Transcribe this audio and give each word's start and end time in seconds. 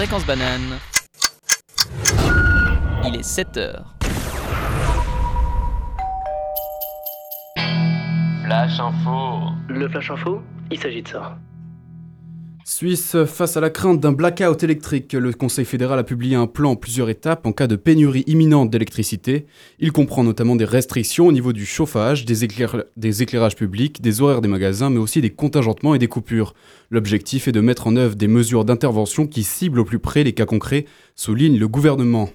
Fréquence 0.00 0.24
banane. 0.24 0.78
Il 3.04 3.16
est 3.16 3.22
7 3.22 3.56
heures. 3.58 3.94
Flash 8.42 8.80
info. 8.80 9.50
Le 9.68 9.86
flash 9.90 10.10
info, 10.10 10.40
il 10.70 10.80
s'agit 10.80 11.02
de 11.02 11.08
ça. 11.08 11.36
Suisse, 12.70 13.16
face 13.26 13.56
à 13.56 13.60
la 13.60 13.68
crainte 13.68 13.98
d'un 13.98 14.12
blackout 14.12 14.62
électrique, 14.62 15.14
le 15.14 15.32
Conseil 15.32 15.64
fédéral 15.64 15.98
a 15.98 16.04
publié 16.04 16.36
un 16.36 16.46
plan 16.46 16.70
en 16.70 16.76
plusieurs 16.76 17.10
étapes 17.10 17.44
en 17.44 17.50
cas 17.50 17.66
de 17.66 17.74
pénurie 17.74 18.22
imminente 18.28 18.70
d'électricité. 18.70 19.46
Il 19.80 19.90
comprend 19.90 20.22
notamment 20.22 20.54
des 20.54 20.64
restrictions 20.64 21.26
au 21.26 21.32
niveau 21.32 21.52
du 21.52 21.66
chauffage, 21.66 22.24
des, 22.24 22.46
des, 22.96 23.22
éclairages 23.24 23.56
publics, 23.56 24.00
des 24.00 24.22
horaires 24.22 24.40
des 24.40 24.46
magasins, 24.46 24.88
mais 24.88 25.00
aussi 25.00 25.20
des 25.20 25.30
contingentements 25.30 25.96
et 25.96 25.98
des 25.98 26.06
coupures. 26.06 26.54
L'objectif 26.90 27.48
est 27.48 27.52
de 27.52 27.60
mettre 27.60 27.88
en 27.88 27.96
œuvre 27.96 28.14
des 28.14 28.28
mesures 28.28 28.64
d'intervention 28.64 29.26
qui 29.26 29.42
ciblent 29.42 29.80
au 29.80 29.84
plus 29.84 29.98
près 29.98 30.22
les 30.22 30.32
cas 30.32 30.46
concrets, 30.46 30.86
souligne 31.16 31.58
le 31.58 31.66
gouvernement. 31.66 32.30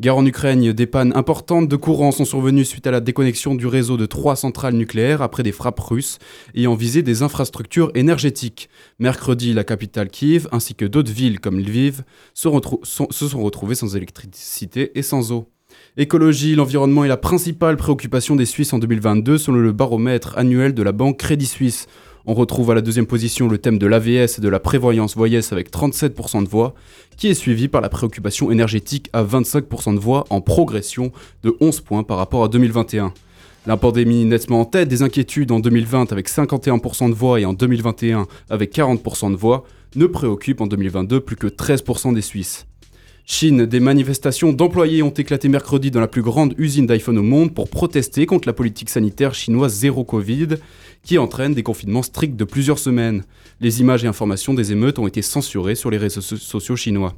Guerre 0.00 0.16
en 0.16 0.24
Ukraine, 0.24 0.72
des 0.72 0.86
pannes 0.86 1.12
importantes 1.14 1.68
de 1.68 1.76
courant 1.76 2.10
sont 2.10 2.24
survenues 2.24 2.64
suite 2.64 2.86
à 2.86 2.90
la 2.90 3.00
déconnexion 3.00 3.54
du 3.54 3.66
réseau 3.66 3.98
de 3.98 4.06
trois 4.06 4.34
centrales 4.34 4.72
nucléaires 4.72 5.20
après 5.20 5.42
des 5.42 5.52
frappes 5.52 5.78
russes 5.78 6.18
ayant 6.54 6.74
visé 6.74 7.02
des 7.02 7.22
infrastructures 7.22 7.90
énergétiques. 7.94 8.70
Mercredi, 8.98 9.52
la 9.52 9.62
capitale 9.62 10.08
Kiev 10.08 10.48
ainsi 10.52 10.74
que 10.74 10.86
d'autres 10.86 11.12
villes 11.12 11.38
comme 11.38 11.60
Lviv 11.60 12.02
se, 12.32 12.48
se 12.82 13.28
sont 13.28 13.42
retrouvées 13.42 13.74
sans 13.74 13.94
électricité 13.94 14.90
et 14.98 15.02
sans 15.02 15.32
eau. 15.32 15.50
Écologie, 15.98 16.54
l'environnement 16.54 17.04
est 17.04 17.08
la 17.08 17.18
principale 17.18 17.76
préoccupation 17.76 18.36
des 18.36 18.46
Suisses 18.46 18.72
en 18.72 18.78
2022 18.78 19.36
selon 19.36 19.58
le 19.58 19.72
baromètre 19.72 20.38
annuel 20.38 20.72
de 20.72 20.82
la 20.82 20.92
banque 20.92 21.18
Crédit 21.18 21.44
Suisse. 21.44 21.88
On 22.26 22.34
retrouve 22.34 22.70
à 22.70 22.74
la 22.74 22.80
deuxième 22.82 23.06
position 23.06 23.48
le 23.48 23.58
thème 23.58 23.78
de 23.78 23.86
l'AVS 23.86 24.38
et 24.38 24.40
de 24.40 24.48
la 24.48 24.60
prévoyance 24.60 25.16
voyesse 25.16 25.52
avec 25.52 25.72
37% 25.72 26.44
de 26.44 26.48
voix, 26.48 26.74
qui 27.16 27.28
est 27.28 27.34
suivi 27.34 27.68
par 27.68 27.80
la 27.80 27.88
préoccupation 27.88 28.50
énergétique 28.50 29.08
à 29.12 29.24
25% 29.24 29.94
de 29.94 30.00
voix 30.00 30.24
en 30.30 30.40
progression 30.40 31.12
de 31.42 31.56
11 31.60 31.80
points 31.80 32.02
par 32.02 32.18
rapport 32.18 32.44
à 32.44 32.48
2021. 32.48 33.12
La 33.66 33.76
pandémie 33.76 34.24
nettement 34.24 34.60
en 34.60 34.64
tête 34.64 34.88
des 34.88 35.02
inquiétudes 35.02 35.50
en 35.52 35.60
2020 35.60 36.12
avec 36.12 36.28
51% 36.28 37.10
de 37.10 37.14
voix 37.14 37.40
et 37.40 37.44
en 37.44 37.52
2021 37.52 38.26
avec 38.48 38.74
40% 38.74 39.32
de 39.32 39.36
voix 39.36 39.64
ne 39.96 40.06
préoccupe 40.06 40.60
en 40.60 40.66
2022 40.66 41.20
plus 41.20 41.36
que 41.36 41.46
13% 41.46 42.14
des 42.14 42.22
Suisses. 42.22 42.66
Chine, 43.32 43.64
des 43.64 43.78
manifestations 43.78 44.52
d'employés 44.52 45.04
ont 45.04 45.10
éclaté 45.10 45.48
mercredi 45.48 45.92
dans 45.92 46.00
la 46.00 46.08
plus 46.08 46.20
grande 46.20 46.52
usine 46.58 46.88
d'iPhone 46.88 47.16
au 47.16 47.22
monde 47.22 47.54
pour 47.54 47.70
protester 47.70 48.26
contre 48.26 48.48
la 48.48 48.52
politique 48.52 48.90
sanitaire 48.90 49.34
chinoise 49.34 49.72
zéro 49.72 50.02
Covid 50.02 50.56
qui 51.04 51.16
entraîne 51.16 51.54
des 51.54 51.62
confinements 51.62 52.02
stricts 52.02 52.34
de 52.34 52.42
plusieurs 52.42 52.80
semaines. 52.80 53.22
Les 53.60 53.80
images 53.80 54.04
et 54.04 54.08
informations 54.08 54.52
des 54.52 54.72
émeutes 54.72 54.98
ont 54.98 55.06
été 55.06 55.22
censurées 55.22 55.76
sur 55.76 55.92
les 55.92 55.96
réseaux 55.96 56.20
sociaux 56.20 56.74
chinois. 56.74 57.14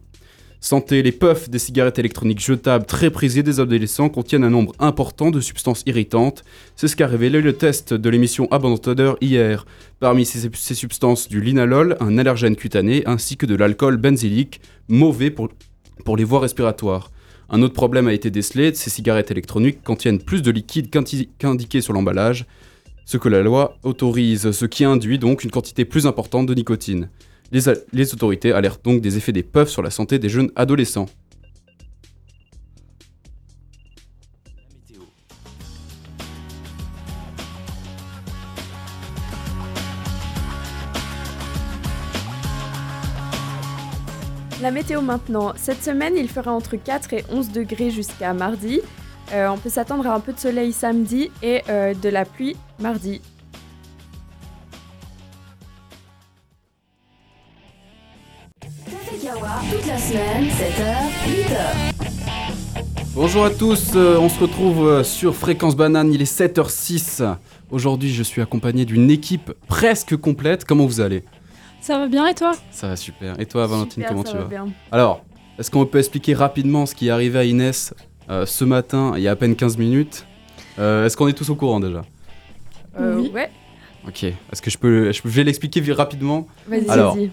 Santé, 0.61 1.03
les 1.03 1.13
puffs 1.13 1.49
des 1.49 1.59
cigarettes 1.59 1.99
électroniques 1.99 2.45
jetables 2.45 2.85
très 2.85 3.11
prisées 3.11 3.43
des 3.43 3.59
adolescents 3.59 4.11
contiennent 4.11 4.45
un 4.45 4.51
nombre 4.51 4.75
important 4.81 5.31
de 5.31 5.41
substances 5.41 5.83
irritantes. 5.87 6.45
C'est 6.77 6.89
ce 6.89 6.95
qu'a 6.95 7.07
révélé 7.07 7.41
le 7.41 7.55
test 7.55 7.95
de 7.95 8.11
l'émission 8.11 8.49
Abandoned 8.51 9.17
hier. 9.23 9.65
Parmi 9.99 10.27
ces, 10.27 10.51
ces, 10.55 10.75
substances, 10.75 11.31
du 11.31 11.41
linalol, 11.41 11.97
un 12.01 12.19
allergène 12.19 12.55
cutané, 12.55 13.03
ainsi 13.07 13.39
que 13.39 13.47
de 13.47 13.55
l'alcool 13.55 13.97
benzylique, 13.97 14.61
mauvais 14.89 15.31
pour, 15.31 15.49
pour 16.05 16.17
les 16.17 16.25
voies 16.25 16.41
respiratoires. 16.41 17.11
Un 17.51 17.63
autre 17.63 17.75
problème 17.75 18.09
a 18.09 18.13
été 18.13 18.31
décelé, 18.31 18.73
ces 18.75 18.91
cigarettes 18.91 19.31
électroniques 19.31 19.83
contiennent 19.83 20.21
plus 20.21 20.43
de 20.43 20.51
liquide 20.51 20.91
qu'indiqué 20.91 21.81
sur 21.81 21.93
l'emballage 21.93 22.47
ce 23.05 23.17
que 23.17 23.29
la 23.29 23.43
loi 23.43 23.77
autorise, 23.83 24.53
ce 24.53 24.67
qui 24.67 24.85
induit 24.85 25.19
donc 25.19 25.45
une 25.45 25.51
quantité 25.51 25.85
plus 25.85 26.07
importante 26.07 26.47
de 26.47 26.55
nicotine. 26.55 27.09
Les, 27.51 28.15
autorités 28.15 28.53
alertent 28.53 28.85
donc 28.85 29.03
des 29.03 29.19
effets 29.19 29.33
des 29.33 29.43
puffs 29.43 29.69
sur 29.69 29.83
la 29.83 29.91
santé 29.91 30.19
des 30.19 30.31
jeunes 30.31 30.51
adolescents. 30.57 31.09
La 44.63 44.71
météo 44.71 45.01
maintenant. 45.01 45.55
Cette 45.57 45.83
semaine, 45.83 46.15
il 46.17 46.29
fera 46.29 46.53
entre 46.53 46.77
4 46.77 47.15
et 47.15 47.25
11 47.33 47.51
degrés 47.51 47.91
jusqu'à 47.91 48.33
mardi. 48.33 48.81
Euh, 49.33 49.49
on 49.49 49.59
peut 49.59 49.69
s'attendre 49.69 50.07
à 50.07 50.15
un 50.15 50.21
peu 50.21 50.33
de 50.33 50.39
soleil 50.39 50.73
samedi 50.73 51.33
et 51.43 51.63
euh, 51.69 51.95
de 51.95 52.09
la 52.09 52.25
pluie 52.25 52.55
mardi. 52.79 53.21
Bonjour 63.17 63.45
à 63.45 63.51
tous, 63.51 63.91
euh, 63.97 64.17
on 64.21 64.29
se 64.29 64.39
retrouve 64.39 65.03
sur 65.03 65.35
Fréquence 65.35 65.75
Banane, 65.75 66.13
il 66.13 66.23
est 66.23 66.41
7h06. 66.41 67.37
Aujourd'hui, 67.73 68.15
je 68.15 68.23
suis 68.23 68.41
accompagné 68.41 68.85
d'une 68.85 69.11
équipe 69.11 69.53
presque 69.67 70.17
complète. 70.17 70.65
Comment 70.65 70.87
vous 70.87 71.01
allez? 71.01 71.25
Ça 71.83 71.99
va 71.99 72.07
bien 72.07 72.27
et 72.29 72.35
toi? 72.35 72.53
Ça 72.71 72.87
va 72.89 72.97
super. 72.97 73.39
Et 73.41 73.47
toi, 73.47 73.67
Valentine, 73.67 74.05
comment 74.09 74.23
tu 74.23 74.35
va 74.37 74.43
vas? 74.43 74.49
bien. 74.49 74.69
Alors, 74.93 75.25
est-ce 75.59 75.69
qu'on 75.71 75.85
peut 75.85 75.99
expliquer 75.99 76.33
rapidement 76.33 76.87
ce 76.87 76.95
qui 76.95 77.09
est 77.09 77.11
arrivé 77.11 77.39
à 77.41 77.45
Inès 77.45 77.93
euh, 78.31 78.47
ce 78.47 78.65
matin, 78.65 79.15
il 79.17 79.23
y 79.23 79.29
a 79.29 79.33
à 79.33 79.37
peine 79.37 79.57
15 79.57 79.77
minutes? 79.79 80.25
Euh, 80.79 81.05
est-ce 81.05 81.17
qu'on 81.17 81.27
est 81.27 81.33
tous 81.33 81.51
au 81.51 81.57
courant 81.57 81.81
déjà? 81.81 82.03
Euh, 83.01 83.17
Oui. 83.19 83.33
Ouais. 83.35 83.51
Ok. 84.07 84.23
Est-ce 84.23 84.63
que 84.63 84.71
je 84.71 84.79
peux, 84.79 85.11
je 85.11 85.21
vais 85.25 85.43
l'expliquer 85.43 85.83
rapidement? 85.93 86.47
Vas-y, 86.69 86.89
Alors, 86.89 87.17
vas-y. 87.17 87.31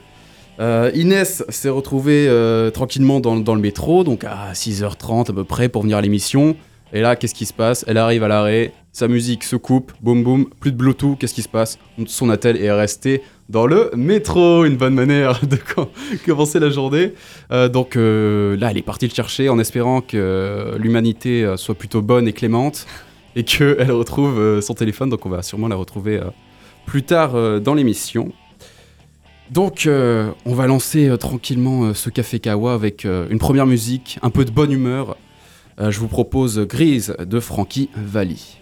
Euh, 0.60 0.92
Inès 0.96 1.44
s'est 1.50 1.70
retrouvée 1.70 2.28
euh, 2.28 2.70
tranquillement 2.72 3.20
dans, 3.20 3.38
dans 3.38 3.56
le 3.56 3.62
métro, 3.62 4.04
donc 4.04 4.24
à 4.26 4.52
6h30 4.54 5.30
à 5.30 5.34
peu 5.34 5.44
près 5.46 5.70
pour 5.70 5.84
venir 5.84 5.98
à 5.98 6.02
l'émission. 6.02 6.58
Et 6.94 7.02
là, 7.02 7.16
qu'est-ce 7.16 7.36
qui 7.36 7.46
se 7.46 7.54
passe? 7.54 7.86
Elle 7.88 7.98
arrive 7.98 8.24
à 8.24 8.28
l'arrêt, 8.28 8.72
sa 8.92 9.08
musique 9.08 9.44
se 9.44 9.56
coupe, 9.56 9.92
boum 10.02 10.24
boum, 10.24 10.46
plus 10.60 10.72
de 10.72 10.78
Bluetooth, 10.78 11.18
qu'est-ce 11.20 11.36
qui 11.36 11.44
se 11.44 11.50
passe? 11.50 11.78
Son 12.08 12.30
attel 12.32 12.58
est 12.58 12.72
resté 12.72 13.22
dans 13.48 13.68
le 13.68 13.92
métro, 13.96 14.66
une 14.66 14.76
bonne 14.78 14.96
manière 14.96 15.40
de 15.46 15.56
co- 15.56 15.90
commencer 16.26 16.60
la 16.60 16.70
journée. 16.72 17.14
Euh, 17.52 17.70
donc 17.70 17.96
euh, 17.96 18.58
là, 18.58 18.72
elle 18.72 18.78
est 18.78 18.84
partie 18.84 19.08
le 19.08 19.14
chercher 19.14 19.50
en 19.50 19.60
espérant 19.60 20.02
que 20.02 20.76
l'humanité 20.80 21.44
euh, 21.44 21.58
soit 21.58 21.76
plutôt 21.76 22.02
bonne 22.02 22.28
et 22.28 22.34
clémente 22.34 22.88
et 23.36 23.44
qu'elle 23.44 23.92
retrouve 23.92 24.60
son 24.62 24.74
téléphone. 24.74 25.10
Donc 25.10 25.26
on 25.26 25.30
va 25.30 25.44
sûrement 25.44 25.68
la 25.68 25.76
retrouver 25.76 26.20
plus 26.88 27.04
tard 27.04 27.62
dans 27.62 27.76
l'émission. 27.76 28.32
Donc 29.52 29.88
on 29.88 30.54
va 30.56 30.66
lancer 30.68 31.16
tranquillement 31.20 31.94
ce 31.94 32.10
café 32.10 32.40
kawa 32.40 32.74
avec 32.74 33.04
une 33.06 33.38
première 33.40 33.68
musique, 33.68 34.18
un 34.24 34.30
peu 34.32 34.46
de 34.46 34.52
bonne 34.52 34.72
humeur. 34.72 35.16
Euh, 35.80 35.92
je 35.92 36.00
vous 36.00 36.10
propose 36.10 36.60
Grise 36.60 37.16
de 37.20 37.40
Frankie 37.40 37.90
Valli. 37.96 38.58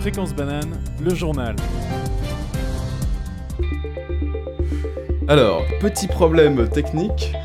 Fréquence 0.00 0.34
banane, 0.34 0.80
le 1.02 1.14
journal. 1.14 1.56
Alors, 5.26 5.64
petit 5.80 6.06
problème 6.06 6.68
technique. 6.68 7.32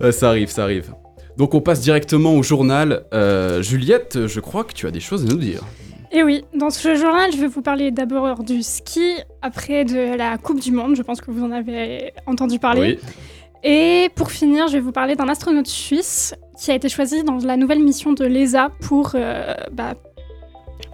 Euh, 0.00 0.12
ça 0.12 0.28
arrive, 0.28 0.48
ça 0.48 0.62
arrive. 0.62 0.92
Donc 1.38 1.54
on 1.54 1.60
passe 1.60 1.80
directement 1.80 2.34
au 2.34 2.42
journal. 2.42 3.04
Euh, 3.14 3.62
Juliette, 3.62 4.26
je 4.26 4.40
crois 4.40 4.64
que 4.64 4.72
tu 4.72 4.88
as 4.88 4.90
des 4.90 5.00
choses 5.00 5.24
à 5.24 5.28
nous 5.28 5.38
dire. 5.38 5.62
Et 6.10 6.24
oui, 6.24 6.44
dans 6.52 6.70
ce 6.70 6.96
journal, 6.96 7.30
je 7.32 7.36
vais 7.38 7.46
vous 7.46 7.62
parler 7.62 7.92
d'abord 7.92 8.42
du 8.42 8.62
ski, 8.62 9.14
après 9.40 9.84
de 9.84 10.16
la 10.16 10.36
Coupe 10.36 10.58
du 10.58 10.72
Monde, 10.72 10.96
je 10.96 11.02
pense 11.02 11.20
que 11.20 11.30
vous 11.30 11.44
en 11.44 11.52
avez 11.52 12.12
entendu 12.26 12.58
parler. 12.58 12.98
Oui. 13.00 13.10
Et 13.62 14.08
pour 14.16 14.32
finir, 14.32 14.66
je 14.66 14.74
vais 14.74 14.80
vous 14.80 14.90
parler 14.90 15.14
d'un 15.14 15.28
astronaute 15.28 15.68
suisse 15.68 16.34
qui 16.58 16.72
a 16.72 16.74
été 16.74 16.88
choisi 16.88 17.22
dans 17.22 17.38
la 17.38 17.56
nouvelle 17.56 17.82
mission 17.84 18.12
de 18.12 18.24
l'ESA 18.24 18.70
pour, 18.80 19.12
euh, 19.14 19.54
bah, 19.70 19.94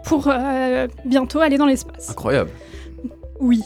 pour 0.04 0.28
euh, 0.28 0.88
bientôt 1.06 1.40
aller 1.40 1.56
dans 1.56 1.66
l'espace. 1.66 2.10
Incroyable. 2.10 2.50
Oui. 3.44 3.62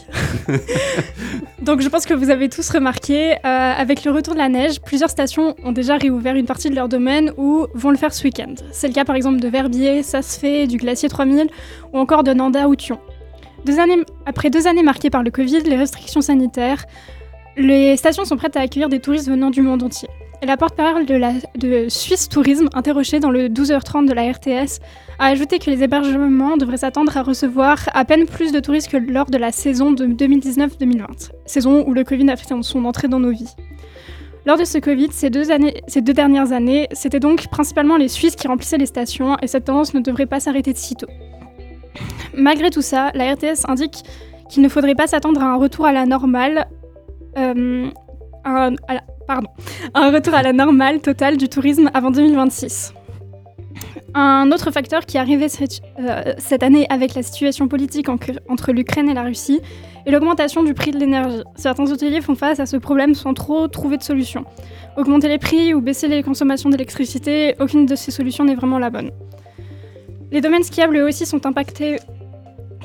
Donc 1.61 1.79
je 1.79 1.87
pense 1.87 2.05
que 2.05 2.13
vous 2.13 2.29
avez 2.29 2.49
tous 2.49 2.69
remarqué, 2.69 3.31
euh, 3.31 3.37
avec 3.45 4.03
le 4.03 4.11
retour 4.11 4.33
de 4.33 4.37
la 4.37 4.49
neige, 4.49 4.81
plusieurs 4.81 5.09
stations 5.09 5.55
ont 5.63 5.71
déjà 5.71 5.95
réouvert 5.95 6.35
une 6.35 6.45
partie 6.45 6.69
de 6.69 6.75
leur 6.75 6.89
domaine 6.89 7.31
ou 7.37 7.65
vont 7.73 7.89
le 7.89 7.95
faire 7.95 8.13
ce 8.13 8.25
week-end. 8.25 8.55
C'est 8.73 8.89
le 8.89 8.93
cas 8.93 9.05
par 9.05 9.15
exemple 9.15 9.39
de 9.39 9.47
Verbier, 9.47 10.01
fait, 10.03 10.67
du 10.67 10.75
Glacier 10.75 11.07
3000 11.07 11.47
ou 11.93 11.97
encore 11.97 12.25
de 12.25 12.33
Nanda 12.33 12.67
ou 12.67 12.75
Thion. 12.75 12.99
Après 14.25 14.49
deux 14.49 14.67
années 14.67 14.83
marquées 14.83 15.09
par 15.09 15.23
le 15.23 15.31
Covid, 15.31 15.61
les 15.61 15.77
restrictions 15.77 16.19
sanitaires, 16.19 16.83
les 17.55 17.95
stations 17.95 18.25
sont 18.25 18.35
prêtes 18.35 18.57
à 18.57 18.59
accueillir 18.59 18.89
des 18.89 18.99
touristes 18.99 19.29
venant 19.29 19.49
du 19.49 19.61
monde 19.61 19.81
entier. 19.81 20.09
La 20.41 20.55
porte-parole 20.55 21.05
de, 21.05 21.89
Suisse 21.89 22.29
Tourisme, 22.29 22.69
interrogée 22.73 23.19
dans 23.19 23.29
le 23.29 23.49
12h30 23.49 24.07
de 24.07 24.13
la 24.13 24.31
RTS, 24.31 24.79
a 25.19 25.25
ajouté 25.25 25.59
que 25.59 25.69
les 25.69 25.83
hébergements 25.83 26.55
devraient 26.55 26.77
s'attendre 26.77 27.17
à 27.17 27.23
recevoir 27.23 27.77
à 27.93 28.05
peine 28.05 28.25
plus 28.25 28.53
de 28.53 28.61
touristes 28.61 28.89
que 28.89 28.95
lors 28.95 29.25
de 29.25 29.37
la 29.37 29.51
saison 29.51 29.91
de 29.91 30.05
2019-2020, 30.05 31.31
saison 31.45 31.83
où 31.85 31.93
le 31.93 32.05
Covid 32.05 32.29
a 32.29 32.37
fait 32.37 32.53
son 32.61 32.85
entrée 32.85 33.09
dans 33.09 33.19
nos 33.19 33.31
vies. 33.31 33.53
Lors 34.45 34.57
de 34.57 34.63
ce 34.63 34.77
Covid, 34.77 35.09
ces 35.11 35.29
deux, 35.29 36.13
dernières 36.13 36.53
années, 36.53 36.87
c'était 36.93 37.19
donc 37.19 37.49
principalement 37.49 37.97
les 37.97 38.07
Suisses 38.07 38.37
qui 38.37 38.47
remplissaient 38.47 38.77
les 38.77 38.85
stations 38.85 39.37
et 39.41 39.47
cette 39.47 39.65
tendance 39.65 39.93
ne 39.93 39.99
devrait 39.99 40.25
pas 40.25 40.39
s'arrêter 40.39 40.71
de 40.71 40.77
sitôt. 40.77 41.09
Malgré 42.33 42.69
tout 42.69 42.81
ça, 42.81 43.11
la 43.13 43.33
RTS 43.33 43.65
indique 43.67 44.03
qu'il 44.49 44.63
ne 44.63 44.69
faudrait 44.69 44.95
pas 44.95 45.07
s'attendre 45.07 45.43
à 45.43 45.47
un 45.47 45.55
retour 45.57 45.85
à 45.85 45.91
la 45.91 46.05
normale, 46.05 46.65
euh, 47.37 47.89
pardon, 49.29 49.47
un 49.93 50.11
retour 50.11 50.33
à 50.33 50.41
la 50.41 50.53
normale 50.53 51.01
totale 51.01 51.37
du 51.37 51.49
tourisme 51.49 51.91
avant 51.93 52.09
2026. 52.09 52.93
Un 54.15 54.51
autre 54.51 54.71
facteur 54.71 55.05
qui 55.05 55.17
est 55.17 55.19
arrivé 55.19 55.47
cette, 55.49 55.81
euh, 55.99 56.33
année 56.61 56.87
avec 56.89 57.13
la 57.13 57.21
situation 57.21 57.67
politique 57.67 58.09
en- 58.09 58.17
entre 58.49 58.71
l'Ukraine 58.71 59.07
et 59.07 59.13
la 59.13 59.21
Russie 59.21 59.61
est 60.07 60.11
l'augmentation 60.11 60.63
du 60.63 60.73
prix 60.73 60.89
de 60.89 60.97
l'énergie. 60.97 61.43
Certains 61.55 61.85
hôteliers 61.91 62.21
font 62.21 62.33
face 62.33 62.59
à 62.59 62.65
ce 62.65 62.75
problème 62.77 63.13
sans 63.13 63.35
trop 63.35 63.67
trouver 63.67 63.97
de 63.97 64.03
solution. 64.03 64.45
Augmenter 64.97 65.27
les 65.27 65.37
prix 65.37 65.75
ou 65.75 65.81
baisser 65.81 66.07
les 66.07 66.23
consommations 66.23 66.71
d'électricité, 66.71 67.53
aucune 67.59 67.85
de 67.85 67.95
ces 67.95 68.09
solutions 68.09 68.43
n'est 68.45 68.55
vraiment 68.55 68.79
la 68.79 68.89
bonne. 68.89 69.11
Les 70.31 70.41
domaines 70.41 70.63
skiables 70.63 70.97
eux 70.97 71.05
aussi 71.07 71.27
sont 71.27 71.45
impactés 71.45 71.97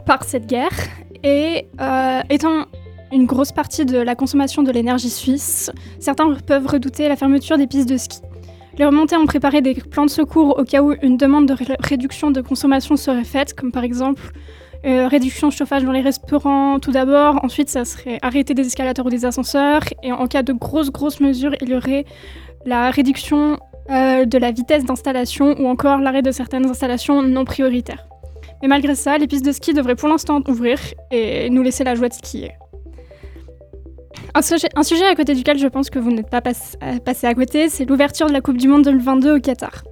par 0.05 0.25
cette 0.25 0.47
guerre 0.47 0.77
et 1.23 1.69
euh, 1.81 2.21
étant 2.29 2.67
une 3.15 3.27
grosse 3.27 3.53
partie 3.53 3.87
de 3.87 3.97
la 3.97 4.17
consommation 4.17 4.65
de 4.65 4.73
l'énergie 4.73 5.09
suisse, 5.09 5.71
certains 6.01 6.35
peuvent 6.35 6.67
redouter 6.67 7.09
la 7.09 7.15
fermeture 7.15 7.57
des 7.57 7.69
pistes 7.69 7.89
de 7.89 7.97
ski. 7.97 8.19
Les 8.77 8.85
remontées 8.85 9.17
ont 9.17 9.25
préparé 9.27 9.63
des 9.63 9.75
plans 9.75 10.05
de 10.05 10.11
secours 10.11 10.59
au 10.59 10.65
cas 10.65 10.83
où 10.83 10.95
une 11.01 11.17
demande 11.17 11.47
de 11.47 11.55
ré- 11.55 11.77
réduction 11.79 12.33
de 12.33 12.41
consommation 12.41 12.97
serait 12.97 13.23
faite, 13.23 13.55
comme 13.55 13.71
par 13.71 13.85
exemple 13.85 14.33
euh, 14.85 15.07
réduction 15.07 15.47
de 15.49 15.53
chauffage 15.53 15.85
dans 15.85 15.93
les 15.93 16.01
restaurants 16.01 16.81
tout 16.81 16.91
d'abord, 16.91 17.39
ensuite 17.45 17.69
ça 17.69 17.85
serait 17.85 18.19
arrêter 18.21 18.53
des 18.53 18.67
escalators 18.67 19.07
ou 19.07 19.11
des 19.11 19.25
ascenseurs, 19.25 19.83
et 20.03 20.11
en 20.11 20.27
cas 20.27 20.43
de 20.43 20.53
grosses 20.53 20.91
grosses 20.91 21.21
mesures, 21.21 21.55
il 21.61 21.69
y 21.69 21.75
aurait 21.77 22.05
la 22.67 22.91
réduction 22.91 23.59
euh, 23.91 24.25
de 24.25 24.39
la 24.39 24.51
vitesse 24.51 24.85
d'installation 24.85 25.55
ou 25.61 25.69
encore 25.69 25.99
l'arrêt 25.99 26.23
de 26.23 26.33
certaines 26.33 26.67
installations 26.67 27.23
non 27.23 27.45
prioritaires. 27.45 28.05
Mais 28.61 28.69
malgré 28.69 28.95
ça, 28.97 29.19
les 29.19 29.27
pistes 29.29 29.45
de 29.45 29.53
ski 29.53 29.73
devraient 29.73 29.95
pour 29.95 30.09
l'instant 30.09 30.41
ouvrir 30.49 30.79
et 31.13 31.49
nous 31.51 31.63
laisser 31.63 31.85
la 31.85 31.95
joie 31.95 32.09
de 32.09 32.15
skier. 32.15 32.53
Un 34.35 34.43
sujet, 34.43 35.07
à 35.07 35.15
côté 35.15 35.35
duquel 35.35 35.59
je 35.59 35.69
pense 35.69 35.91
que 35.91 35.99
vous 35.99 36.11
n'êtes 36.11 36.29
pas 36.29 36.43
euh, 36.47 36.99
passé 36.99 37.27
à 37.27 37.35
côté, 37.35 37.69
c'est 37.69 37.85
l'ouverture 37.85 38.27
de 38.27 38.33
la 38.33 38.41
Coupe 38.41 38.57
du 38.57 38.69
Monde 38.69 38.83
2022 38.83 39.37
au 39.37 39.41
Qatar. 39.41 39.85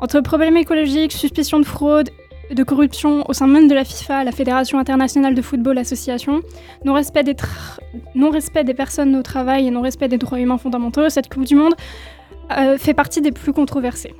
Entre 0.00 0.20
problèmes 0.20 0.56
écologiques, 0.56 1.12
suspicion 1.12 1.60
de 1.60 1.64
fraude, 1.64 2.10
de 2.50 2.62
corruption 2.62 3.24
au 3.28 3.32
sein 3.32 3.46
même 3.46 3.68
de 3.68 3.74
la 3.74 3.84
FIFA, 3.84 4.24
la 4.24 4.32
Fédération 4.32 4.78
internationale 4.78 5.34
de 5.34 5.42
football 5.42 5.78
association, 5.78 6.40
non-respect 6.84 7.24
des, 7.24 8.74
personnes 8.74 9.16
au 9.16 9.22
travail 9.22 9.68
et 9.68 9.70
non-respect 9.70 10.08
des 10.08 10.18
droits 10.18 10.40
humains 10.40 10.58
fondamentaux, 10.58 11.08
cette 11.08 11.32
Coupe 11.32 11.44
du 11.44 11.54
Monde 11.54 11.74
euh, 12.56 12.78
fait 12.78 12.94
partie 12.94 13.20
des 13.20 13.32
plus 13.32 13.52
controversées. 13.52 14.14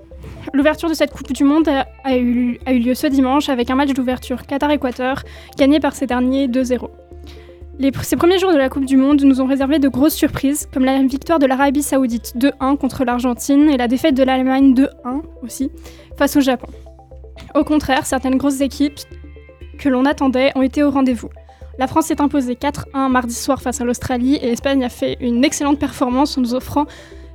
L'ouverture 0.52 0.88
de 0.88 0.94
cette 0.94 1.12
Coupe 1.12 1.32
du 1.32 1.44
Monde 1.44 1.68
a, 1.68 1.86
a 2.04 2.16
eu, 2.16 2.58
a 2.66 2.72
eu 2.72 2.78
lieu 2.78 2.94
ce 2.94 3.06
dimanche 3.06 3.48
avec 3.48 3.70
un 3.70 3.74
match 3.74 3.92
d'ouverture 3.92 4.46
Qatar-Équateur 4.46 5.22
gagné 5.56 5.80
par 5.80 5.94
ces 5.94 6.06
derniers 6.06 6.46
2-0. 6.46 6.88
Ces 8.02 8.14
premiers 8.14 8.38
jours 8.38 8.52
de 8.52 8.58
la 8.58 8.68
Coupe 8.68 8.84
du 8.84 8.96
Monde 8.96 9.22
nous 9.22 9.40
ont 9.40 9.46
réservé 9.46 9.80
de 9.80 9.88
grosses 9.88 10.14
surprises, 10.14 10.68
comme 10.72 10.84
la 10.84 11.02
victoire 11.02 11.40
de 11.40 11.46
l'Arabie 11.46 11.82
Saoudite 11.82 12.32
2-1 12.36 12.76
contre 12.76 13.04
l'Argentine 13.04 13.68
et 13.68 13.76
la 13.76 13.88
défaite 13.88 14.14
de 14.14 14.22
l'Allemagne 14.22 14.72
2-1 14.72 15.22
aussi 15.42 15.68
face 16.16 16.36
au 16.36 16.40
Japon. 16.40 16.68
Au 17.56 17.64
contraire, 17.64 18.06
certaines 18.06 18.36
grosses 18.36 18.60
équipes 18.60 19.00
que 19.78 19.88
l'on 19.88 20.04
attendait 20.04 20.52
ont 20.54 20.62
été 20.62 20.84
au 20.84 20.90
rendez-vous. 20.90 21.28
La 21.76 21.88
France 21.88 22.06
s'est 22.06 22.20
imposée 22.20 22.54
4-1 22.54 23.10
mardi 23.10 23.34
soir 23.34 23.60
face 23.60 23.80
à 23.80 23.84
l'Australie 23.84 24.36
et 24.36 24.46
l'Espagne 24.46 24.84
a 24.84 24.88
fait 24.88 25.16
une 25.20 25.44
excellente 25.44 25.80
performance 25.80 26.38
en 26.38 26.42
nous 26.42 26.54
offrant 26.54 26.86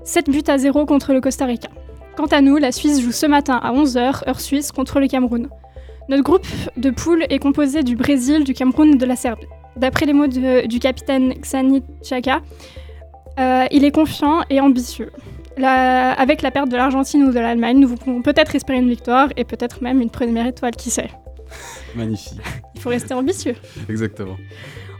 7 0.05 0.29
buts 0.29 0.43
à 0.47 0.57
0 0.57 0.85
contre 0.85 1.11
le 1.11 1.19
Costa 1.19 1.43
Rica. 1.43 1.67
Quant 2.15 2.27
à 2.27 2.39
nous, 2.39 2.55
la 2.55 2.71
Suisse 2.71 3.01
joue 3.01 3.11
ce 3.11 3.25
matin 3.25 3.59
à 3.61 3.73
11h, 3.73 4.29
heure 4.29 4.39
suisse, 4.39 4.71
contre 4.71 5.01
le 5.01 5.07
Cameroun. 5.09 5.49
Notre 6.07 6.23
groupe 6.23 6.47
de 6.77 6.89
poule 6.89 7.25
est 7.29 7.39
composé 7.39 7.83
du 7.83 7.97
Brésil, 7.97 8.45
du 8.45 8.53
Cameroun 8.53 8.93
et 8.93 8.97
de 8.97 9.05
la 9.05 9.17
Serbie. 9.17 9.47
D'après 9.77 10.05
les 10.05 10.13
mots 10.13 10.27
de- 10.27 10.65
du 10.67 10.79
capitaine 10.79 11.33
Xani 11.33 11.83
Chaka, 12.03 12.41
euh, 13.39 13.65
il 13.71 13.85
est 13.85 13.91
confiant 13.91 14.41
et 14.49 14.59
ambitieux. 14.59 15.11
La- 15.57 16.11
avec 16.13 16.41
la 16.41 16.51
perte 16.51 16.69
de 16.69 16.75
l'Argentine 16.77 17.23
ou 17.23 17.31
de 17.31 17.39
l'Allemagne, 17.39 17.79
nous 17.79 17.95
pouvons 17.95 18.21
peut-être 18.21 18.55
espérer 18.55 18.79
une 18.79 18.89
victoire 18.89 19.29
et 19.37 19.43
peut-être 19.43 19.81
même 19.81 20.01
une 20.01 20.09
première 20.09 20.45
étoile, 20.47 20.75
qui 20.75 20.89
sait. 20.89 21.09
Magnifique. 21.95 22.39
Il 22.75 22.81
faut 22.81 22.89
rester 22.89 23.13
ambitieux. 23.13 23.55
Exactement. 23.89 24.35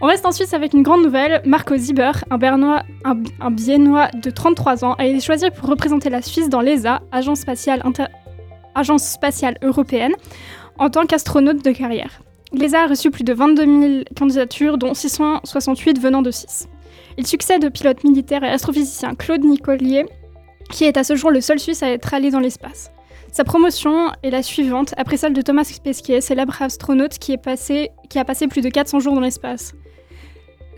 On 0.01 0.06
reste 0.06 0.25
en 0.25 0.31
Suisse 0.31 0.53
avec 0.53 0.74
une 0.74 0.83
grande 0.83 1.03
nouvelle. 1.03 1.41
Marco 1.45 1.75
Zieber, 1.75 2.24
un, 2.29 2.38
Bernois, 2.38 2.83
un, 3.03 3.18
un 3.41 3.51
Biennois 3.51 4.09
de 4.13 4.29
33 4.29 4.85
ans, 4.85 4.94
a 4.94 5.06
été 5.06 5.19
choisi 5.19 5.50
pour 5.50 5.69
représenter 5.69 6.09
la 6.09 6.21
Suisse 6.21 6.50
dans 6.50 6.62
l'ESA, 6.62 7.01
Agence 7.12 7.39
spatiale, 7.39 7.81
inter- 7.83 8.06
Agence 8.75 9.03
spatiale 9.03 9.57
européenne, 9.63 10.13
en 10.77 10.89
tant 10.91 11.06
qu'astronaute 11.07 11.63
de 11.65 11.71
carrière. 11.71 12.21
L'ESA 12.54 12.84
a 12.84 12.88
reçu 12.88 13.12
plus 13.12 13.24
de 13.24 13.34
22 13.34 13.66
000 13.66 14.04
candidatures, 14.18 14.78
dont 14.78 14.94
668 14.94 16.00
venant 16.00 16.22
de 16.22 16.32
6. 16.32 16.68
Il 17.18 17.28
succède 17.28 17.66
au 17.66 17.70
pilote 17.70 18.04
militaire 18.04 18.44
et 18.44 18.50
astrophysicien 18.50 19.16
Claude 19.16 19.44
Nicolier, 19.44 20.06
qui 20.72 20.86
est 20.86 20.98
à 20.98 21.04
ce 21.04 21.16
jour 21.16 21.32
le 21.32 21.42
seul 21.42 21.60
Suisse 21.60 21.84
à 21.84 21.90
être 21.90 22.14
allé 22.14 22.32
dans 22.32 22.40
l'espace. 22.40 22.92
Sa 23.32 23.44
promotion 23.44 24.12
est 24.24 24.30
la 24.30 24.42
suivante, 24.42 24.94
après 24.98 25.18
celle 25.18 25.34
de 25.34 25.42
Thomas 25.42 25.70
Pesquet, 25.84 26.22
célèbre 26.22 26.62
astronaute 26.62 27.18
qui, 27.18 27.34
a 27.34 27.38
passé 27.38 28.48
plus 28.48 28.62
de 28.62 28.70
400 28.70 29.00
jours 29.00 29.14
dans 29.14 29.22
l'espace. 29.22 29.74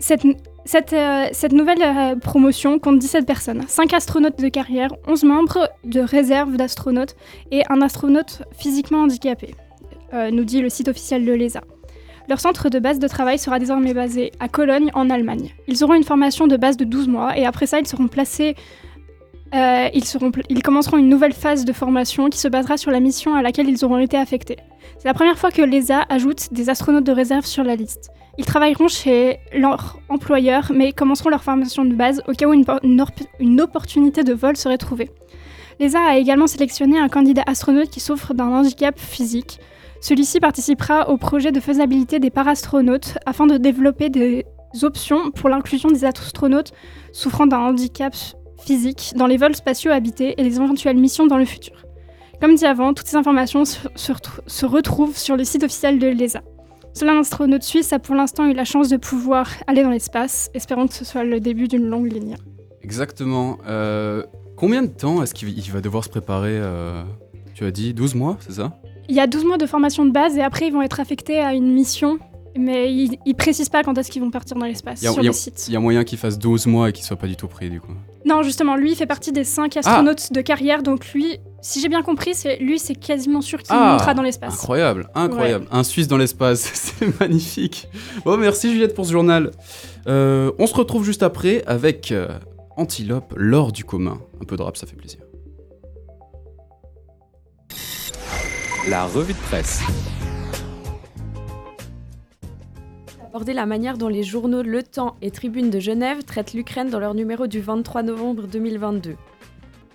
Cette, 0.00 0.22
cette, 0.64 0.92
euh, 0.92 1.28
nouvelle 1.52 1.82
euh, 1.82 2.16
promotion 2.16 2.78
compte 2.78 2.98
17 2.98 3.26
personnes, 3.26 3.64
5 3.68 3.92
astronautes 3.94 4.40
de 4.40 4.48
carrière, 4.48 4.90
11 5.06 5.24
membres 5.24 5.68
de 5.84 6.00
réserve 6.00 6.56
d'astronautes 6.56 7.14
et 7.50 7.62
un 7.68 7.82
astronaute 7.82 8.42
physiquement 8.56 9.02
handicapé, 9.02 9.54
nous 10.12 10.44
dit 10.44 10.60
le 10.60 10.68
site 10.68 10.88
officiel 10.88 11.24
de 11.24 11.32
l'ESA. 11.32 11.62
Leur 12.28 12.40
centre 12.40 12.68
de 12.68 12.78
base 12.78 12.98
de 12.98 13.08
travail 13.08 13.38
sera 13.38 13.58
désormais 13.58 13.94
basé 13.94 14.32
à 14.38 14.48
Cologne, 14.48 14.90
en 14.94 15.10
Allemagne. 15.10 15.54
Ils 15.66 15.82
auront 15.82 15.94
une 15.94 16.04
formation 16.04 16.46
de 16.46 16.56
base 16.56 16.76
de 16.76 16.84
12 16.84 17.08
mois 17.08 17.36
et 17.36 17.44
après 17.44 17.66
ça, 17.66 17.80
ils 17.80 17.86
seront 17.86 18.08
placés 18.08 18.54
euh, 19.52 19.88
ils, 20.48 20.62
commenceront 20.62 20.96
une 20.96 21.08
nouvelle 21.08 21.32
phase 21.32 21.64
de 21.64 21.72
formation 21.72 22.30
qui 22.30 22.38
se 22.38 22.46
basera 22.46 22.76
sur 22.76 22.92
la 22.92 23.00
mission 23.00 23.34
à 23.34 23.42
laquelle 23.42 23.68
ils 23.68 23.84
auront 23.84 23.98
été 23.98 24.16
affectés. 24.16 24.56
C'est 24.98 25.08
la 25.08 25.14
première 25.14 25.38
fois 25.38 25.50
que 25.50 25.62
l'ESA 25.62 26.04
ajoute 26.08 26.52
des 26.52 26.70
astronautes 26.70 27.04
de 27.04 27.12
réserve 27.12 27.44
sur 27.44 27.64
la 27.64 27.74
liste. 27.74 28.10
Ils 28.38 28.44
travailleront 28.44 28.86
chez 28.86 29.38
leur 29.52 29.98
employeur, 30.08 30.70
mais 30.72 30.92
commenceront 30.92 31.30
leur 31.30 31.42
formation 31.42 31.84
de 31.84 31.94
base 31.94 32.22
au 32.28 32.32
cas 32.32 32.46
où 32.46 32.54
une 32.54 33.60
opportunité 33.60 34.22
de 34.22 34.32
vol 34.32 34.56
serait 34.56 34.78
trouvée. 34.78 35.10
L'ESA 35.80 36.00
a 36.00 36.16
également 36.16 36.46
sélectionné 36.46 36.98
un 36.98 37.08
candidat 37.08 37.42
astronaute 37.46 37.90
qui 37.90 38.00
souffre 38.00 38.34
d'un 38.34 38.48
handicap 38.48 38.98
physique. 38.98 39.58
Celui-ci 40.00 40.40
participera 40.40 41.10
au 41.10 41.16
projet 41.18 41.52
de 41.52 41.60
faisabilité 41.60 42.18
des 42.18 42.30
parastronautes 42.30 43.18
afin 43.26 43.46
de 43.46 43.56
développer 43.58 44.08
des 44.08 44.46
options 44.82 45.30
pour 45.30 45.48
l'inclusion 45.48 45.90
des 45.90 46.04
astronautes 46.04 46.72
souffrant 47.12 47.46
d'un 47.46 47.58
handicap 47.58 48.14
physique 48.64 49.12
dans 49.16 49.26
les 49.26 49.36
vols 49.36 49.56
spatiaux 49.56 49.90
habités 49.90 50.34
et 50.38 50.42
les 50.42 50.56
éventuelles 50.56 50.96
missions 50.96 51.26
dans 51.26 51.36
le 51.38 51.44
futur. 51.44 51.84
Comme 52.40 52.54
dit 52.54 52.64
avant, 52.64 52.94
toutes 52.94 53.06
ces 53.06 53.16
informations 53.16 53.64
se, 53.66 53.78
se 53.96 54.12
retrou- 54.12 54.40
se 54.46 54.64
retrouvent 54.66 55.16
sur 55.18 55.36
le 55.36 55.44
site 55.44 55.64
officiel 55.64 55.98
de 55.98 56.06
l'ESA. 56.06 56.40
Seul 56.94 57.10
un 57.10 57.20
astronaute 57.20 57.62
suisse 57.62 57.92
a 57.92 57.98
pour 57.98 58.14
l'instant 58.14 58.46
eu 58.46 58.54
la 58.54 58.64
chance 58.64 58.88
de 58.88 58.96
pouvoir 58.96 59.48
aller 59.66 59.82
dans 59.82 59.90
l'espace. 59.90 60.50
Espérons 60.54 60.86
que 60.88 60.94
ce 60.94 61.04
soit 61.04 61.24
le 61.24 61.38
début 61.40 61.68
d'une 61.68 61.86
longue 61.86 62.10
ligne. 62.12 62.36
Exactement. 62.82 63.58
Euh, 63.68 64.24
combien 64.56 64.82
de 64.82 64.88
temps 64.88 65.22
est-ce 65.22 65.34
qu'il 65.34 65.50
il 65.50 65.70
va 65.70 65.80
devoir 65.82 66.02
se 66.04 66.08
préparer 66.08 66.58
euh, 66.58 67.02
Tu 67.54 67.64
as 67.64 67.70
dit 67.70 67.92
12 67.94 68.14
mois, 68.14 68.38
c'est 68.40 68.52
ça? 68.54 68.72
Il 69.10 69.16
y 69.16 69.20
a 69.20 69.26
12 69.26 69.44
mois 69.44 69.58
de 69.58 69.66
formation 69.66 70.04
de 70.06 70.12
base 70.12 70.36
et 70.36 70.42
après 70.42 70.68
ils 70.68 70.72
vont 70.72 70.82
être 70.82 71.00
affectés 71.00 71.40
à 71.40 71.52
une 71.52 71.70
mission, 71.72 72.18
mais 72.56 72.92
ils, 72.94 73.16
ils 73.26 73.34
précisent 73.34 73.68
pas 73.68 73.82
quand 73.82 73.98
est-ce 73.98 74.10
qu'ils 74.10 74.22
vont 74.22 74.30
partir 74.30 74.56
dans 74.56 74.64
l'espace 74.66 75.02
Il 75.02 75.04
y 75.04 75.08
a- 75.08 75.12
sur 75.12 75.22
le 75.22 75.32
site. 75.32 75.64
Il 75.68 75.74
y 75.74 75.76
a 75.76 75.80
moyen 75.80 76.04
qu'il 76.04 76.16
fasse 76.18 76.38
12 76.38 76.66
mois 76.66 76.88
et 76.88 76.92
qu'il 76.92 77.04
soit 77.04 77.16
pas 77.16 77.26
du 77.26 77.36
tout 77.36 77.48
pris, 77.48 77.68
du 77.70 77.80
coup. 77.80 77.92
Non, 78.24 78.42
justement, 78.42 78.76
lui 78.76 78.92
il 78.92 78.96
fait 78.96 79.06
partie 79.06 79.32
des 79.32 79.44
5 79.44 79.76
astronautes 79.76 80.32
de 80.32 80.40
carrière, 80.42 80.82
donc 80.82 81.12
lui, 81.12 81.38
si 81.62 81.80
j'ai 81.80 81.88
bien 81.88 82.02
compris, 82.02 82.34
c'est 82.34 82.56
lui 82.58 82.78
c'est 82.78 82.94
quasiment 82.94 83.40
sûr 83.40 83.58
qu'il 83.62 83.74
Ah, 83.76 83.92
montera 83.92 84.14
dans 84.14 84.22
l'espace. 84.22 84.54
Incroyable, 84.54 85.08
incroyable. 85.14 85.66
Un 85.72 85.82
Suisse 85.84 86.06
dans 86.06 86.16
l'espace, 86.18 86.60
c'est 86.74 87.18
magnifique. 87.20 87.88
Bon, 88.24 88.36
merci 88.36 88.70
Juliette 88.70 88.94
pour 88.94 89.06
ce 89.06 89.12
journal. 89.12 89.50
Euh, 90.06 90.52
on 90.58 90.66
se 90.66 90.74
retrouve 90.74 91.04
juste 91.04 91.22
après 91.22 91.64
avec 91.66 92.12
euh, 92.12 92.28
Antilope, 92.76 93.34
l'or 93.36 93.72
du 93.72 93.84
commun. 93.84 94.18
Un 94.40 94.44
peu 94.44 94.56
de 94.56 94.62
rap, 94.62 94.76
ça 94.76 94.86
fait 94.86 94.96
plaisir. 94.96 95.18
La 98.88 99.04
revue 99.04 99.34
de 99.34 99.38
presse. 99.38 99.82
aborder 103.28 103.52
la 103.52 103.66
manière 103.66 103.98
dont 103.98 104.08
les 104.08 104.22
journaux 104.22 104.62
Le 104.62 104.82
Temps 104.82 105.16
et 105.20 105.30
Tribune 105.30 105.68
de 105.68 105.78
Genève 105.78 106.24
traitent 106.24 106.54
l'Ukraine 106.54 106.88
dans 106.88 106.98
leur 106.98 107.12
numéro 107.14 107.46
du 107.46 107.60
23 107.60 108.02
novembre 108.02 108.46
2022. 108.46 109.16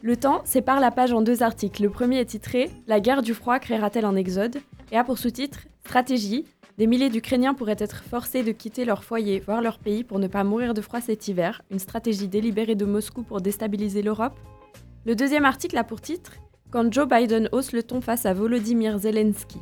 Le 0.04 0.18
Temps 0.18 0.42
sépare 0.46 0.80
la 0.80 0.92
page 0.92 1.14
en 1.14 1.24
deux 1.24 1.42
articles. 1.42 1.82
Le 1.82 1.90
premier 1.90 2.20
est 2.20 2.26
titré 2.26 2.70
La 2.86 3.00
guerre 3.00 3.24
du 3.24 3.34
froid 3.34 3.58
créera-t-elle 3.58 4.06
un 4.06 4.16
exode? 4.16 4.58
Et 4.92 4.98
a 4.98 5.04
pour 5.04 5.18
sous-titre 5.18 5.62
Stratégie 5.84 6.46
Des 6.78 6.86
milliers 6.86 7.10
d'Ukrainiens 7.10 7.56
pourraient 7.56 7.76
être 7.80 8.04
forcés 8.04 8.44
de 8.44 8.52
quitter 8.52 8.86
leur 8.86 9.04
foyer, 9.04 9.40
voire 9.40 9.62
leur 9.62 9.80
pays, 9.80 10.04
pour 10.04 10.20
ne 10.20 10.28
pas 10.28 10.44
mourir 10.44 10.76
de 10.76 10.82
froid 10.82 11.02
cet 11.02 11.28
hiver, 11.28 11.64
une 11.72 11.80
stratégie 11.80 12.28
délibérée 12.28 12.76
de 12.76 12.86
Moscou 12.86 13.24
pour 13.24 13.42
déstabiliser 13.42 14.04
l'Europe. 14.04 14.40
Le 15.06 15.16
deuxième 15.16 15.46
article 15.46 15.78
a 15.78 15.84
pour 15.84 16.02
titre 16.02 16.34
Quand 16.76 16.92
Joe 16.92 17.08
Biden 17.08 17.48
hausse 17.54 17.72
le 17.72 17.84
ton 17.84 18.02
face 18.02 18.26
à 18.26 18.34
Volodymyr 18.34 18.98
Zelensky. 18.98 19.60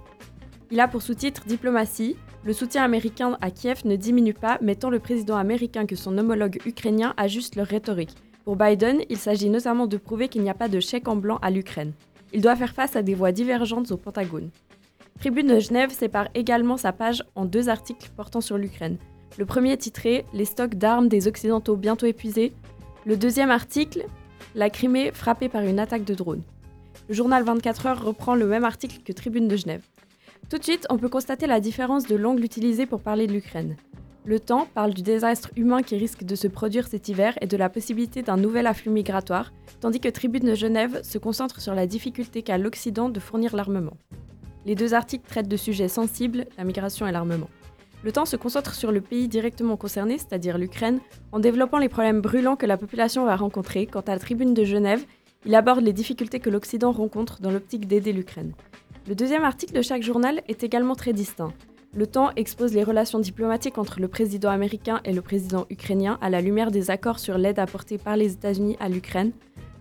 Il 0.72 0.80
a 0.80 0.88
pour 0.88 1.04
sous-titre 1.04 1.44
Diplomatie. 1.46 2.18
Le 2.44 2.54
soutien 2.54 2.84
américain 2.84 3.38
à 3.40 3.52
Kiev 3.52 3.86
ne 3.86 3.96
diminue 3.96 4.34
pas, 4.34 4.58
mais 4.64 4.74
tant 4.74 4.90
le 4.90 4.98
président 4.98 5.38
américain 5.38 5.86
que 5.86 5.96
son 5.96 6.18
homologue 6.18 6.60
ukrainien 6.66 7.14
ajustent 7.16 7.56
leur 7.56 7.68
rhétorique. 7.68 8.16
Pour 8.46 8.56
Biden, 8.56 9.02
il 9.12 9.18
s'agit 9.18 9.52
notamment 9.52 9.86
de 9.86 9.98
prouver 9.98 10.28
qu'il 10.28 10.42
n'y 10.42 10.50
a 10.50 10.56
pas 10.56 10.70
de 10.70 10.80
chèque 10.80 11.08
en 11.08 11.16
blanc 11.16 11.38
à 11.44 11.52
l'Ukraine. 11.52 11.94
Il 12.34 12.42
doit 12.42 12.56
faire 12.56 12.74
face 12.74 12.96
à 12.96 13.04
des 13.04 13.14
voix 13.14 13.32
divergentes 13.32 13.92
au 13.92 13.98
Pentagone. 13.98 14.50
Tribune 15.20 15.46
de 15.46 15.60
Genève 15.60 15.92
sépare 15.92 16.30
également 16.34 16.78
sa 16.78 16.94
page 16.94 17.24
en 17.36 17.46
deux 17.46 17.70
articles 17.70 18.10
portant 18.18 18.42
sur 18.42 18.58
l'Ukraine. 18.58 18.98
Le 19.38 19.46
premier 19.46 19.78
titré 19.78 20.26
Les 20.34 20.46
stocks 20.46 20.74
d'armes 20.74 21.10
des 21.10 21.28
Occidentaux 21.28 21.76
bientôt 21.76 22.08
épuisés. 22.08 22.54
Le 23.06 23.18
deuxième 23.18 23.52
article 23.52 24.04
La 24.56 24.72
Crimée 24.72 25.12
frappée 25.12 25.48
par 25.48 25.62
une 25.62 25.78
attaque 25.78 26.06
de 26.06 26.16
drone. 26.16 26.42
Le 27.10 27.16
journal 27.16 27.44
24 27.44 27.86
heures 27.86 28.06
reprend 28.06 28.34
le 28.34 28.48
même 28.48 28.64
article 28.64 29.00
que 29.04 29.12
Tribune 29.12 29.50
de 29.50 29.58
Genève. 29.58 29.84
Tout 30.50 30.58
de 30.58 30.64
suite, 30.64 30.88
on 30.90 30.98
peut 30.98 31.10
constater 31.10 31.48
la 31.48 31.60
différence 31.60 32.08
de 32.08 32.16
l'angle 32.16 32.46
utilisé 32.46 32.86
pour 32.86 33.02
parler 33.02 33.28
de 33.28 33.34
l'Ukraine. 33.34 33.76
Le 34.24 34.40
temps 34.40 34.70
parle 34.74 34.94
du 34.94 35.02
désastre 35.02 35.52
humain 35.58 35.84
qui 35.84 35.98
risque 35.98 36.24
de 36.24 36.36
se 36.36 36.48
produire 36.48 36.88
cet 36.88 37.10
hiver 37.10 37.38
et 37.42 37.48
de 37.48 37.58
la 37.58 37.68
possibilité 37.68 38.22
d'un 38.22 38.38
nouvel 38.38 38.68
afflux 38.68 38.90
migratoire, 38.90 39.52
tandis 39.82 40.00
que 40.00 40.08
Tribune 40.08 40.46
de 40.46 40.56
Genève 40.56 41.04
se 41.04 41.18
concentre 41.18 41.60
sur 41.60 41.76
la 41.76 41.88
difficulté 41.88 42.42
qu'a 42.42 42.58
l'Occident 42.58 43.10
de 43.10 43.20
fournir 43.20 43.54
l'armement. 43.54 43.98
Les 44.66 44.76
deux 44.76 44.94
articles 44.94 45.28
traitent 45.28 45.50
de 45.50 45.58
sujets 45.58 45.90
sensibles, 45.90 46.46
la 46.58 46.64
migration 46.64 47.06
et 47.06 47.12
l'armement. 47.12 47.50
Le 48.06 48.14
temps 48.14 48.26
se 48.26 48.38
concentre 48.38 48.76
sur 48.76 48.94
le 48.94 49.02
pays 49.02 49.28
directement 49.28 49.76
concerné, 49.76 50.18
c'est-à-dire 50.18 50.58
l'Ukraine, 50.58 51.02
en 51.34 51.40
développant 51.40 51.80
les 51.80 51.90
problèmes 51.90 52.22
brûlants 52.22 52.56
que 52.56 52.66
la 52.66 52.78
population 52.78 53.26
va 53.26 53.36
rencontrer. 53.36 53.88
Quant 53.88 54.02
à 54.02 54.12
la 54.12 54.20
Tribune 54.20 54.54
de 54.54 54.64
Genève, 54.64 55.06
il 55.46 55.56
aborde 55.56 55.82
les 55.84 55.94
difficultés 55.94 56.40
que 56.40 56.50
l'Occident 56.50 56.92
rencontre 56.92 57.42
dans 57.42 57.52
l'optique 57.52 57.88
d'aider 57.88 58.14
l'Ukraine. 58.14 58.54
Le 59.08 59.16
deuxième 59.16 59.44
article 59.44 59.74
de 59.74 59.82
chaque 59.82 60.04
journal 60.04 60.42
est 60.48 60.64
également 60.64 60.96
très 60.96 61.12
distinct. 61.12 61.52
Le 61.96 62.08
temps 62.08 62.32
expose 62.36 62.74
les 62.74 62.84
relations 62.84 63.20
diplomatiques 63.20 63.78
entre 63.78 64.00
le 64.00 64.08
président 64.08 64.50
américain 64.50 65.02
et 65.04 65.14
le 65.14 65.22
président 65.22 65.66
ukrainien 65.70 66.18
à 66.22 66.30
la 66.30 66.42
lumière 66.42 66.72
des 66.72 66.90
accords 66.90 67.20
sur 67.20 67.38
l'aide 67.38 67.60
apportée 67.60 67.98
par 67.98 68.18
les 68.18 68.34
États-Unis 68.34 68.78
à 68.80 68.90
l'Ukraine. 68.90 69.32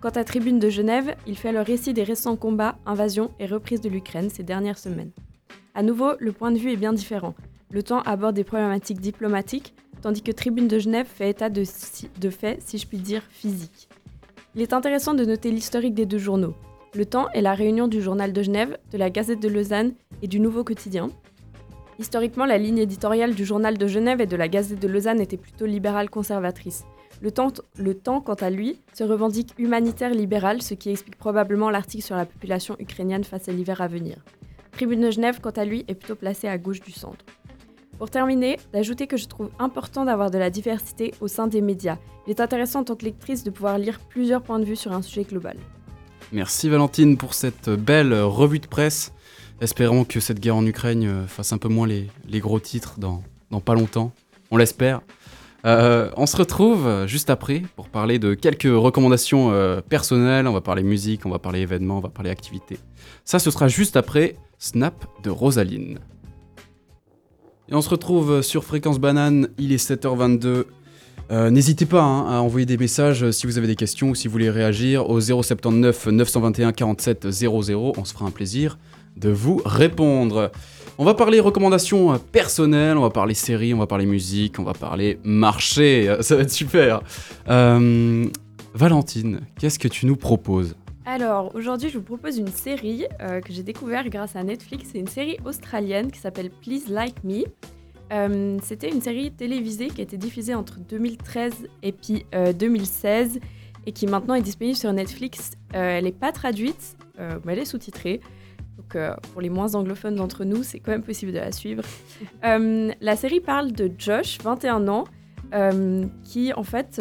Quant 0.00 0.11
à 0.11 0.25
Tribune 0.25 0.59
de 0.59 0.69
Genève, 0.69 1.14
il 1.26 1.38
fait 1.38 1.52
le 1.52 1.61
récit 1.61 1.95
des 1.95 2.02
récents 2.02 2.37
combats, 2.37 2.76
invasions 2.85 3.31
et 3.38 3.47
reprises 3.47 3.81
de 3.81 3.88
l'Ukraine 3.88 4.28
ces 4.28 4.42
dernières 4.42 4.78
semaines. 4.78 5.12
À 5.75 5.83
nouveau, 5.83 6.11
le 6.19 6.33
point 6.33 6.50
de 6.50 6.59
vue 6.59 6.73
est 6.73 6.76
bien 6.76 6.92
différent. 6.92 7.35
Le 7.71 7.83
temps 7.83 8.02
aborde 8.02 8.35
des 8.35 8.45
problématiques 8.45 9.00
diplomatiques, 9.00 9.73
tandis 10.02 10.21
que 10.21 10.33
Tribune 10.33 10.69
de 10.69 10.78
Genève 10.78 11.07
fait 11.07 11.31
état 11.31 11.49
de, 11.49 11.62
de 12.21 12.31
faits, 12.31 12.61
si 12.61 12.76
je 12.76 12.87
puis 12.87 12.99
dire, 12.99 13.23
physiques. 13.31 13.88
Il 14.54 14.61
est 14.61 14.75
intéressant 14.75 15.14
de 15.14 15.25
noter 15.25 15.50
l'historique 15.50 15.94
des 15.94 16.04
deux 16.04 16.18
journaux. 16.18 16.54
Le 16.94 17.06
Temps 17.06 17.30
est 17.30 17.40
la 17.40 17.54
réunion 17.54 17.88
du 17.88 18.02
Journal 18.02 18.35
de 18.35 18.42
Genève, 18.42 18.76
de 18.90 18.99
la 18.99 19.09
Gazette 19.09 19.40
de 19.40 19.49
Lausanne 19.49 19.94
et 20.21 20.28
du 20.28 20.40
Nouveau 20.40 20.62
Quotidien. 20.62 21.09
Historiquement, 21.99 22.44
la 22.44 22.59
ligne 22.59 22.76
éditoriale 22.76 23.35
du 23.35 23.47
Journal 23.47 23.78
de 23.78 23.87
Genève 23.87 24.21
et 24.21 24.26
de 24.26 24.37
la 24.37 24.49
Gazette 24.49 24.78
de 24.78 24.88
Lausanne 24.88 25.23
était 25.23 25.38
plutôt 25.38 25.64
libérale 25.64 26.11
conservatrice. 26.11 26.85
Le 27.23 27.30
temps, 27.30 28.21
quant 28.21 28.35
à 28.35 28.50
lui, 28.50 28.78
se 28.92 29.04
revendique 29.04 29.54
humanitaire 29.56 30.12
libéral, 30.12 30.61
ce 30.61 30.75
qui 30.75 30.90
explique 30.90 31.16
probablement 31.16 31.71
l'article 31.71 32.04
sur 32.04 32.16
la 32.16 32.26
population 32.26 32.76
ukrainienne 32.78 33.25
face 33.25 33.49
à 33.49 33.52
l'hiver 33.52 33.80
à 33.80 33.88
venir. 33.88 34.18
Tribune 34.73 35.00
de 35.00 35.11
Genève, 35.11 35.40
quant 35.40 35.50
à 35.50 35.64
lui, 35.64 35.87
est 35.88 35.94
plutôt 35.94 36.16
placé 36.16 36.47
à 36.47 36.59
gauche 36.59 36.80
du 36.80 36.92
centre. 36.92 37.25
Pour 38.02 38.11
terminer, 38.11 38.59
d'ajouter 38.73 39.06
que 39.06 39.16
je 39.16 39.28
trouve 39.28 39.50
important 39.61 40.04
d'avoir 40.04 40.32
de 40.32 40.37
la 40.37 40.50
diversité 40.50 41.14
au 41.21 41.28
sein 41.28 41.47
des 41.47 41.61
médias. 41.61 41.99
Il 42.26 42.30
est 42.30 42.40
intéressant 42.40 42.80
en 42.80 42.82
tant 42.82 42.97
que 42.97 43.04
lectrice 43.04 43.44
de 43.44 43.50
pouvoir 43.50 43.78
lire 43.78 44.00
plusieurs 44.00 44.42
points 44.42 44.59
de 44.59 44.64
vue 44.64 44.75
sur 44.75 44.90
un 44.90 45.02
sujet 45.02 45.23
global. 45.23 45.56
Merci 46.32 46.68
Valentine 46.68 47.16
pour 47.16 47.32
cette 47.32 47.71
belle 47.71 48.12
revue 48.12 48.59
de 48.59 48.66
presse. 48.66 49.12
Espérons 49.61 50.02
que 50.02 50.18
cette 50.18 50.40
guerre 50.40 50.56
en 50.56 50.66
Ukraine 50.66 51.04
euh, 51.06 51.26
fasse 51.28 51.52
un 51.52 51.59
peu 51.59 51.68
moins 51.68 51.87
les, 51.87 52.40
gros 52.40 52.59
titres 52.59 52.99
dans, 52.99 53.23
dans, 53.52 53.61
pas 53.61 53.75
longtemps. 53.75 54.11
On 54.50 54.56
l'espère. 54.56 55.00
Euh, 55.64 56.11
on 56.16 56.26
se 56.26 56.37
retrouve 56.37 57.06
juste 57.06 57.30
après 57.30 57.62
pour 57.76 57.88
parler 57.88 58.18
de 58.18 58.35
quelques 58.35 58.64
recommandations 58.64 59.52
euh, 59.52 59.80
personnelles. 59.80 60.49
On 60.49 60.52
va 60.52 60.61
parler 60.61 60.82
musique, 60.82 61.25
on 61.25 61.30
va 61.30 61.38
parler 61.38 61.61
événements, 61.61 61.99
on 61.99 62.00
va 62.00 62.09
parler 62.09 62.30
activités. 62.30 62.80
Ça, 63.25 63.38
ce 63.38 63.52
sera 63.52 63.68
juste 63.68 63.97
après 63.97 64.35
Snap 64.59 65.06
de 65.23 65.30
Rosaline. 65.30 66.00
Et 67.73 67.75
on 67.75 67.81
se 67.81 67.88
retrouve 67.88 68.43
sur 68.43 68.64
Fréquence 68.64 68.99
Banane, 68.99 69.49
il 69.57 69.73
est 69.73 69.83
7h22. 69.83 70.64
Euh, 71.31 71.49
N'hésitez 71.49 71.87
pas 71.87 72.02
hein, 72.02 72.26
à 72.29 72.41
envoyer 72.43 72.67
des 72.67 72.76
messages 72.76 73.31
si 73.31 73.47
vous 73.47 73.57
avez 73.57 73.67
des 73.67 73.76
questions 73.76 74.11
ou 74.11 74.14
si 74.14 74.29
vous 74.29 74.33
voulez 74.33 74.50
réagir 74.50 75.09
au 75.09 75.19
079 75.23 76.09
921 76.09 76.73
47 76.73 77.31
00. 77.31 77.95
On 77.97 78.05
se 78.05 78.12
fera 78.12 78.26
un 78.26 78.31
plaisir 78.31 78.76
de 79.17 79.31
vous 79.31 79.62
répondre. 79.64 80.52
On 80.99 81.07
va 81.07 81.14
parler 81.14 81.41
recommandations 81.41 82.19
personnelles, 82.31 82.99
on 82.99 83.02
va 83.02 83.11
parler 83.11 83.33
séries, 83.33 83.73
on 83.73 83.79
va 83.79 83.87
parler 83.87 84.05
musique, 84.05 84.59
on 84.59 84.64
va 84.64 84.75
parler 84.75 85.19
marché. 85.25 86.14
Ça 86.21 86.37
va 86.37 86.43
être 86.43 86.50
super. 86.50 87.00
Euh, 87.49 88.26
Valentine, 88.75 89.41
qu'est-ce 89.59 89.79
que 89.79 89.88
tu 89.88 90.05
nous 90.05 90.17
proposes? 90.17 90.75
Alors, 91.04 91.54
aujourd'hui, 91.54 91.88
je 91.88 91.99
vous 91.99 92.04
propose 92.04 92.38
une 92.38 92.49
série 92.49 93.06
euh, 93.21 93.40
que 93.40 93.52
j'ai 93.52 93.64
découverte 93.64 94.06
grâce 94.09 94.37
à 94.37 94.44
Netflix. 94.44 94.90
C'est 94.92 94.99
une 94.99 95.09
série 95.09 95.37
australienne 95.44 96.12
qui 96.12 96.21
s'appelle 96.21 96.50
Please 96.50 96.88
Like 96.88 97.25
Me. 97.25 97.42
Euh, 98.12 98.59
C'était 98.62 98.90
une 98.90 99.00
série 99.00 99.32
télévisée 99.32 99.88
qui 99.88 100.00
a 100.00 100.04
été 100.04 100.16
diffusée 100.16 100.54
entre 100.54 100.78
2013 100.78 101.68
et 101.82 101.92
puis 101.92 102.26
euh, 102.35 102.52
2016 102.52 103.40
et 103.87 103.92
qui 103.92 104.06
maintenant 104.06 104.35
est 104.35 104.42
disponible 104.42 104.76
sur 104.76 104.92
Netflix. 104.92 105.52
Euh, 105.75 105.99
elle 105.99 106.04
n'est 106.04 106.12
pas 106.12 106.30
traduite, 106.30 106.97
mais 107.18 107.52
elle 107.52 107.59
est 107.61 107.64
sous-titrée. 107.64 108.21
Donc 108.76 108.97
pour 109.32 109.40
les 109.40 109.50
moins 109.50 109.75
anglophones 109.75 110.16
d'entre 110.16 110.44
nous, 110.44 110.62
c'est 110.62 110.78
quand 110.78 110.92
même 110.92 111.02
possible 111.02 111.32
de 111.32 111.38
la 111.38 111.52
suivre. 111.52 111.82
la 112.42 113.16
série 113.16 113.40
parle 113.40 113.73
de 113.73 113.90
Josh, 113.99 114.38
21 114.42 114.88
ans, 114.88 115.04
qui 116.25 116.52
en 116.52 116.62
fait 116.62 117.00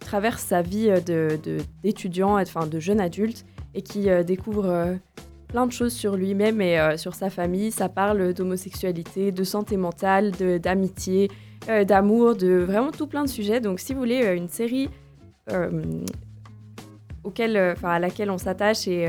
traverse 0.00 0.42
sa 0.42 0.62
vie 0.62 0.90
d'étudiant, 1.82 2.36
de, 2.36 2.42
enfin 2.42 2.66
de 2.66 2.78
jeune 2.78 3.00
adulte, 3.00 3.44
et 3.74 3.82
qui 3.82 4.08
découvre 4.24 4.98
plein 5.46 5.66
de 5.66 5.72
choses 5.72 5.92
sur 5.92 6.16
lui-même 6.16 6.60
et 6.60 6.78
euh, 6.78 6.96
sur 6.96 7.14
sa 7.14 7.30
famille. 7.30 7.70
Ça 7.70 7.88
parle 7.88 8.34
d'homosexualité, 8.34 9.32
de 9.32 9.44
santé 9.44 9.76
mentale, 9.76 10.32
d'amitié, 10.60 11.30
euh, 11.68 11.84
d'amour, 11.84 12.36
de 12.36 12.58
vraiment 12.58 12.90
tout 12.90 13.06
plein 13.06 13.24
de 13.24 13.28
sujets. 13.28 13.60
Donc 13.60 13.80
si 13.80 13.94
vous 13.94 14.00
voulez 14.00 14.24
euh, 14.24 14.36
une 14.36 14.48
série 14.48 14.88
auquel, 17.22 17.56
à 17.56 17.98
laquelle 18.00 18.30
on 18.30 18.38
s'attache 18.38 18.88
et 18.88 19.06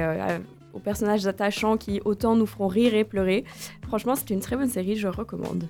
aux 0.72 0.79
personnages 0.79 1.25
attachants 1.25 1.77
qui 1.77 2.00
autant 2.06 2.36
nous 2.36 2.46
feront 2.46 2.67
rire 2.67 2.94
et 2.94 3.03
pleurer, 3.03 3.44
franchement 3.88 4.15
c'est 4.15 4.29
une 4.29 4.39
très 4.39 4.56
bonne 4.56 4.70
série, 4.70 4.96
je 4.98 5.08
recommande. 5.08 5.67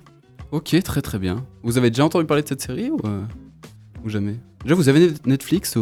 Ok, 0.52 0.76
très 0.82 1.00
très 1.00 1.18
bien. 1.18 1.46
Vous 1.62 1.78
avez 1.78 1.88
déjà 1.88 2.04
entendu 2.04 2.26
parler 2.26 2.42
de 2.42 2.48
cette 2.48 2.60
série 2.60 2.90
ou 2.90 4.08
jamais? 4.10 4.36
Déjà, 4.68 4.76
vous 4.76 4.90
avez 4.90 5.14
Netflix 5.24 5.76
ou 5.76 5.80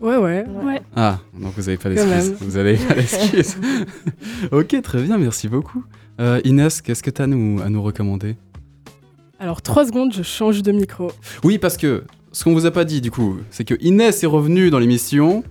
Ouais, 0.00 0.16
ouais. 0.16 0.44
ouais. 0.62 0.80
Ah, 0.94 1.18
donc 1.36 1.52
vous 1.56 1.68
avez 1.68 1.76
pas 1.78 1.88
d'excuses. 1.88 2.36
Vous 2.40 2.56
avez 2.56 2.76
pas 2.76 2.94
d'excuses. 2.94 3.56
ok, 4.52 4.80
très 4.82 5.02
bien, 5.02 5.18
merci 5.18 5.48
beaucoup. 5.48 5.82
Euh, 6.20 6.40
Inès, 6.44 6.80
qu'est-ce 6.80 7.02
que 7.02 7.10
tu 7.10 7.20
as 7.20 7.24
à 7.24 7.26
nous, 7.26 7.60
à 7.60 7.68
nous 7.68 7.82
recommander? 7.82 8.36
Alors, 9.40 9.62
trois 9.62 9.84
secondes, 9.84 10.14
je 10.14 10.22
change 10.22 10.62
de 10.62 10.70
micro. 10.70 11.10
Oui, 11.42 11.58
parce 11.58 11.76
que 11.76 12.04
ce 12.30 12.44
qu'on 12.44 12.52
vous 12.52 12.66
a 12.66 12.70
pas 12.70 12.84
dit, 12.84 13.00
du 13.00 13.10
coup, 13.10 13.38
c'est 13.50 13.64
que 13.64 13.74
Inès 13.80 14.22
est 14.22 14.28
revenue 14.28 14.70
dans 14.70 14.78
l'émission. 14.78 15.42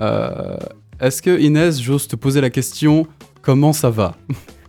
Euh, 0.00 0.56
Est-ce 1.00 1.20
que 1.20 1.38
Inès, 1.38 1.82
j'ose 1.82 2.08
te 2.08 2.16
poser 2.16 2.40
la 2.40 2.48
question, 2.48 3.06
comment 3.42 3.74
ça 3.74 3.90
va? 3.90 4.16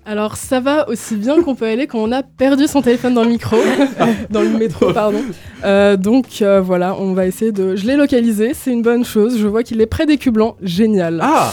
Alors 0.06 0.36
ça 0.38 0.60
va 0.60 0.88
aussi 0.90 1.16
bien 1.16 1.42
qu'on 1.42 1.56
peut 1.56 1.66
aller 1.66 1.88
quand 1.88 2.00
on 2.00 2.12
a 2.12 2.24
perdu 2.24 2.68
son 2.68 2.82
téléphone 2.82 3.14
dans 3.14 3.24
le 3.24 3.30
micro, 3.30 3.58
dans 4.30 4.42
le 4.42 4.50
métro, 4.50 4.92
pardon. 4.94 5.22
Euh, 5.64 5.96
donc 5.98 6.42
euh, 6.42 6.62
voilà, 6.62 6.96
on 7.00 7.14
va 7.14 7.26
essayer 7.26 7.52
de... 7.52 7.76
Je 7.76 7.86
l'ai 7.88 7.96
localisé, 7.96 8.54
c'est 8.54 8.72
une 8.72 8.82
bonne 8.82 9.06
chose, 9.06 9.38
je 9.40 9.48
vois 9.48 9.64
qu'il 9.64 9.80
est 9.82 9.86
près 9.86 10.06
des 10.06 10.18
cubes 10.18 10.34
blancs, 10.36 10.56
génial. 10.62 11.20
Ah 11.24 11.52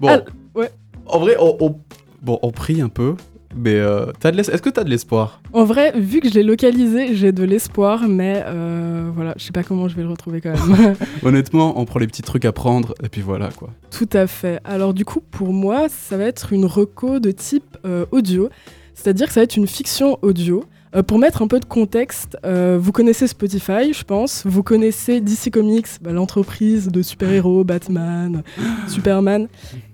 Bon, 0.00 0.22
ouais. 0.54 0.70
en 1.06 1.18
vrai, 1.20 1.36
on, 1.38 1.56
on- 1.60 1.76
bon, 2.22 2.38
on 2.42 2.50
prie 2.50 2.80
un 2.80 2.88
peu, 2.88 3.14
mais 3.56 3.74
euh, 3.74 4.06
est-ce 4.22 4.62
que 4.62 4.70
t'as 4.70 4.84
de 4.84 4.90
l'espoir? 4.90 5.40
En 5.52 5.64
vrai, 5.64 5.92
vu 5.96 6.20
que 6.20 6.28
je 6.28 6.34
l'ai 6.34 6.42
localisé, 6.42 7.14
j'ai 7.14 7.32
de 7.32 7.44
l'espoir, 7.44 8.08
mais 8.08 8.42
euh, 8.46 9.10
voilà, 9.14 9.34
je 9.36 9.44
sais 9.44 9.52
pas 9.52 9.62
comment 9.62 9.88
je 9.88 9.96
vais 9.96 10.02
le 10.02 10.08
retrouver 10.08 10.40
quand 10.40 10.52
même. 10.52 10.94
Honnêtement, 11.22 11.78
on 11.78 11.84
prend 11.84 12.00
les 12.00 12.06
petits 12.06 12.22
trucs 12.22 12.44
à 12.44 12.52
prendre, 12.52 12.94
et 13.02 13.08
puis 13.08 13.20
voilà, 13.20 13.50
quoi. 13.50 13.70
Tout 13.90 14.08
à 14.12 14.26
fait. 14.26 14.60
Alors 14.64 14.94
du 14.94 15.04
coup, 15.04 15.20
pour 15.20 15.52
moi, 15.52 15.88
ça 15.88 16.16
va 16.16 16.24
être 16.24 16.52
une 16.52 16.66
reco 16.66 17.20
de 17.20 17.30
type 17.30 17.76
euh, 17.84 18.06
audio, 18.10 18.48
c'est-à-dire 18.94 19.28
que 19.28 19.32
ça 19.32 19.40
va 19.40 19.44
être 19.44 19.56
une 19.56 19.66
fiction 19.66 20.18
audio. 20.22 20.64
Euh, 20.96 21.02
pour 21.02 21.18
mettre 21.18 21.42
un 21.42 21.48
peu 21.48 21.58
de 21.58 21.64
contexte, 21.64 22.36
euh, 22.46 22.78
vous 22.80 22.92
connaissez 22.92 23.26
Spotify, 23.26 23.92
je 23.92 24.04
pense. 24.04 24.42
Vous 24.46 24.62
connaissez 24.62 25.20
DC 25.20 25.50
Comics, 25.52 25.86
bah, 26.00 26.12
l'entreprise 26.12 26.88
de 26.88 27.02
super-héros, 27.02 27.64
Batman, 27.64 28.42
Superman. 28.88 29.48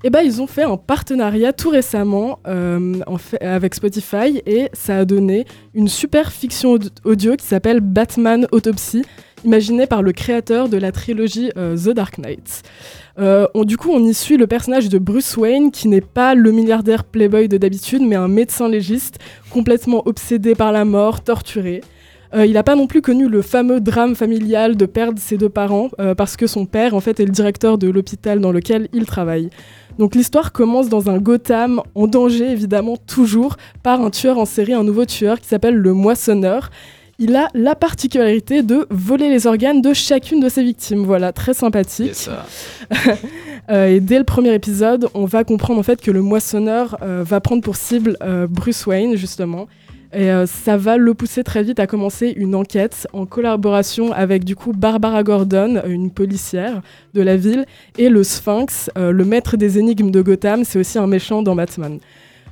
Et 0.04 0.10
ben 0.10 0.20
ils 0.24 0.40
ont 0.42 0.46
fait 0.46 0.62
un 0.64 0.76
partenariat 0.76 1.52
tout 1.52 1.70
récemment 1.70 2.38
euh, 2.46 3.00
avec 3.40 3.74
Spotify 3.74 4.42
et 4.46 4.68
ça 4.72 4.98
a 4.98 5.04
donné 5.04 5.46
une 5.74 5.88
super 5.88 6.32
fiction 6.32 6.72
aud- 6.72 6.90
audio 7.04 7.36
qui 7.36 7.46
s'appelle 7.46 7.80
Batman 7.80 8.46
Autopsy, 8.52 9.02
imaginée 9.44 9.86
par 9.86 10.02
le 10.02 10.12
créateur 10.12 10.68
de 10.68 10.76
la 10.76 10.92
trilogie 10.92 11.50
euh, 11.56 11.76
The 11.76 11.90
Dark 11.90 12.18
Knight. 12.18 12.62
Euh, 13.18 13.46
on- 13.54 13.64
du 13.64 13.76
coup, 13.76 13.90
on 13.92 14.02
y 14.04 14.14
suit 14.14 14.36
le 14.36 14.46
personnage 14.46 14.88
de 14.88 14.98
Bruce 14.98 15.36
Wayne, 15.36 15.70
qui 15.70 15.88
n'est 15.88 16.00
pas 16.00 16.34
le 16.34 16.52
milliardaire 16.52 17.04
playboy 17.04 17.48
de 17.48 17.56
d'habitude, 17.58 18.02
mais 18.02 18.16
un 18.16 18.28
médecin 18.28 18.68
légiste 18.68 19.18
complètement 19.50 20.02
obsédé 20.06 20.54
par 20.54 20.72
la 20.72 20.84
mort, 20.84 21.22
torturé. 21.22 21.82
Euh, 22.32 22.46
il 22.46 22.52
n'a 22.52 22.62
pas 22.62 22.76
non 22.76 22.86
plus 22.86 23.02
connu 23.02 23.28
le 23.28 23.42
fameux 23.42 23.80
drame 23.80 24.14
familial 24.14 24.76
de 24.76 24.86
perdre 24.86 25.18
ses 25.18 25.36
deux 25.36 25.48
parents, 25.48 25.88
parce 26.16 26.36
que 26.36 26.46
son 26.46 26.64
père, 26.64 26.94
en 26.94 27.00
fait, 27.00 27.18
est 27.18 27.24
le 27.24 27.32
directeur 27.32 27.76
de 27.76 27.90
l'hôpital 27.90 28.38
dans 28.40 28.52
lequel 28.52 28.88
il 28.92 29.04
travaille. 29.04 29.50
Donc 29.98 30.14
l'histoire 30.14 30.52
commence 30.52 30.88
dans 30.88 31.10
un 31.10 31.18
Gotham 31.18 31.82
en 31.96 32.06
danger, 32.06 32.48
évidemment, 32.50 32.96
toujours, 32.96 33.56
par 33.82 34.00
un 34.00 34.10
tueur 34.10 34.38
en 34.38 34.44
série, 34.46 34.72
un 34.72 34.84
nouveau 34.84 35.04
tueur 35.04 35.40
qui 35.40 35.48
s'appelle 35.48 35.74
le 35.74 35.92
Moissonneur. 35.92 36.70
Il 37.20 37.36
a 37.36 37.48
la 37.54 37.76
particularité 37.76 38.62
de 38.62 38.86
voler 38.90 39.28
les 39.28 39.46
organes 39.46 39.80
de 39.80 39.92
chacune 39.94 40.40
de 40.40 40.48
ses 40.48 40.64
victimes. 40.64 41.04
Voilà, 41.04 41.32
très 41.32 41.54
sympathique. 41.54 42.06
Yes. 42.06 42.30
Euh, 43.68 43.86
et 43.86 44.00
dès 44.00 44.18
le 44.18 44.24
premier 44.24 44.52
épisode, 44.52 45.08
on 45.14 45.26
va 45.26 45.44
comprendre 45.44 45.78
en 45.78 45.82
fait 45.84 46.00
que 46.00 46.10
le 46.10 46.22
moissonneur 46.22 46.96
euh, 47.02 47.22
va 47.24 47.40
prendre 47.40 47.62
pour 47.62 47.76
cible 47.76 48.16
euh, 48.20 48.48
Bruce 48.48 48.84
Wayne 48.86 49.14
justement. 49.14 49.68
Et 50.12 50.30
euh, 50.30 50.46
ça 50.46 50.76
va 50.76 50.96
le 50.96 51.14
pousser 51.14 51.44
très 51.44 51.62
vite 51.62 51.78
à 51.78 51.86
commencer 51.86 52.32
une 52.36 52.56
enquête 52.56 53.06
en 53.12 53.26
collaboration 53.26 54.12
avec 54.12 54.44
du 54.44 54.56
coup 54.56 54.72
Barbara 54.72 55.22
Gordon, 55.22 55.82
une 55.86 56.10
policière 56.10 56.82
de 57.14 57.22
la 57.22 57.36
ville, 57.36 57.64
et 57.96 58.08
le 58.08 58.24
Sphinx, 58.24 58.90
euh, 58.98 59.12
le 59.12 59.24
maître 59.24 59.56
des 59.56 59.78
énigmes 59.78 60.10
de 60.10 60.20
Gotham, 60.20 60.64
c'est 60.64 60.80
aussi 60.80 60.98
un 60.98 61.06
méchant 61.06 61.42
dans 61.42 61.54
Batman. 61.54 62.00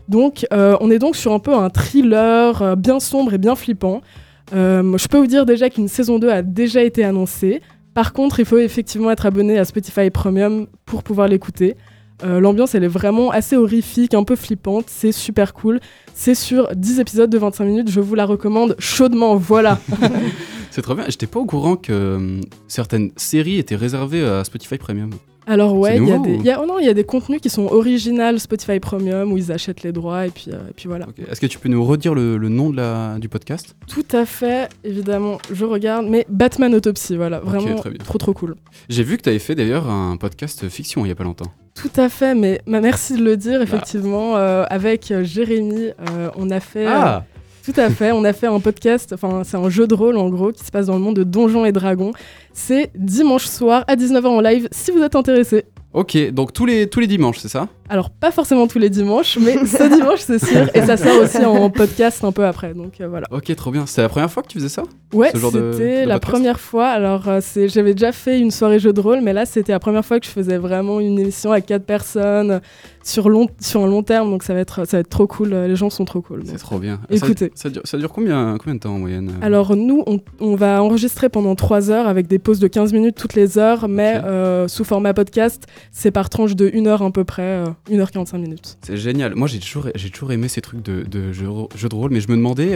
Donc 0.08 0.46
euh, 0.52 0.76
on 0.80 0.90
est 0.90 1.00
donc 1.00 1.16
sur 1.16 1.32
un 1.32 1.40
peu 1.40 1.52
un 1.52 1.68
thriller 1.68 2.76
bien 2.76 3.00
sombre 3.00 3.34
et 3.34 3.38
bien 3.38 3.56
flippant. 3.56 4.02
Euh, 4.52 4.96
je 4.96 5.08
peux 5.08 5.18
vous 5.18 5.26
dire 5.26 5.46
déjà 5.46 5.70
qu'une 5.70 5.88
saison 5.88 6.18
2 6.18 6.28
a 6.30 6.42
déjà 6.42 6.82
été 6.82 7.04
annoncée. 7.04 7.60
Par 7.94 8.12
contre, 8.12 8.40
il 8.40 8.46
faut 8.46 8.58
effectivement 8.58 9.10
être 9.10 9.26
abonné 9.26 9.58
à 9.58 9.64
Spotify 9.64 10.10
Premium 10.10 10.66
pour 10.86 11.02
pouvoir 11.02 11.28
l'écouter. 11.28 11.76
Euh, 12.24 12.40
L'ambiance, 12.40 12.74
elle 12.74 12.84
est 12.84 12.88
vraiment 12.88 13.30
assez 13.30 13.56
horrifique, 13.56 14.14
un 14.14 14.24
peu 14.24 14.36
flippante. 14.36 14.86
C'est 14.88 15.12
super 15.12 15.54
cool. 15.54 15.80
C'est 16.14 16.34
sur 16.34 16.74
10 16.74 17.00
épisodes 17.00 17.30
de 17.30 17.38
25 17.38 17.64
minutes. 17.64 17.90
Je 17.90 18.00
vous 18.00 18.14
la 18.14 18.24
recommande 18.24 18.74
chaudement. 18.78 19.36
Voilà. 19.36 19.78
C'est 20.70 20.82
trop 20.82 20.94
bien. 20.94 21.04
J'étais 21.08 21.26
pas 21.26 21.38
au 21.40 21.46
courant 21.46 21.76
que 21.76 21.92
euh, 21.92 22.40
certaines 22.66 23.10
séries 23.16 23.58
étaient 23.58 23.76
réservées 23.76 24.24
à 24.24 24.44
Spotify 24.44 24.78
Premium. 24.78 25.10
Alors 25.48 25.76
ouais, 25.76 25.96
il 25.96 26.06
y 26.06 26.12
a 26.12 26.18
des, 26.18 26.30
ou- 26.34 26.38
il 26.40 26.44
y 26.44 26.50
a- 26.50 26.60
oh 26.62 26.66
non, 26.66 26.78
il 26.78 26.84
y 26.86 26.88
a 26.88 26.94
des 26.94 27.04
contenus 27.04 27.40
qui 27.40 27.48
sont 27.50 27.66
original 27.66 28.38
Spotify 28.38 28.78
Premium 28.80 29.32
où 29.32 29.38
ils 29.38 29.50
achètent 29.50 29.82
les 29.82 29.92
droits 29.92 30.26
et 30.26 30.30
puis, 30.30 30.46
euh, 30.52 30.58
et 30.68 30.72
puis 30.76 30.88
voilà. 30.88 31.06
Est-ce 31.30 31.40
que 31.40 31.46
tu 31.46 31.58
peux 31.58 31.68
nous 31.68 31.84
redire 31.84 32.14
le, 32.14 32.36
le 32.36 32.48
nom 32.48 32.70
de 32.70 32.76
la, 32.76 33.16
du 33.18 33.28
podcast? 33.28 33.74
Tout 33.88 34.04
à 34.12 34.26
fait, 34.26 34.68
évidemment, 34.84 35.38
je 35.52 35.64
regarde. 35.64 36.06
Mais 36.08 36.26
Batman 36.28 36.74
Autopsy, 36.74 37.16
voilà, 37.16 37.40
vraiment 37.40 37.76
trop 38.04 38.18
trop 38.18 38.32
cool. 38.34 38.56
J'ai 38.88 39.02
vu 39.02 39.16
que 39.16 39.22
tu 39.22 39.28
avais 39.30 39.38
fait 39.38 39.54
d'ailleurs 39.54 39.88
un 39.88 40.16
podcast 40.16 40.68
fiction 40.68 41.04
il 41.04 41.08
y 41.08 41.12
a 41.12 41.14
pas 41.14 41.24
longtemps. 41.24 41.50
Tout 41.74 41.90
à 41.96 42.08
fait, 42.08 42.34
mais 42.34 42.60
ma- 42.66 42.80
merci 42.80 43.14
de 43.16 43.22
le 43.24 43.36
dire, 43.36 43.62
effectivement. 43.62 44.36
euh, 44.36 44.64
avec 44.68 45.10
euh, 45.10 45.22
Jérémy, 45.24 45.90
euh, 46.10 46.28
on 46.36 46.50
a 46.50 46.58
fait. 46.60 46.86
Ah 46.86 47.24
Tout 47.64 47.72
à 47.80 47.88
fait, 47.90 48.10
on 48.12 48.24
a 48.24 48.32
fait 48.32 48.46
un 48.48 48.58
podcast, 48.60 49.12
enfin 49.12 49.42
c'est 49.44 49.56
un 49.58 49.68
jeu 49.68 49.86
de 49.86 49.94
rôle 49.94 50.16
en 50.16 50.28
gros 50.28 50.50
qui 50.52 50.64
se 50.64 50.70
passe 50.72 50.86
dans 50.86 50.94
le 50.94 51.00
monde 51.00 51.16
de 51.16 51.22
Donjons 51.22 51.64
et 51.66 51.70
Dragons. 51.72 52.12
C'est 52.60 52.90
dimanche 52.96 53.46
soir 53.46 53.84
à 53.86 53.94
19h 53.94 54.26
en 54.26 54.40
live 54.40 54.68
si 54.72 54.90
vous 54.90 55.00
êtes 55.00 55.14
intéressé. 55.14 55.64
Ok, 55.94 56.18
donc 56.32 56.52
tous 56.52 56.66
les, 56.66 56.88
tous 56.88 56.98
les 57.00 57.06
dimanches, 57.06 57.38
c'est 57.38 57.48
ça? 57.48 57.68
Alors 57.88 58.10
pas 58.10 58.30
forcément 58.30 58.66
tous 58.66 58.78
les 58.78 58.90
dimanches, 58.90 59.38
mais 59.40 59.56
ce 59.64 59.88
dimanche 59.94 60.20
c'est 60.20 60.44
sûr, 60.44 60.68
et 60.74 60.82
ça 60.82 60.96
sort 60.98 61.22
aussi 61.22 61.42
en 61.44 61.70
podcast 61.70 62.22
un 62.24 62.32
peu 62.32 62.44
après, 62.44 62.74
donc 62.74 63.00
euh, 63.00 63.08
voilà. 63.08 63.26
Ok, 63.30 63.54
trop 63.56 63.70
bien. 63.70 63.86
C'était 63.86 64.02
la 64.02 64.08
première 64.10 64.30
fois 64.30 64.42
que 64.42 64.48
tu 64.48 64.58
faisais 64.58 64.68
ça? 64.68 64.82
Ouais, 65.14 65.30
c'était 65.32 66.04
la 66.04 66.20
première 66.20 66.60
fois. 66.60 66.88
Alors, 66.88 67.28
euh, 67.28 67.40
j'avais 67.66 67.94
déjà 67.94 68.12
fait 68.12 68.38
une 68.38 68.50
soirée 68.50 68.78
jeu 68.78 68.92
de 68.92 69.00
rôle, 69.00 69.20
mais 69.22 69.32
là, 69.32 69.46
c'était 69.46 69.72
la 69.72 69.78
première 69.78 70.04
fois 70.04 70.20
que 70.20 70.26
je 70.26 70.30
faisais 70.30 70.58
vraiment 70.58 71.00
une 71.00 71.18
émission 71.18 71.50
à 71.50 71.62
quatre 71.62 71.84
personnes 71.84 72.60
sur, 73.02 73.30
long, 73.30 73.48
sur 73.58 73.82
un 73.82 73.86
long 73.86 74.02
terme. 74.02 74.28
Donc, 74.30 74.42
ça 74.42 74.52
va 74.52 74.60
être, 74.60 74.84
ça 74.86 74.98
va 74.98 75.00
être 75.00 75.08
trop 75.08 75.26
cool. 75.26 75.54
Les 75.54 75.76
gens 75.76 75.88
sont 75.88 76.04
trop 76.04 76.20
cool. 76.20 76.42
C'est 76.44 76.58
trop 76.58 76.78
bien. 76.78 77.00
Écoutez. 77.08 77.50
Ça, 77.54 77.62
ça 77.64 77.70
dure, 77.70 77.82
ça 77.84 77.96
dure 77.96 78.12
combien, 78.12 78.56
combien 78.58 78.74
de 78.74 78.80
temps 78.80 78.94
en 78.94 78.98
moyenne 78.98 79.30
euh? 79.30 79.46
Alors, 79.46 79.76
nous, 79.76 80.02
on, 80.06 80.20
on 80.40 80.56
va 80.56 80.82
enregistrer 80.82 81.30
pendant 81.30 81.54
trois 81.54 81.90
heures 81.90 82.06
avec 82.06 82.26
des 82.26 82.38
de 82.56 82.66
15 82.66 82.94
minutes 82.94 83.16
toutes 83.16 83.34
les 83.34 83.58
heures, 83.58 83.88
mais 83.88 84.16
euh, 84.24 84.68
sous 84.68 84.84
format 84.84 85.12
podcast, 85.12 85.66
c'est 85.92 86.10
par 86.10 86.30
tranche 86.30 86.56
de 86.56 86.70
1 86.74 86.86
heure 86.86 87.02
à 87.02 87.10
peu 87.10 87.24
près, 87.24 87.42
euh, 87.42 87.66
1h45 87.90 88.38
minutes. 88.38 88.78
C'est 88.82 88.96
génial. 88.96 89.34
Moi, 89.34 89.46
j'ai 89.48 89.58
toujours, 89.58 89.88
j'ai 89.94 90.08
toujours 90.08 90.32
aimé 90.32 90.48
ces 90.48 90.62
trucs 90.62 90.82
de, 90.82 91.02
de 91.02 91.32
jeux, 91.32 91.48
jeux 91.76 91.88
de 91.90 91.94
rôle, 91.94 92.10
mais 92.10 92.20
je 92.20 92.28
me 92.28 92.36
demandais, 92.36 92.74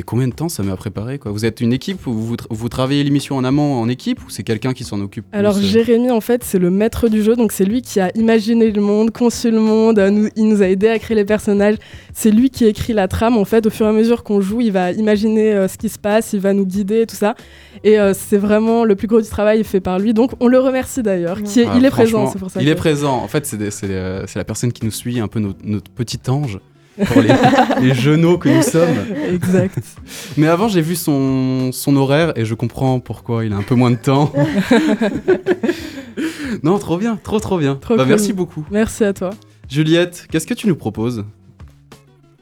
mais 0.00 0.02
combien 0.02 0.28
de 0.28 0.32
temps 0.32 0.48
ça 0.48 0.62
met 0.62 0.72
à 0.72 0.76
préparer 0.76 1.18
quoi? 1.18 1.30
Vous 1.30 1.44
êtes 1.44 1.60
une 1.60 1.74
équipe 1.74 2.06
ou 2.06 2.14
vous, 2.14 2.36
tra- 2.36 2.46
vous 2.48 2.68
travaillez 2.70 3.04
l'émission 3.04 3.36
en 3.36 3.44
amont 3.44 3.74
en 3.78 3.86
équipe 3.90 4.24
ou 4.26 4.30
c'est 4.30 4.42
quelqu'un 4.44 4.72
qui 4.72 4.84
s'en 4.84 4.98
occupe 5.02 5.30
plus, 5.30 5.38
Alors 5.38 5.58
euh 5.58 5.60
Jérémy 5.60 6.10
en 6.10 6.22
fait 6.22 6.42
c'est 6.42 6.58
le 6.58 6.70
maître 6.70 7.08
du 7.08 7.22
jeu 7.22 7.36
donc 7.36 7.52
c'est 7.52 7.66
lui 7.66 7.82
qui 7.82 8.00
a 8.00 8.10
imaginé 8.16 8.70
le 8.70 8.80
monde, 8.80 9.10
conçu 9.10 9.50
le 9.50 9.60
monde, 9.60 9.98
euh, 9.98 10.08
nous- 10.08 10.30
il 10.36 10.48
nous 10.48 10.62
a 10.62 10.68
aidé 10.68 10.88
à 10.88 10.98
créer 10.98 11.14
les 11.16 11.26
personnages. 11.26 11.76
C'est 12.14 12.30
lui 12.30 12.48
qui 12.48 12.64
écrit 12.64 12.94
la 12.94 13.08
trame 13.08 13.36
en 13.36 13.44
fait 13.44 13.66
au 13.66 13.70
fur 13.70 13.84
et 13.84 13.90
à 13.90 13.92
mesure 13.92 14.22
qu'on 14.24 14.40
joue 14.40 14.62
il 14.62 14.72
va 14.72 14.90
imaginer 14.92 15.52
euh, 15.52 15.68
ce 15.68 15.76
qui 15.76 15.90
se 15.90 15.98
passe, 15.98 16.32
il 16.32 16.40
va 16.40 16.54
nous 16.54 16.64
guider 16.64 17.04
tout 17.06 17.16
ça 17.16 17.34
et 17.84 18.00
euh, 18.00 18.14
c'est 18.14 18.38
vraiment 18.38 18.84
le 18.84 18.96
plus 18.96 19.06
gros 19.06 19.20
du 19.20 19.28
travail 19.28 19.62
fait 19.64 19.80
par 19.80 19.98
lui 19.98 20.14
donc 20.14 20.30
on 20.40 20.48
le 20.48 20.58
remercie 20.58 21.02
d'ailleurs. 21.02 21.42
Qui 21.42 21.60
est, 21.60 21.66
Ah, 21.68 21.74
il 21.76 21.84
est 21.84 21.90
présent 21.90 22.26
c'est 22.32 22.38
pour 22.38 22.50
ça. 22.50 22.60
Il 22.62 22.66
que- 22.66 22.70
est 22.70 22.74
présent. 22.74 23.16
En 23.22 23.28
fait, 23.28 23.44
c'est 23.44 23.58
euh, 23.84 24.24
la 24.34 24.44
personne 24.44 24.72
qui 24.72 24.84
nous 24.84 24.90
suit, 24.90 25.20
un 25.20 25.28
peu 25.28 25.40
notre, 25.40 25.58
notre 25.64 25.90
petit 25.90 26.18
ange. 26.28 26.58
Pour 27.06 27.22
les, 27.22 27.32
les 27.88 27.94
genoux 27.94 28.38
que 28.38 28.48
nous 28.48 28.62
sommes. 28.62 28.96
Exact. 29.32 29.78
Mais 30.36 30.46
avant, 30.46 30.68
j'ai 30.68 30.82
vu 30.82 30.94
son, 30.96 31.70
son 31.72 31.96
horaire 31.96 32.32
et 32.36 32.44
je 32.44 32.54
comprends 32.54 33.00
pourquoi 33.00 33.44
il 33.44 33.52
a 33.52 33.56
un 33.56 33.62
peu 33.62 33.74
moins 33.74 33.90
de 33.90 33.96
temps. 33.96 34.32
non, 36.62 36.78
trop 36.78 36.98
bien, 36.98 37.18
trop 37.22 37.40
trop 37.40 37.58
bien. 37.58 37.76
Trop 37.76 37.96
Bah, 37.96 38.02
cool. 38.04 38.08
Merci 38.10 38.32
beaucoup. 38.32 38.64
Merci 38.70 39.04
à 39.04 39.12
toi. 39.12 39.30
Juliette, 39.68 40.26
qu'est-ce 40.30 40.46
que 40.46 40.54
tu 40.54 40.66
nous 40.66 40.76
proposes? 40.76 41.24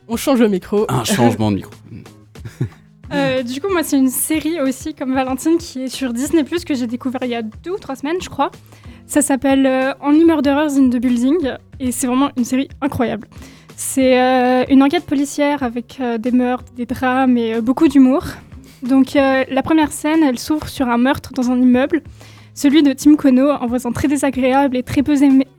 On 0.09 0.17
change 0.17 0.41
le 0.41 0.49
micro. 0.49 0.87
Un 0.89 1.05
changement 1.05 1.51
de 1.51 1.57
micro. 1.57 1.73
Euh, 3.11 3.43
du 3.43 3.59
coup, 3.63 3.69
moi, 3.73 3.83
c'est 3.83 3.97
une 3.97 4.11
série 4.11 4.61
aussi, 4.61 4.93
comme 4.93 5.15
Valentine, 5.15 5.57
qui 5.57 5.85
est 5.85 5.89
sur 5.89 6.13
Disney 6.13 6.45
Plus 6.45 6.63
que 6.67 6.75
j'ai 6.75 6.87
découvert 6.87 7.23
il 7.23 7.31
y 7.31 7.35
a 7.35 7.41
deux 7.41 7.71
ou 7.71 7.79
trois 7.79 7.97
semaines, 7.97 8.19
je 8.21 8.29
crois. 8.29 8.51
Ça 9.07 9.23
s'appelle 9.23 9.65
euh, 9.65 9.95
Only 10.03 10.27
Murderers 10.27 10.73
in 10.77 10.91
the 10.91 10.97
Building 11.01 11.55
et 11.81 11.91
c'est 11.91 12.07
vraiment 12.07 12.29
une 12.37 12.45
série 12.45 12.69
incroyable. 12.83 13.27
C'est 13.81 14.21
euh, 14.21 14.65
une 14.71 14.83
enquête 14.83 15.07
policière 15.07 15.63
avec 15.63 15.99
euh, 16.01 16.19
des 16.19 16.33
meurtres, 16.33 16.73
des 16.75 16.85
drames 16.85 17.39
et 17.39 17.55
euh, 17.55 17.61
beaucoup 17.61 17.87
d'humour. 17.87 18.25
Donc, 18.83 19.15
la 19.15 19.63
première 19.63 19.93
scène, 19.93 20.23
elle 20.23 20.39
s'ouvre 20.39 20.69
sur 20.69 20.89
un 20.89 20.99
meurtre 20.99 21.33
dans 21.33 21.51
un 21.51 21.61
immeuble, 21.61 22.03
celui 22.55 22.83
de 22.85 22.93
Tim 22.93 23.17
Kono, 23.17 23.51
un 23.51 23.67
voisin 23.67 23.91
très 23.91 24.07
désagréable 24.07 24.77
et 24.77 24.85
très 24.85 25.03
peu 25.03 25.17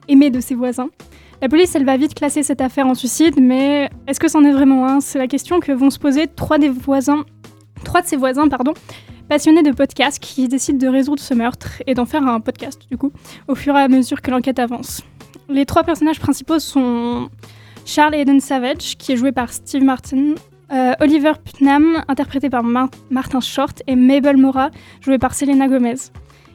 aimé, 0.08 0.30
de 0.30 0.40
ses 0.40 0.54
voisins. 0.54 0.88
La 1.42 1.48
police, 1.48 1.74
elle 1.74 1.84
va 1.84 1.98
vite 1.98 2.14
classer 2.14 2.42
cette 2.42 2.62
affaire 2.62 2.86
en 2.86 2.94
suicide, 2.94 3.34
mais 3.40 3.90
est-ce 4.06 4.20
que 4.20 4.28
c'en 4.28 4.42
est 4.44 4.52
vraiment 4.52 4.86
un? 4.86 5.00
C'est 5.00 5.18
la 5.18 5.26
question 5.26 5.60
que 5.60 5.72
vont 5.72 5.90
se 5.90 5.98
poser 5.98 6.28
trois 6.28 6.58
voisins 6.58 7.24
trois 7.84 8.00
de 8.00 8.06
ses 8.06 8.16
voisins, 8.16 8.48
pardon, 8.48 8.72
passionnés 9.28 9.62
de 9.62 9.72
podcasts 9.72 10.18
qui 10.18 10.48
décident 10.48 10.78
de 10.78 10.88
résoudre 10.88 11.22
ce 11.22 11.34
meurtre 11.34 11.82
et 11.86 11.94
d'en 11.94 12.06
faire 12.06 12.26
un 12.26 12.40
podcast, 12.40 12.80
du 12.90 12.96
coup, 12.96 13.12
au 13.48 13.54
fur 13.54 13.76
et 13.76 13.80
à 13.80 13.88
mesure 13.88 14.20
que 14.22 14.30
l'enquête 14.30 14.58
avance. 14.58 15.02
Les 15.48 15.66
trois 15.66 15.84
personnages 15.84 16.20
principaux 16.20 16.58
sont 16.58 17.28
Charles 17.84 18.14
Eden 18.14 18.40
Savage, 18.40 18.96
qui 18.98 19.12
est 19.12 19.16
joué 19.16 19.32
par 19.32 19.52
Steve 19.52 19.82
Martin, 19.82 20.34
euh, 20.72 20.92
Oliver 21.00 21.32
Putnam, 21.44 22.04
interprété 22.08 22.48
par 22.48 22.62
Mar- 22.62 22.90
Martin 23.10 23.40
Short, 23.40 23.82
et 23.86 23.96
Mabel 23.96 24.36
Mora, 24.36 24.70
jouée 25.00 25.18
par 25.18 25.34
Selena 25.34 25.66
Gomez. 25.68 25.96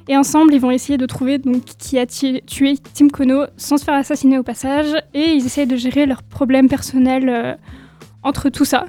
Et 0.07 0.15
ensemble, 0.15 0.53
ils 0.53 0.61
vont 0.61 0.71
essayer 0.71 0.97
de 0.97 1.05
trouver 1.05 1.39
donc, 1.39 1.63
qui 1.63 1.97
a 1.97 2.05
tué 2.05 2.77
Tim 2.93 3.09
Kono 3.09 3.45
sans 3.57 3.77
se 3.77 3.83
faire 3.83 3.95
assassiner 3.95 4.37
au 4.37 4.43
passage, 4.43 4.93
et 5.13 5.31
ils 5.33 5.45
essayent 5.45 5.67
de 5.67 5.75
gérer 5.75 6.05
leurs 6.05 6.23
problèmes 6.23 6.69
personnels 6.69 7.27
euh, 7.27 7.55
entre 8.23 8.49
tout 8.49 8.65
ça. 8.65 8.85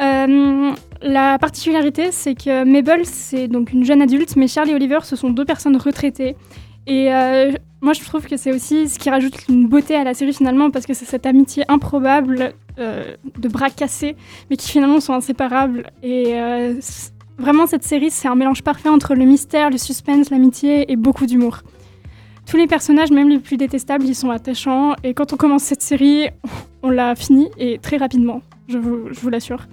Euh, 0.00 0.72
la 1.02 1.38
particularité, 1.38 2.10
c'est 2.10 2.34
que 2.34 2.64
Mabel, 2.64 3.06
c'est 3.06 3.46
donc 3.46 3.72
une 3.72 3.84
jeune 3.84 4.02
adulte, 4.02 4.34
mais 4.36 4.48
Charlie 4.48 4.72
et 4.72 4.74
Oliver, 4.74 4.98
ce 5.04 5.14
sont 5.14 5.30
deux 5.30 5.44
personnes 5.44 5.76
retraitées. 5.76 6.36
Et 6.86 7.12
euh, 7.12 7.52
moi, 7.80 7.92
je 7.92 8.04
trouve 8.04 8.26
que 8.26 8.36
c'est 8.36 8.52
aussi 8.52 8.88
ce 8.88 8.98
qui 8.98 9.10
rajoute 9.10 9.34
une 9.48 9.68
beauté 9.68 9.94
à 9.94 10.04
la 10.04 10.14
série 10.14 10.34
finalement, 10.34 10.70
parce 10.70 10.86
que 10.86 10.94
c'est 10.94 11.04
cette 11.04 11.26
amitié 11.26 11.64
improbable 11.68 12.54
euh, 12.78 13.14
de 13.38 13.48
bras 13.48 13.70
cassés, 13.70 14.16
mais 14.50 14.56
qui 14.56 14.70
finalement 14.70 15.00
sont 15.00 15.14
inséparables. 15.14 15.90
Et 16.02 16.34
euh, 16.34 16.74
vraiment, 17.38 17.66
cette 17.66 17.84
série, 17.84 18.10
c'est 18.10 18.28
un 18.28 18.34
mélange 18.34 18.62
parfait 18.62 18.88
entre 18.88 19.14
le 19.14 19.24
mystère, 19.24 19.70
le 19.70 19.78
suspense, 19.78 20.30
l'amitié 20.30 20.90
et 20.92 20.96
beaucoup 20.96 21.26
d'humour. 21.26 21.60
Tous 22.46 22.58
les 22.58 22.66
personnages, 22.66 23.10
même 23.10 23.30
les 23.30 23.38
plus 23.38 23.56
détestables, 23.56 24.04
ils 24.04 24.14
sont 24.14 24.30
attachants. 24.30 24.94
Et 25.02 25.14
quand 25.14 25.32
on 25.32 25.36
commence 25.36 25.62
cette 25.62 25.82
série, 25.82 26.28
on 26.82 26.90
l'a 26.90 27.14
finie 27.14 27.48
et 27.58 27.78
très 27.78 27.96
rapidement, 27.96 28.42
je 28.68 28.76
vous 28.76 29.30
l'assure. 29.30 29.66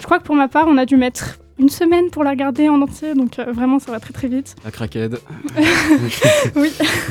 Je 0.00 0.04
crois 0.04 0.20
que 0.20 0.24
pour 0.24 0.36
ma 0.36 0.46
part, 0.46 0.66
on 0.68 0.76
a 0.76 0.86
dû 0.86 0.96
mettre 0.96 1.40
une 1.58 1.68
semaine 1.68 2.10
pour 2.10 2.24
la 2.24 2.30
regarder 2.30 2.68
en 2.68 2.80
entier, 2.80 3.14
donc 3.14 3.38
euh, 3.38 3.52
vraiment 3.52 3.78
ça 3.78 3.90
va 3.90 4.00
très 4.00 4.12
très 4.12 4.28
vite. 4.28 4.54
La 4.64 4.70
craquette. 4.70 5.20
oui. 6.56 6.70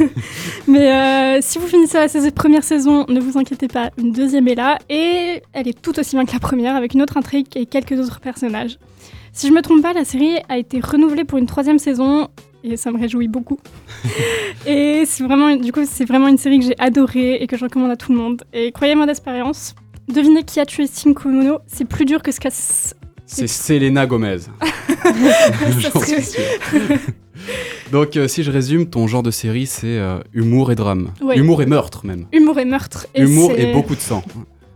Mais 0.67 0.91
euh, 0.91 1.39
si 1.41 1.59
vous 1.59 1.67
finissez 1.67 1.97
la 1.97 2.31
première 2.31 2.63
saison, 2.63 3.05
ne 3.09 3.19
vous 3.19 3.37
inquiétez 3.37 3.67
pas, 3.67 3.91
une 3.97 4.11
deuxième 4.11 4.47
est 4.47 4.55
là 4.55 4.77
et 4.89 5.41
elle 5.53 5.67
est 5.67 5.81
tout 5.81 5.99
aussi 5.99 6.15
bien 6.15 6.25
que 6.25 6.33
la 6.33 6.39
première 6.39 6.75
avec 6.75 6.93
une 6.93 7.01
autre 7.01 7.17
intrigue 7.17 7.47
et 7.55 7.65
quelques 7.65 7.99
autres 7.99 8.19
personnages. 8.19 8.79
Si 9.33 9.47
je 9.47 9.53
me 9.53 9.61
trompe 9.61 9.81
pas, 9.81 9.93
la 9.93 10.05
série 10.05 10.37
a 10.49 10.57
été 10.57 10.79
renouvelée 10.79 11.23
pour 11.23 11.37
une 11.37 11.45
troisième 11.45 11.77
saison 11.77 12.29
et 12.63 12.77
ça 12.77 12.91
me 12.91 12.99
réjouit 12.99 13.27
beaucoup. 13.27 13.59
et 14.65 15.03
c'est 15.05 15.23
vraiment, 15.23 15.55
du 15.55 15.71
coup, 15.71 15.81
c'est 15.85 16.05
vraiment 16.05 16.27
une 16.27 16.37
série 16.37 16.59
que 16.59 16.65
j'ai 16.65 16.79
adorée 16.79 17.35
et 17.35 17.47
que 17.47 17.57
je 17.57 17.63
recommande 17.63 17.91
à 17.91 17.95
tout 17.95 18.11
le 18.11 18.17
monde. 18.17 18.43
Et 18.53 18.71
croyez-moi 18.71 19.05
d'expérience, 19.05 19.75
devinez 20.07 20.43
qui 20.43 20.59
a 20.59 20.65
tué 20.65 20.87
Cinco 20.87 21.29
Mono, 21.29 21.59
c'est 21.67 21.85
plus 21.85 22.05
dur 22.05 22.23
que 22.23 22.31
ce 22.31 22.39
qu'a 22.39 22.49
C'est 23.27 23.47
Selena 23.47 24.05
Gomez. 24.07 24.37
J'en 25.79 26.01
suis 26.01 26.23
sûr. 26.23 26.41
Donc, 27.91 28.15
euh, 28.15 28.27
si 28.27 28.41
je 28.41 28.51
résume, 28.51 28.87
ton 28.87 29.05
genre 29.07 29.21
de 29.21 29.31
série, 29.31 29.67
c'est 29.67 29.99
euh, 29.99 30.19
humour 30.33 30.71
et 30.71 30.75
drame. 30.75 31.11
Ouais. 31.21 31.37
Humour 31.37 31.61
et 31.61 31.65
meurtre, 31.65 32.05
même. 32.05 32.25
humour 32.31 32.57
et 32.57 32.65
meurtre. 32.65 33.05
Et 33.13 33.21
humour 33.21 33.51
et 33.55 33.73
beaucoup 33.73 33.95
de 33.95 33.99
sang. 33.99 34.23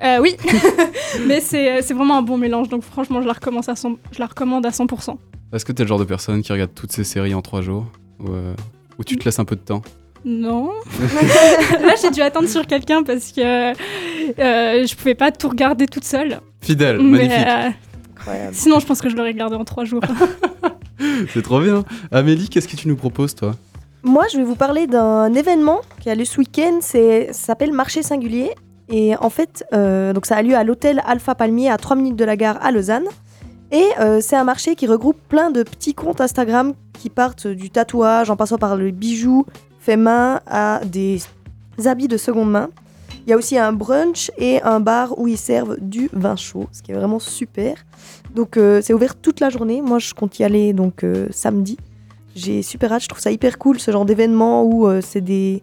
Euh, 0.04 0.20
oui, 0.20 0.36
mais 1.28 1.40
c'est 1.40 1.82
vraiment 1.94 2.18
un 2.18 2.22
bon 2.22 2.38
mélange, 2.38 2.70
donc 2.70 2.84
franchement, 2.84 3.22
je 3.22 3.28
la 3.28 3.34
recommande 3.34 3.68
à 3.68 3.74
100%. 3.74 3.98
Je 4.12 4.20
la 4.20 4.28
recommande 4.28 4.66
à 4.66 4.70
100%. 4.70 5.16
Est-ce 5.54 5.66
que 5.66 5.72
t'es 5.72 5.84
le 5.84 5.88
genre 5.88 6.00
de 6.00 6.06
personne 6.06 6.42
qui 6.42 6.52
regarde 6.52 6.72
toutes 6.76 6.92
ces 6.92 7.04
séries 7.04 7.34
en 7.34 7.42
trois 7.42 7.62
jours 7.62 7.86
Ou, 8.20 8.30
ou 8.98 9.04
tu 9.04 9.18
te 9.18 9.26
laisses 9.26 9.40
un 9.40 9.46
peu 9.46 9.56
de 9.56 9.62
temps? 9.62 9.82
Non. 10.24 10.72
Là, 11.82 11.94
j'ai 12.02 12.12
dû 12.12 12.22
attendre 12.22 12.48
sur 12.48 12.66
quelqu'un 12.68 13.04
parce 13.04 13.32
que 13.32 13.74
je 14.38 14.96
pouvais 14.96 15.16
pas 15.16 15.32
tout 15.32 15.50
regarder 15.50 15.86
toute 15.88 16.06
seule. 16.06 16.40
Fidèle, 16.62 17.00
Mais, 17.00 17.28
magnifique. 17.28 17.78
Incroyable. 18.22 18.56
sinon, 18.56 18.80
je 18.80 18.86
pense 18.86 19.02
que 19.02 19.10
je 19.10 19.16
l'aurais 19.16 19.32
regardé 19.32 19.56
en 19.56 19.66
trois 19.66 19.86
jours. 19.86 20.04
C'est 21.34 21.42
trop 21.42 21.60
bien. 21.60 21.84
Amélie, 22.12 22.50
qu'est-ce 22.50 22.68
que 22.68 22.76
tu 22.76 22.88
nous 22.88 22.96
proposes, 22.96 23.36
toi? 23.36 23.56
Moi, 24.04 24.26
je 24.32 24.38
vais 24.38 24.44
vous 24.44 24.56
parler 24.56 24.88
d'un 24.88 25.34
événement 25.34 25.82
qui 26.00 26.10
a 26.10 26.16
lieu 26.16 26.26
ce 26.26 26.40
week-end. 26.40 26.80
C'est, 26.82 27.28
ça 27.28 27.48
s'appelle 27.48 27.72
Marché 27.72 28.04
Singulier. 28.04 28.52
Et 28.90 29.16
en 29.16 29.30
fait, 29.30 29.64
euh, 29.74 30.12
donc 30.14 30.26
ça 30.26 30.36
a 30.36 30.42
lieu 30.42 30.56
à 30.56 30.64
l'hôtel 30.64 31.02
Alpha 31.06 31.34
Palmier 31.34 31.70
à 31.70 31.78
3 31.78 31.96
minutes 31.96 32.18
de 32.18 32.26
la 32.26 32.36
gare 32.36 32.58
à 32.62 32.72
Lausanne. 32.72 33.06
Et 33.72 33.86
euh, 34.00 34.20
c'est 34.22 34.36
un 34.36 34.44
marché 34.44 34.76
qui 34.76 34.86
regroupe 34.86 35.18
plein 35.30 35.50
de 35.50 35.64
petits 35.64 35.94
comptes 35.94 36.20
Instagram 36.20 36.74
qui 36.94 37.10
partent 37.10 37.48
du 37.48 37.70
tatouage 37.70 38.30
en 38.30 38.36
passant 38.36 38.58
par 38.58 38.76
le 38.76 38.92
bijou 38.92 39.46
fait 39.80 39.98
main 39.98 40.42
à 40.46 40.82
des 40.86 41.22
habits 41.86 42.10
de 42.10 42.18
seconde 42.18 42.52
main. 42.52 42.70
Il 43.26 43.30
y 43.30 43.34
a 43.34 43.38
aussi 43.38 43.58
un 43.58 43.72
brunch 43.72 44.32
et 44.38 44.62
un 44.64 44.80
bar 44.80 45.18
où 45.20 45.28
ils 45.28 45.38
servent 45.38 45.78
du 45.80 46.10
vin 46.12 46.36
chaud, 46.36 46.68
ce 46.72 46.82
qui 46.82 46.92
est 46.92 46.96
vraiment 46.96 47.20
super. 47.20 47.76
Donc 48.34 48.58
euh, 48.58 48.82
c'est 48.82 48.94
ouvert 48.94 49.16
toute 49.16 49.40
la 49.40 49.50
journée. 49.50 49.82
Moi, 49.82 50.00
je 50.00 50.14
compte 50.14 50.40
y 50.40 50.44
aller 50.44 50.74
donc 50.74 51.04
euh, 51.04 51.28
samedi. 51.32 51.78
J'ai 52.36 52.64
super 52.64 52.94
hâte, 52.94 53.04
je 53.04 53.10
trouve 53.10 53.22
ça 53.22 53.32
hyper 53.32 53.60
cool 53.60 53.80
ce 53.80 53.92
genre 53.92 54.06
d'événement 54.06 54.64
où 54.64 54.88
euh, 54.88 55.02
c'est 55.02 55.22
des 55.22 55.62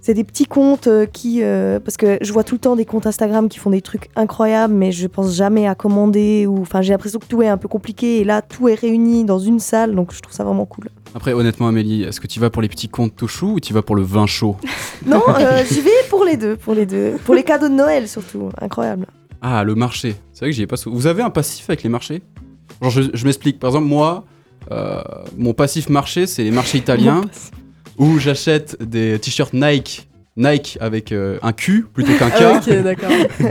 c'est 0.00 0.14
des 0.14 0.24
petits 0.24 0.46
comptes 0.46 0.88
qui 1.12 1.40
parce 1.84 1.96
que 1.96 2.16
je 2.20 2.32
vois 2.32 2.44
tout 2.44 2.54
le 2.54 2.60
temps 2.60 2.76
des 2.76 2.84
comptes 2.84 3.08
Instagram 3.08 3.48
qui 3.48 3.58
font 3.58 3.70
des 3.70 3.82
trucs 3.82 4.08
incroyables 4.14 4.72
mais 4.72 4.92
je 4.92 5.08
pense 5.08 5.34
jamais 5.34 5.66
à 5.66 5.74
commander 5.74 6.46
ou 6.46 6.60
enfin 6.60 6.80
j'ai 6.80 6.92
l'impression 6.92 7.18
que 7.18 7.26
tout 7.26 7.42
est 7.42 7.48
un 7.48 7.56
peu 7.56 7.66
compliqué 7.66 8.20
et 8.20 8.24
là 8.24 8.40
tout 8.40 8.68
est 8.68 8.74
réuni 8.74 9.24
dans 9.24 9.40
une 9.40 9.58
salle 9.58 9.96
donc 9.96 10.14
je 10.14 10.20
trouve 10.20 10.32
ça 10.32 10.44
vraiment 10.44 10.64
cool. 10.64 10.90
Après, 11.16 11.32
honnêtement, 11.32 11.66
Amélie, 11.68 12.02
est-ce 12.02 12.20
que 12.20 12.26
tu 12.26 12.40
vas 12.40 12.50
pour 12.50 12.60
les 12.60 12.68
petits 12.68 12.90
comptes 12.90 13.16
tout 13.16 13.26
chou 13.26 13.54
ou 13.54 13.60
tu 13.60 13.72
vas 13.72 13.80
pour 13.80 13.96
le 13.96 14.02
vin 14.02 14.26
chaud 14.26 14.58
Non, 15.06 15.22
euh, 15.30 15.62
j'y 15.66 15.80
vais 15.80 15.90
pour 16.10 16.26
les 16.26 16.36
deux, 16.36 16.56
pour 16.58 16.74
les 16.74 16.84
deux, 16.84 17.12
pour 17.24 17.34
les 17.34 17.42
cadeaux 17.42 17.70
de 17.70 17.74
Noël 17.74 18.06
surtout, 18.06 18.50
incroyable. 18.60 19.06
Ah, 19.40 19.64
le 19.64 19.74
marché. 19.74 20.14
C'est 20.34 20.40
vrai 20.40 20.50
que 20.50 20.56
j'y 20.56 20.60
ai 20.60 20.66
pas 20.66 20.76
sou- 20.76 20.92
Vous 20.92 21.06
avez 21.06 21.22
un 21.22 21.30
passif 21.30 21.70
avec 21.70 21.82
les 21.82 21.88
marchés? 21.88 22.20
Genre, 22.82 22.90
je, 22.90 23.00
je 23.14 23.24
m'explique. 23.24 23.58
Par 23.58 23.68
exemple, 23.70 23.86
moi, 23.86 24.26
euh, 24.70 25.00
mon 25.38 25.54
passif 25.54 25.88
marché, 25.88 26.26
c'est 26.26 26.44
les 26.44 26.50
marchés 26.50 26.76
italiens 26.76 27.22
où 27.96 28.18
j'achète 28.18 28.76
des 28.82 29.18
t-shirts 29.18 29.54
Nike. 29.54 30.10
Nike 30.36 30.76
avec 30.82 31.12
euh, 31.12 31.38
un 31.42 31.54
Q 31.54 31.86
plutôt 31.94 32.12
qu'un 32.18 32.28
K. 32.28 32.42
Ah, 32.42 32.60
ok, 32.66 32.82
d'accord. 32.82 33.10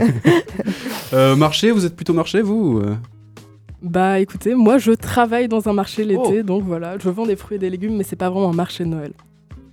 Euh, 1.12 1.36
marché, 1.36 1.70
vous 1.70 1.86
êtes 1.86 1.94
plutôt 1.94 2.12
marché, 2.12 2.42
vous 2.42 2.54
ou, 2.54 2.80
euh? 2.80 2.96
Bah 3.82 4.20
écoutez, 4.20 4.54
moi 4.54 4.78
je 4.78 4.92
travaille 4.92 5.48
dans 5.48 5.68
un 5.68 5.72
marché 5.72 6.04
l'été, 6.04 6.42
donc 6.42 6.64
voilà, 6.64 6.98
je 6.98 7.08
vends 7.10 7.26
des 7.26 7.36
fruits 7.36 7.56
et 7.56 7.58
des 7.58 7.70
légumes, 7.70 7.96
mais 7.96 8.04
c'est 8.04 8.16
pas 8.16 8.30
vraiment 8.30 8.50
un 8.50 8.54
marché 8.54 8.84
de 8.84 8.88
Noël. 8.88 9.12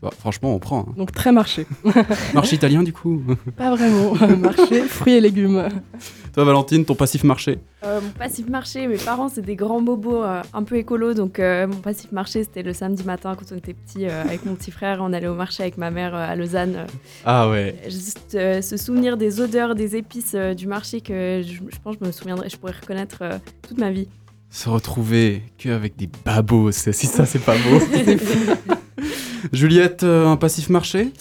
Bah, 0.04 0.10
Franchement, 0.20 0.54
on 0.54 0.60
prend. 0.60 0.82
hein. 0.90 0.94
Donc 0.98 1.14
très 1.14 1.32
marché. 1.32 1.66
Marché 2.34 2.58
italien, 2.58 2.84
du 2.84 2.92
coup. 2.92 3.22
Pas 3.58 3.74
vraiment. 3.74 4.14
marché, 4.38 4.82
fruits 4.82 5.14
et 5.14 5.22
légumes. 5.22 5.70
Toi, 6.34 6.44
Valentine, 6.44 6.84
ton 6.84 6.94
passif 6.96 7.24
marché 7.24 7.60
Euh, 7.86 8.02
mon 8.02 8.10
passif 8.10 8.50
marché, 8.50 8.86
mes 8.88 8.98
parents, 8.98 9.30
c'est 9.30 9.42
des 9.44 9.56
grands 9.56 9.82
bobos 9.82 10.22
euh, 10.24 10.42
un 10.54 10.64
peu 10.64 10.76
écolos. 10.76 11.14
Donc, 11.14 11.40
euh, 11.40 11.68
mon 11.68 11.78
passif 11.78 12.12
marché, 12.12 12.44
c'était 12.44 12.64
le 12.64 12.74
samedi 12.74 13.04
matin 13.06 13.36
quand 13.40 13.46
on 13.54 13.58
était 13.58 13.74
petit 13.74 14.06
euh, 14.08 14.24
avec 14.24 14.46
mon 14.46 14.56
petit 14.56 14.72
frère. 14.72 14.98
On 15.02 15.14
allait 15.14 15.28
au 15.28 15.36
marché 15.36 15.64
avec 15.64 15.78
ma 15.78 15.90
mère 15.90 16.14
euh, 16.14 16.28
à 16.30 16.36
Lausanne. 16.36 16.76
euh, 16.76 16.86
Ah 17.24 17.50
ouais. 17.50 17.76
juste 17.88 18.36
euh, 18.36 18.62
se 18.62 18.76
souvenir 18.78 19.16
des 19.16 19.40
odeurs, 19.40 19.74
des 19.74 19.96
épices 19.96 20.34
euh, 20.36 20.54
du 20.54 20.68
marché 20.68 21.00
que 21.00 21.42
je, 21.46 21.54
je 21.54 21.80
pense 21.82 21.96
que 21.96 22.02
je 22.04 22.08
me 22.08 22.12
souviendrai, 22.12 22.50
je 22.50 22.58
pourrais 22.58 22.74
reconnaître 22.82 23.20
euh, 23.22 23.38
toute 23.68 23.78
ma 23.78 23.90
vie. 23.92 24.10
Se 24.50 24.68
retrouver 24.70 25.44
qu'avec 25.58 25.96
des 25.96 26.10
babos, 26.26 26.72
c'est- 26.72 26.92
si 26.92 27.08
ça, 27.08 27.26
c'est 27.26 27.40
pas 27.40 27.56
beau. 27.56 27.80
Juliette, 29.52 30.04
euh, 30.04 30.28
un 30.28 30.38
passif 30.38 30.70
marché? 30.70 31.12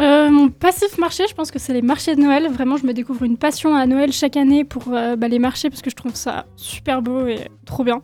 Euh, 0.00 0.30
mon 0.30 0.48
passif 0.48 0.96
marché, 0.98 1.24
je 1.28 1.34
pense 1.34 1.50
que 1.50 1.58
c'est 1.58 1.72
les 1.72 1.82
marchés 1.82 2.14
de 2.14 2.20
Noël. 2.20 2.48
Vraiment, 2.52 2.76
je 2.76 2.86
me 2.86 2.92
découvre 2.92 3.24
une 3.24 3.36
passion 3.36 3.74
à 3.74 3.84
Noël 3.86 4.12
chaque 4.12 4.36
année 4.36 4.64
pour 4.64 4.84
euh, 4.92 5.16
bah, 5.16 5.26
les 5.28 5.38
marchés 5.40 5.70
parce 5.70 5.82
que 5.82 5.90
je 5.90 5.96
trouve 5.96 6.14
ça 6.14 6.46
super 6.56 7.02
beau 7.02 7.26
et 7.26 7.38
trop 7.66 7.82
bien. 7.84 8.00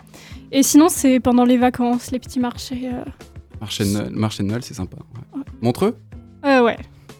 Et 0.50 0.62
sinon, 0.62 0.88
c'est 0.88 1.20
pendant 1.20 1.44
les 1.44 1.56
vacances, 1.56 2.10
les 2.10 2.18
petits 2.18 2.40
marchés. 2.40 2.82
euh, 2.92 3.04
Marché 3.60 3.84
de 3.84 3.90
Noël, 3.90 4.10
marché 4.12 4.42
de 4.42 4.48
Noël, 4.48 4.62
c'est 4.64 4.74
sympa. 4.74 4.96
ouais. 5.36 5.42
Montreux? 5.62 5.96
Ouais. 6.42 6.76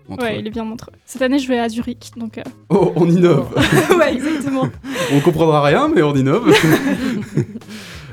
Montreux. 0.08 0.26
ouais, 0.26 0.40
il 0.40 0.46
est 0.46 0.50
bien 0.50 0.64
montreux. 0.64 0.92
Cette 1.06 1.22
année, 1.22 1.38
je 1.38 1.48
vais 1.48 1.58
à 1.58 1.68
Zurich, 1.68 2.10
donc. 2.16 2.36
euh, 2.36 2.42
Oh, 2.68 2.92
on 2.96 3.08
innove. 3.08 3.48
ouais, 3.98 4.12
exactement. 4.14 4.68
on 5.14 5.20
comprendra 5.20 5.62
rien, 5.62 5.88
mais 5.88 6.02
on 6.02 6.14
innove. 6.14 6.52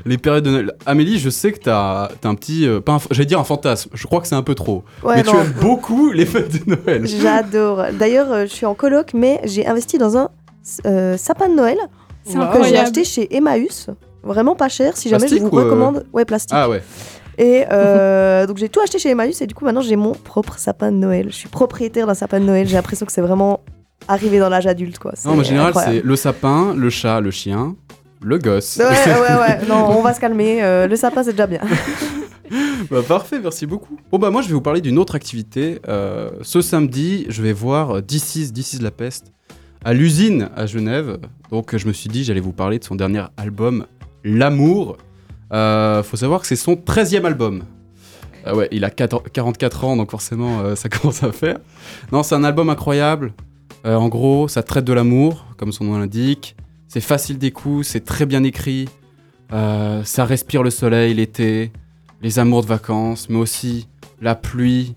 Les 0.06 0.18
périodes 0.18 0.44
de 0.44 0.50
Noël. 0.50 0.72
Amélie, 0.86 1.18
je 1.18 1.30
sais 1.30 1.52
que 1.52 1.58
t'as 1.58 2.04
as 2.06 2.28
un 2.28 2.34
petit. 2.34 2.66
euh, 2.66 2.80
pas 2.80 2.92
un 2.94 2.98
J'allais 3.10 3.26
dire 3.26 3.38
un 3.40 3.44
fantasme, 3.44 3.90
je 3.94 4.06
crois 4.06 4.20
que 4.20 4.26
c'est 4.26 4.34
un 4.34 4.42
peu 4.42 4.54
trop. 4.54 4.84
Ouais, 5.04 5.16
mais 5.16 5.22
tu 5.22 5.36
aimes 5.36 5.54
beaucoup 5.60 6.10
les 6.10 6.26
fêtes 6.26 6.66
de 6.66 6.74
Noël. 6.76 7.06
J'adore. 7.06 7.84
D'ailleurs, 7.98 8.32
euh, 8.32 8.42
je 8.42 8.52
suis 8.52 8.66
en 8.66 8.74
coloc, 8.74 9.12
mais 9.14 9.40
j'ai 9.44 9.66
investi 9.66 9.98
dans 9.98 10.16
un 10.16 10.28
euh, 10.86 11.16
sapin 11.16 11.48
de 11.48 11.54
Noël 11.54 11.78
C'est 12.24 12.38
Wow. 12.38 12.52
que 12.52 12.62
j'ai 12.64 12.78
acheté 12.78 13.04
chez 13.04 13.34
Emmaüs. 13.34 13.88
Vraiment 14.22 14.54
pas 14.54 14.68
cher, 14.68 14.96
si 14.96 15.08
jamais 15.08 15.20
Plastique 15.26 15.40
je 15.42 15.48
vous 15.48 15.56
ou, 15.56 15.58
euh, 15.58 15.64
recommande. 15.64 16.06
Ouais, 16.12 16.24
plastique. 16.24 16.52
Ah 16.56 16.68
ouais. 16.68 16.82
Et 17.38 17.64
euh, 17.72 18.46
donc 18.46 18.58
j'ai 18.58 18.68
tout 18.68 18.80
acheté 18.80 18.98
chez 19.00 19.10
Emmaüs 19.10 19.40
et 19.42 19.46
du 19.48 19.54
coup 19.54 19.64
maintenant 19.64 19.80
j'ai 19.80 19.96
mon 19.96 20.12
propre 20.12 20.58
sapin 20.58 20.92
de 20.92 20.96
Noël. 20.98 21.26
Je 21.30 21.34
suis 21.34 21.48
propriétaire 21.48 22.06
d'un 22.06 22.14
sapin 22.14 22.38
de 22.38 22.44
Noël. 22.44 22.68
J'ai 22.68 22.76
l'impression 22.76 23.04
que 23.06 23.12
c'est 23.12 23.20
vraiment 23.22 23.60
arrivé 24.06 24.38
dans 24.38 24.48
l'âge 24.48 24.66
adulte 24.68 24.98
quoi. 25.00 25.12
Non, 25.24 25.32
mais 25.34 25.40
en 25.40 25.42
général, 25.42 25.68
incroyable. 25.68 25.96
c'est 25.96 26.06
le 26.06 26.16
sapin, 26.16 26.74
le 26.76 26.90
chat, 26.90 27.20
le 27.20 27.30
chien, 27.32 27.74
le 28.22 28.38
gosse. 28.38 28.78
Ouais, 28.78 28.84
ouais, 28.86 29.38
ouais. 29.40 29.66
Non, 29.68 29.98
on 29.98 30.02
va 30.02 30.14
se 30.14 30.20
calmer. 30.20 30.62
euh, 30.62 30.86
le 30.86 30.96
sapin, 30.96 31.22
c'est 31.22 31.32
déjà 31.32 31.46
bien. 31.46 31.60
Bah, 32.90 32.98
parfait, 33.06 33.38
merci 33.42 33.64
beaucoup. 33.64 33.96
Bon 34.10 34.18
bah 34.18 34.28
moi 34.30 34.42
je 34.42 34.48
vais 34.48 34.52
vous 34.52 34.60
parler 34.60 34.82
d'une 34.82 34.98
autre 34.98 35.14
activité. 35.14 35.80
Euh, 35.88 36.30
ce 36.42 36.60
samedi, 36.60 37.24
je 37.30 37.40
vais 37.40 37.54
voir 37.54 38.02
This 38.04 38.36
is, 38.36 38.52
This 38.52 38.74
is 38.74 38.78
la 38.80 38.90
peste 38.90 39.32
à 39.84 39.94
l'usine 39.94 40.50
à 40.54 40.66
Genève. 40.66 41.18
Donc 41.50 41.74
je 41.74 41.86
me 41.88 41.94
suis 41.94 42.10
dit 42.10 42.24
j'allais 42.24 42.40
vous 42.40 42.52
parler 42.52 42.78
de 42.78 42.84
son 42.84 42.94
dernier 42.94 43.22
album, 43.38 43.86
L'amour. 44.24 44.98
Euh, 45.52 46.02
faut 46.02 46.16
savoir 46.18 46.42
que 46.42 46.46
c'est 46.46 46.56
son 46.56 46.74
13e 46.74 47.24
album. 47.24 47.62
Ah 48.44 48.54
ouais, 48.54 48.68
il 48.72 48.84
a 48.84 48.90
4 48.90 49.22
44 49.32 49.84
ans, 49.84 49.96
donc 49.96 50.10
forcément 50.10 50.60
euh, 50.60 50.74
ça 50.74 50.88
commence 50.90 51.22
à 51.22 51.32
faire. 51.32 51.58
Non, 52.10 52.22
c'est 52.22 52.34
un 52.34 52.44
album 52.44 52.68
incroyable. 52.68 53.32
Euh, 53.86 53.94
en 53.96 54.08
gros, 54.08 54.46
ça 54.48 54.62
traite 54.62 54.84
de 54.84 54.92
l'amour, 54.92 55.46
comme 55.56 55.72
son 55.72 55.84
nom 55.84 55.98
l'indique. 55.98 56.54
C'est 56.92 57.00
facile 57.00 57.38
d'écoute, 57.38 57.86
c'est 57.86 58.04
très 58.04 58.26
bien 58.26 58.44
écrit. 58.44 58.86
Euh, 59.50 60.04
ça 60.04 60.26
respire 60.26 60.62
le 60.62 60.68
soleil, 60.68 61.14
l'été, 61.14 61.72
les 62.20 62.38
amours 62.38 62.60
de 62.60 62.66
vacances, 62.66 63.30
mais 63.30 63.38
aussi 63.38 63.88
la 64.20 64.34
pluie, 64.34 64.94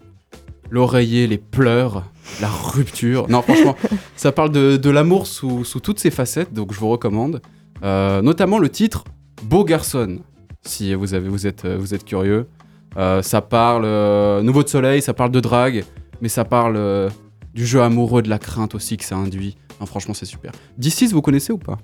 l'oreiller, 0.69 1.25
les 1.25 1.37
pleurs, 1.37 2.03
la 2.41 2.49
rupture. 2.49 3.29
Non, 3.29 3.41
franchement, 3.41 3.77
ça 4.17 4.33
parle 4.33 4.51
de, 4.51 4.75
de 4.75 4.89
l'amour 4.89 5.25
sous, 5.25 5.63
sous 5.63 5.79
toutes 5.79 5.99
ses 5.99 6.11
facettes, 6.11 6.53
donc 6.53 6.73
je 6.73 6.79
vous 6.81 6.89
recommande. 6.89 7.41
Euh, 7.81 8.21
notamment 8.21 8.59
le 8.59 8.67
titre 8.67 9.05
Beau 9.43 9.63
garçon, 9.63 10.17
si 10.63 10.93
vous, 10.95 11.13
avez, 11.13 11.29
vous, 11.29 11.47
êtes, 11.47 11.65
vous 11.65 11.93
êtes 11.93 12.03
curieux. 12.03 12.49
Euh, 12.97 13.21
ça 13.21 13.39
parle 13.39 13.85
euh, 13.85 14.41
nouveau 14.41 14.63
de 14.63 14.69
soleil, 14.69 15.01
ça 15.01 15.13
parle 15.13 15.31
de 15.31 15.39
drague, 15.39 15.85
mais 16.19 16.27
ça 16.27 16.43
parle 16.43 17.09
du 17.53 17.65
jeu 17.65 17.81
amoureux, 17.81 18.21
de 18.21 18.29
la 18.29 18.37
crainte 18.37 18.75
aussi 18.75 18.97
que 18.97 19.05
ça 19.05 19.15
induit. 19.15 19.55
Non, 19.79 19.85
franchement, 19.85 20.13
c'est 20.13 20.25
super. 20.25 20.51
D'ici, 20.77 21.07
vous 21.07 21.21
connaissez 21.21 21.51
ou 21.53 21.57
pas? 21.57 21.77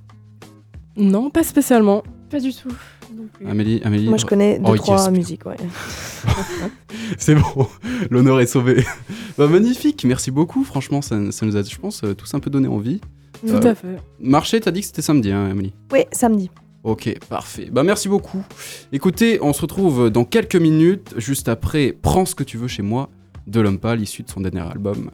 Non, 0.97 1.30
pas 1.30 1.43
spécialement. 1.43 2.04
Pas 2.30 2.39
du 2.39 2.54
tout. 2.54 2.69
Non 3.15 3.27
plus. 3.34 3.45
Amélie, 3.47 3.82
Amélie 3.84 4.08
Moi, 4.08 4.17
je 4.17 4.25
connais 4.25 4.58
deux, 4.60 4.71
Oh, 4.71 4.75
trois 4.77 5.04
yes. 5.04 5.12
musiques, 5.12 5.45
ouais. 5.45 5.58
C'est 7.17 7.36
bon, 7.36 7.67
l'honneur 8.10 8.39
est 8.39 8.45
sauvé. 8.47 8.84
Bah, 9.38 9.47
magnifique, 9.47 10.04
merci 10.04 10.30
beaucoup. 10.30 10.63
Franchement, 10.65 11.01
ça, 11.01 11.32
ça 11.32 11.45
nous 11.45 11.56
a, 11.56 11.63
je 11.63 11.77
pense, 11.77 12.04
euh, 12.04 12.13
tous 12.13 12.34
un 12.34 12.39
peu 12.39 12.49
donné 12.49 12.67
envie. 12.67 12.99
Tout 13.47 13.54
Euh, 13.54 13.71
à 13.71 13.75
fait. 13.75 13.95
Marché, 14.19 14.60
t'as 14.60 14.71
dit 14.71 14.82
que 14.82 14.88
c'était 14.88 15.01
samedi, 15.01 15.32
hein, 15.32 15.49
Emily 15.49 15.73
Oui, 15.91 16.01
samedi. 16.12 16.49
Ok, 16.84 17.17
parfait. 17.30 17.69
Bah 17.71 17.84
merci 17.84 18.10
beaucoup. 18.10 18.43
Écoutez, 18.91 19.39
on 19.41 19.54
se 19.54 19.62
retrouve 19.62 20.10
dans 20.10 20.25
quelques 20.25 20.56
minutes, 20.58 21.13
juste 21.17 21.47
après 21.47 21.95
Prends 22.01 22.25
ce 22.25 22.36
que 22.36 22.43
tu 22.43 22.58
veux 22.58 22.67
chez 22.67 22.82
moi 22.82 23.10
de 23.47 23.62
l'homme 23.62 23.80
pâle, 23.80 24.01
issu 24.01 24.23
de 24.23 24.30
son 24.30 24.41
dernier 24.41 24.62
album, 24.69 25.12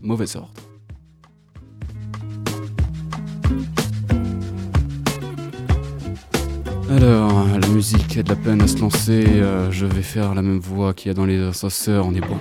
Mauvais 0.00 0.36
ordre. 0.36 0.52
Alors, 7.06 7.46
la 7.60 7.68
musique 7.68 8.18
a 8.18 8.24
de 8.24 8.30
la 8.30 8.34
peine 8.34 8.60
à 8.62 8.66
se 8.66 8.80
lancer. 8.80 9.24
euh, 9.28 9.70
je 9.70 9.86
vais 9.86 10.02
faire 10.02 10.34
la 10.34 10.42
même 10.42 10.58
voix 10.58 10.92
qu'il 10.92 11.06
y 11.06 11.10
a 11.12 11.14
dans 11.14 11.24
les 11.24 11.40
ascenseurs. 11.40 12.04
On 12.04 12.12
est 12.12 12.20
bon. 12.20 12.36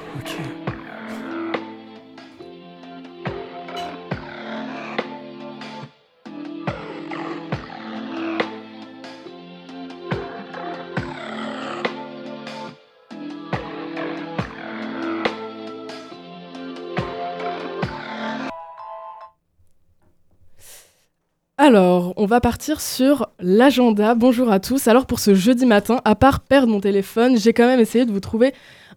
On 22.25 22.27
va 22.27 22.41
partir 22.41 22.81
sur 22.81 23.29
l'agenda. 23.39 24.15
Bonjour 24.15 24.51
à 24.51 24.59
tous. 24.59 24.88
Alors 24.88 25.05
pour 25.05 25.19
ce 25.19 25.35
jeudi 25.35 25.67
matin, 25.67 26.01
à 26.05 26.15
part 26.15 26.39
perdre 26.39 26.69
mon 26.69 26.79
téléphone, 26.79 27.38
j'ai 27.38 27.53
quand 27.53 27.67
même 27.67 27.79
essayé 27.79 28.03
de 28.03 28.11
vous 28.11 28.19
trouver 28.19 28.51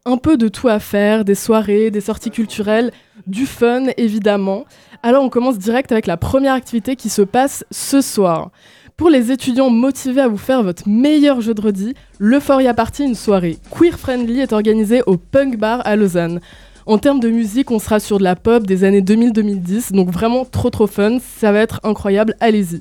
un 0.07 0.17
peu 0.17 0.39
de 0.39 0.49
tout 0.49 0.69
à 0.69 0.79
faire, 0.79 1.27
des 1.27 1.35
soirées, 1.35 1.91
des 1.91 2.01
sorties 2.01 2.31
culturelles, 2.31 2.91
du 3.27 3.45
fun 3.45 3.89
évidemment. 3.99 4.65
Alors 5.03 5.23
on 5.23 5.29
commence 5.29 5.59
direct 5.59 5.93
avec 5.93 6.07
la 6.07 6.17
première 6.17 6.55
activité 6.55 6.97
qui 6.97 7.11
se 7.11 7.21
passe 7.21 7.67
ce 7.71 8.01
soir. 8.01 8.51
Pour 8.97 9.11
les 9.11 9.31
étudiants 9.31 9.69
motivés 9.69 10.23
à 10.23 10.29
vous 10.29 10.39
faire 10.39 10.63
votre 10.63 10.89
meilleur 10.89 11.43
jeu 11.43 11.53
de 11.53 11.61
redis, 11.61 11.95
l'Euphoria 12.19 12.73
Party, 12.73 13.05
une 13.05 13.15
soirée 13.15 13.59
queer-friendly, 13.71 14.41
est 14.41 14.55
organisée 14.55 15.03
au 15.07 15.19
Punk 15.19 15.59
Bar 15.59 15.83
à 15.85 15.97
Lausanne. 15.97 16.41
En 16.89 16.97
termes 16.97 17.21
de 17.21 17.29
musique, 17.29 17.71
on 17.71 17.79
sera 17.79 18.01
sur 18.01 18.17
de 18.17 18.25
la 18.25 18.35
pop 18.35 18.67
des 18.67 18.83
années 18.83 19.03
2000-2010, 19.03 19.93
donc 19.93 20.09
vraiment 20.09 20.47
trop 20.47 20.71
trop 20.71 20.87
fun, 20.87 21.19
ça 21.21 21.53
va 21.53 21.59
être 21.59 21.81
incroyable, 21.83 22.35
allez-y. 22.41 22.81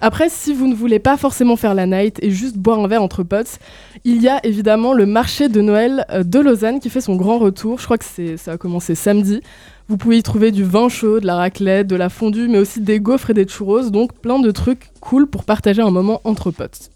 Après, 0.00 0.28
si 0.28 0.54
vous 0.54 0.68
ne 0.68 0.76
voulez 0.76 1.00
pas 1.00 1.16
forcément 1.16 1.56
faire 1.56 1.74
la 1.74 1.86
night 1.86 2.22
et 2.22 2.30
juste 2.30 2.56
boire 2.56 2.78
un 2.78 2.86
verre 2.86 3.02
entre 3.02 3.24
potes, 3.24 3.58
il 4.04 4.22
y 4.22 4.28
a 4.28 4.38
évidemment 4.46 4.92
le 4.92 5.06
marché 5.06 5.48
de 5.48 5.60
Noël 5.60 6.06
euh, 6.10 6.22
de 6.22 6.38
Lausanne 6.38 6.78
qui 6.78 6.88
fait 6.88 7.00
son 7.00 7.16
grand 7.16 7.38
retour, 7.38 7.80
je 7.80 7.84
crois 7.84 7.98
que 7.98 8.04
ça 8.36 8.52
a 8.52 8.56
commencé 8.56 8.94
samedi. 8.94 9.40
Vous 9.88 9.96
pouvez 9.96 10.18
y 10.18 10.22
trouver 10.22 10.52
du 10.52 10.62
vin 10.62 10.88
chaud, 10.88 11.18
de 11.18 11.26
la 11.26 11.34
raclette, 11.34 11.88
de 11.88 11.96
la 11.96 12.10
fondue, 12.10 12.46
mais 12.46 12.58
aussi 12.58 12.80
des 12.80 13.00
gaufres 13.00 13.30
et 13.30 13.34
des 13.34 13.48
churros, 13.48 13.90
donc 13.90 14.12
plein 14.12 14.38
de 14.38 14.52
trucs 14.52 14.92
cool 15.00 15.26
pour 15.26 15.42
partager 15.42 15.82
un 15.82 15.90
moment 15.90 16.20
entre 16.22 16.52
potes. 16.52 16.92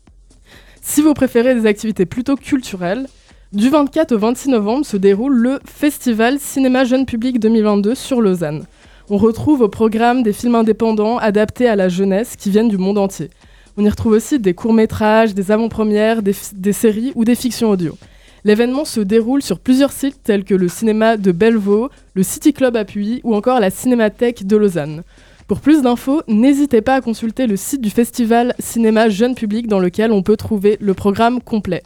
Si 0.80 1.02
vous 1.02 1.12
préférez 1.12 1.56
des 1.56 1.66
activités 1.66 2.06
plutôt 2.06 2.36
culturelles, 2.36 3.08
du 3.56 3.70
24 3.70 4.12
au 4.12 4.18
26 4.18 4.50
novembre 4.50 4.84
se 4.84 4.98
déroule 4.98 5.34
le 5.34 5.60
Festival 5.64 6.38
Cinéma 6.38 6.84
Jeune 6.84 7.06
Public 7.06 7.40
2022 7.40 7.94
sur 7.94 8.20
Lausanne. 8.20 8.66
On 9.08 9.16
retrouve 9.16 9.62
au 9.62 9.68
programme 9.70 10.22
des 10.22 10.34
films 10.34 10.56
indépendants 10.56 11.16
adaptés 11.16 11.66
à 11.66 11.74
la 11.74 11.88
jeunesse 11.88 12.36
qui 12.36 12.50
viennent 12.50 12.68
du 12.68 12.76
monde 12.76 12.98
entier. 12.98 13.30
On 13.78 13.84
y 13.84 13.88
retrouve 13.88 14.12
aussi 14.12 14.38
des 14.38 14.52
courts-métrages, 14.52 15.34
des 15.34 15.50
avant-premières, 15.50 16.20
des, 16.22 16.72
séries 16.74 17.12
ou 17.14 17.24
des 17.24 17.34
fictions 17.34 17.70
audio. 17.70 17.96
L'événement 18.44 18.84
se 18.84 19.00
déroule 19.00 19.40
sur 19.40 19.58
plusieurs 19.58 19.92
sites 19.92 20.22
tels 20.22 20.44
que 20.44 20.54
le 20.54 20.68
cinéma 20.68 21.16
de 21.16 21.32
Bellevaux, 21.32 21.88
le 22.12 22.22
City 22.22 22.52
Club 22.52 22.76
à 22.76 22.84
ou 23.24 23.34
encore 23.34 23.58
la 23.58 23.70
Cinémathèque 23.70 24.46
de 24.46 24.56
Lausanne. 24.58 25.02
Pour 25.48 25.60
plus 25.60 25.80
d'infos, 25.80 26.20
n'hésitez 26.28 26.82
pas 26.82 26.96
à 26.96 27.00
consulter 27.00 27.46
le 27.46 27.56
site 27.56 27.80
du 27.80 27.88
festival 27.90 28.54
Cinéma 28.58 29.08
Jeune 29.08 29.34
Public 29.34 29.66
dans 29.66 29.80
lequel 29.80 30.12
on 30.12 30.22
peut 30.22 30.36
trouver 30.36 30.76
le 30.78 30.92
programme 30.92 31.40
complet. 31.40 31.82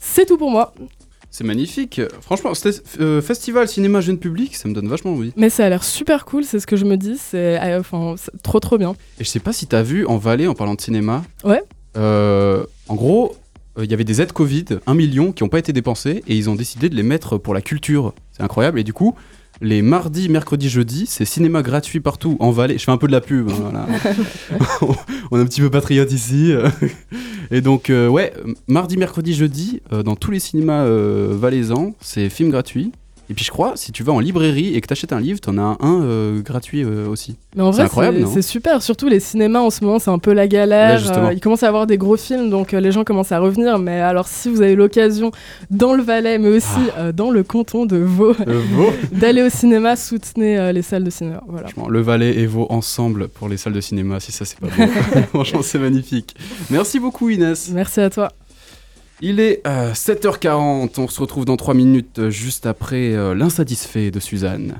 C'est 0.00 0.26
tout 0.26 0.38
pour 0.38 0.50
moi, 0.50 0.74
C'est 1.30 1.44
magnifique. 1.44 2.00
Franchement, 2.22 2.52
euh, 3.00 3.20
festival 3.20 3.68
cinéma 3.68 4.00
jeune 4.00 4.18
public, 4.18 4.56
ça 4.56 4.68
me 4.68 4.74
donne 4.74 4.88
vachement 4.88 5.12
envie. 5.12 5.32
mais 5.36 5.50
ça 5.50 5.66
a 5.66 5.68
l'air 5.68 5.84
super 5.84 6.24
cool, 6.24 6.44
c'est 6.44 6.58
ce 6.58 6.66
que 6.66 6.76
je 6.76 6.84
me 6.84 6.96
dis, 6.96 7.16
c'est 7.18 7.60
euh, 7.62 7.80
enfin, 7.80 8.14
c'est 8.16 8.40
trop 8.42 8.60
trop 8.60 8.78
bien. 8.78 8.92
Et 9.20 9.24
je 9.24 9.28
sais 9.28 9.40
pas 9.40 9.52
si 9.52 9.66
t'as 9.66 9.82
vu 9.82 10.06
en 10.06 10.16
Valais, 10.16 10.46
en 10.46 10.54
parlant 10.54 10.74
de 10.74 10.80
cinéma. 10.80 11.22
Ouais. 11.44 11.62
euh, 11.96 12.64
en 12.88 12.94
gros, 12.94 13.36
euh, 13.78 13.84
il 13.84 13.90
y 13.90 13.94
avait 13.94 14.04
des 14.04 14.20
aides 14.22 14.32
Covid, 14.32 14.64
1 14.86 14.94
million, 14.94 15.32
qui 15.32 15.42
n'ont 15.44 15.48
pas 15.50 15.58
été 15.58 15.72
dépensées, 15.74 16.22
et 16.26 16.34
ils 16.34 16.48
ont 16.48 16.54
décidé 16.54 16.88
de 16.88 16.94
les 16.96 17.02
mettre 17.02 17.36
pour 17.36 17.52
la 17.54 17.60
culture. 17.60 18.14
C'est 18.32 18.42
incroyable. 18.42 18.80
Et 18.80 18.84
du 18.84 18.92
coup, 18.94 19.14
les 19.60 19.82
mardis, 19.82 20.28
mercredis, 20.28 20.68
jeudis, 20.68 21.06
c'est 21.06 21.24
cinéma 21.24 21.62
gratuit 21.62 22.00
partout 22.00 22.36
en 22.40 22.50
Valais. 22.52 22.78
Je 22.78 22.84
fais 22.84 22.92
un 22.92 22.96
peu 22.96 23.06
de 23.06 23.12
la 23.12 23.20
pub. 23.20 23.50
hein, 23.50 23.54
voilà. 23.60 23.86
On 25.30 25.38
est 25.38 25.42
un 25.42 25.46
petit 25.46 25.60
peu 25.60 25.68
patriote 25.70 26.10
ici. 26.12 26.52
Et 27.50 27.60
donc, 27.60 27.90
euh, 27.90 28.08
ouais, 28.08 28.32
mardi, 28.66 28.96
mercredi, 28.96 29.34
jeudi, 29.34 29.80
euh, 29.92 30.02
dans 30.02 30.16
tous 30.16 30.30
les 30.30 30.40
cinémas 30.40 30.84
euh, 30.84 31.34
valaisans, 31.38 31.94
c'est 32.00 32.28
film 32.28 32.50
gratuit. 32.50 32.92
Et 33.30 33.34
puis 33.34 33.44
je 33.44 33.50
crois, 33.50 33.72
si 33.76 33.92
tu 33.92 34.02
vas 34.02 34.12
en 34.12 34.20
librairie 34.20 34.74
et 34.74 34.80
que 34.80 34.86
t'achètes 34.86 35.12
un 35.12 35.20
livre, 35.20 35.38
t'en 35.40 35.58
as 35.58 35.76
un 35.80 36.02
euh, 36.02 36.40
gratuit 36.40 36.82
euh, 36.82 37.06
aussi. 37.08 37.36
Mais 37.56 37.62
en 37.62 37.72
C'est 37.72 37.84
vrai, 37.84 38.12
c'est 38.32 38.42
super. 38.42 38.82
Surtout 38.82 39.08
les 39.08 39.20
cinémas 39.20 39.60
en 39.60 39.68
ce 39.70 39.84
moment, 39.84 39.98
c'est 39.98 40.10
un 40.10 40.18
peu 40.18 40.32
la 40.32 40.48
galère. 40.48 41.02
Euh, 41.18 41.32
il 41.34 41.40
commence 41.40 41.62
à 41.62 41.68
avoir 41.68 41.86
des 41.86 41.98
gros 41.98 42.16
films, 42.16 42.48
donc 42.48 42.72
les 42.72 42.90
gens 42.90 43.04
commencent 43.04 43.32
à 43.32 43.38
revenir. 43.38 43.78
Mais 43.78 44.00
alors, 44.00 44.28
si 44.28 44.48
vous 44.48 44.62
avez 44.62 44.74
l'occasion 44.74 45.30
dans 45.70 45.92
le 45.92 46.02
Valais, 46.02 46.38
mais 46.38 46.48
aussi 46.48 46.66
Ah. 46.96 47.12
dans 47.12 47.30
le 47.30 47.42
canton 47.42 47.84
de 47.84 47.98
Vaud, 47.98 48.32
Vaud. 48.46 48.92
d'aller 49.12 49.42
au 49.42 49.50
cinéma, 49.50 49.96
soutenez 49.96 50.72
les 50.72 50.82
salles 50.82 51.04
de 51.04 51.10
cinéma. 51.10 51.42
Voilà. 51.46 51.68
Franchement, 51.68 51.88
le 51.90 52.00
Valais 52.00 52.34
et 52.36 52.46
Vaud 52.46 52.66
ensemble 52.70 53.28
pour 53.28 53.48
les 53.48 53.58
salles 53.58 53.74
de 53.74 53.80
cinéma, 53.80 54.20
si 54.20 54.32
ça 54.32 54.44
c'est 54.46 54.58
pas 54.58 54.68
beau. 54.68 54.90
Franchement, 55.28 55.60
c'est 55.62 55.78
magnifique. 55.78 56.34
Merci 56.70 56.98
beaucoup 56.98 57.28
Inès. 57.28 57.70
Merci 57.74 58.00
à 58.00 58.08
toi. 58.08 58.32
Il 59.20 59.40
est 59.40 59.66
euh, 59.66 59.92
7h40, 59.94 61.00
on 61.00 61.08
se 61.08 61.20
retrouve 61.20 61.44
dans 61.44 61.56
3 61.56 61.74
minutes 61.74 62.20
euh, 62.20 62.30
juste 62.30 62.66
après 62.66 63.14
euh, 63.14 63.34
l'insatisfait 63.34 64.12
de 64.12 64.20
Suzanne. 64.20 64.76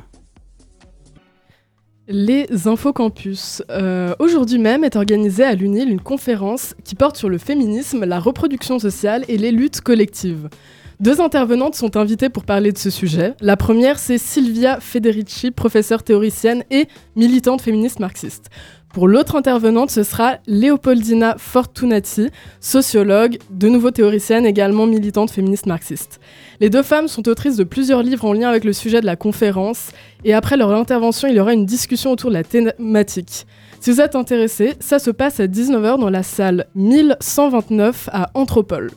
Les 2.06 2.46
Infocampus. 2.66 3.62
Euh, 3.70 4.14
Aujourd'hui 4.20 4.58
même 4.58 4.84
est 4.84 4.96
organisée 4.96 5.42
à 5.42 5.54
l'UNIL 5.54 5.90
une 5.90 6.00
conférence 6.00 6.74
qui 6.84 6.94
porte 6.94 7.16
sur 7.16 7.28
le 7.28 7.36
féminisme, 7.36 8.04
la 8.04 8.20
reproduction 8.20 8.78
sociale 8.78 9.24
et 9.28 9.38
les 9.38 9.50
luttes 9.50 9.80
collectives. 9.80 10.48
Deux 11.00 11.20
intervenantes 11.20 11.74
sont 11.74 11.96
invitées 11.96 12.28
pour 12.28 12.44
parler 12.44 12.72
de 12.72 12.78
ce 12.78 12.90
sujet. 12.90 13.34
La 13.40 13.56
première, 13.56 13.98
c'est 13.98 14.18
Silvia 14.18 14.80
Federici, 14.80 15.50
professeure 15.50 16.02
théoricienne 16.02 16.64
et 16.70 16.88
militante 17.14 17.60
féministe 17.60 18.00
marxiste. 18.00 18.50
Pour 18.98 19.06
l'autre 19.06 19.36
intervenante, 19.36 19.92
ce 19.92 20.02
sera 20.02 20.38
Leopoldina 20.48 21.36
Fortunati, 21.38 22.30
sociologue, 22.58 23.38
de 23.48 23.68
nouveau 23.68 23.92
théoricienne, 23.92 24.44
également 24.44 24.88
militante 24.88 25.30
féministe 25.30 25.66
marxiste. 25.66 26.18
Les 26.58 26.68
deux 26.68 26.82
femmes 26.82 27.06
sont 27.06 27.28
autrices 27.28 27.54
de 27.54 27.62
plusieurs 27.62 28.02
livres 28.02 28.24
en 28.24 28.32
lien 28.32 28.48
avec 28.48 28.64
le 28.64 28.72
sujet 28.72 29.00
de 29.00 29.06
la 29.06 29.14
conférence 29.14 29.92
et 30.24 30.34
après 30.34 30.56
leur 30.56 30.72
intervention, 30.72 31.28
il 31.28 31.36
y 31.36 31.38
aura 31.38 31.52
une 31.52 31.64
discussion 31.64 32.10
autour 32.10 32.30
de 32.30 32.34
la 32.34 32.42
thématique. 32.42 33.46
Si 33.78 33.92
vous 33.92 34.00
êtes 34.00 34.16
intéressé, 34.16 34.74
ça 34.80 34.98
se 34.98 35.12
passe 35.12 35.38
à 35.38 35.46
19h 35.46 36.00
dans 36.00 36.10
la 36.10 36.24
salle 36.24 36.66
1129 36.74 38.08
à 38.12 38.32
Anthropole. 38.34 38.90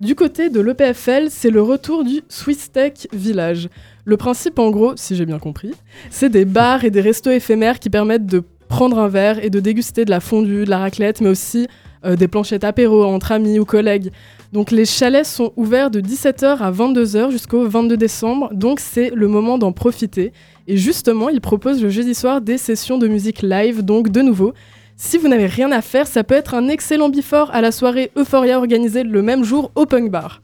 Du 0.00 0.14
côté 0.14 0.48
de 0.48 0.60
l'EPFL, 0.60 1.26
c'est 1.30 1.50
le 1.50 1.62
retour 1.62 2.04
du 2.04 2.22
Swiss 2.28 2.70
Tech 2.70 3.08
Village. 3.12 3.68
Le 4.04 4.16
principe, 4.16 4.58
en 4.58 4.70
gros, 4.70 4.92
si 4.96 5.16
j'ai 5.16 5.24
bien 5.24 5.38
compris, 5.38 5.72
c'est 6.10 6.28
des 6.28 6.44
bars 6.44 6.84
et 6.84 6.90
des 6.90 7.00
restos 7.00 7.30
éphémères 7.30 7.78
qui 7.78 7.90
permettent 7.90 8.26
de 8.26 8.42
prendre 8.68 8.98
un 8.98 9.08
verre 9.08 9.44
et 9.44 9.50
de 9.50 9.60
déguster 9.60 10.04
de 10.04 10.10
la 10.10 10.20
fondue, 10.20 10.64
de 10.64 10.70
la 10.70 10.78
raclette, 10.78 11.20
mais 11.20 11.28
aussi 11.28 11.66
euh, 12.04 12.16
des 12.16 12.28
planchettes 12.28 12.64
apéro 12.64 13.04
entre 13.04 13.32
amis 13.32 13.58
ou 13.58 13.64
collègues. 13.64 14.10
Donc 14.52 14.70
les 14.70 14.84
chalets 14.84 15.26
sont 15.26 15.52
ouverts 15.56 15.90
de 15.90 16.00
17h 16.00 16.58
à 16.58 16.70
22h 16.70 17.30
jusqu'au 17.30 17.66
22 17.66 17.96
décembre, 17.96 18.50
donc 18.52 18.80
c'est 18.80 19.10
le 19.10 19.26
moment 19.26 19.58
d'en 19.58 19.72
profiter. 19.72 20.32
Et 20.68 20.76
justement, 20.76 21.28
ils 21.28 21.40
proposent 21.40 21.82
le 21.82 21.88
jeudi 21.88 22.14
soir 22.14 22.40
des 22.40 22.58
sessions 22.58 22.98
de 22.98 23.08
musique 23.08 23.42
live, 23.42 23.82
donc 23.82 24.10
de 24.10 24.22
nouveau. 24.22 24.52
Si 24.96 25.18
vous 25.18 25.28
n'avez 25.28 25.46
rien 25.46 25.72
à 25.72 25.82
faire, 25.82 26.06
ça 26.06 26.22
peut 26.22 26.36
être 26.36 26.54
un 26.54 26.68
excellent 26.68 27.08
before 27.08 27.50
à 27.52 27.60
la 27.60 27.72
soirée 27.72 28.12
Euphoria 28.16 28.58
organisée 28.58 29.02
le 29.02 29.22
même 29.22 29.42
jour 29.42 29.72
au 29.74 29.86
Punk 29.86 30.10
Bar. 30.10 30.40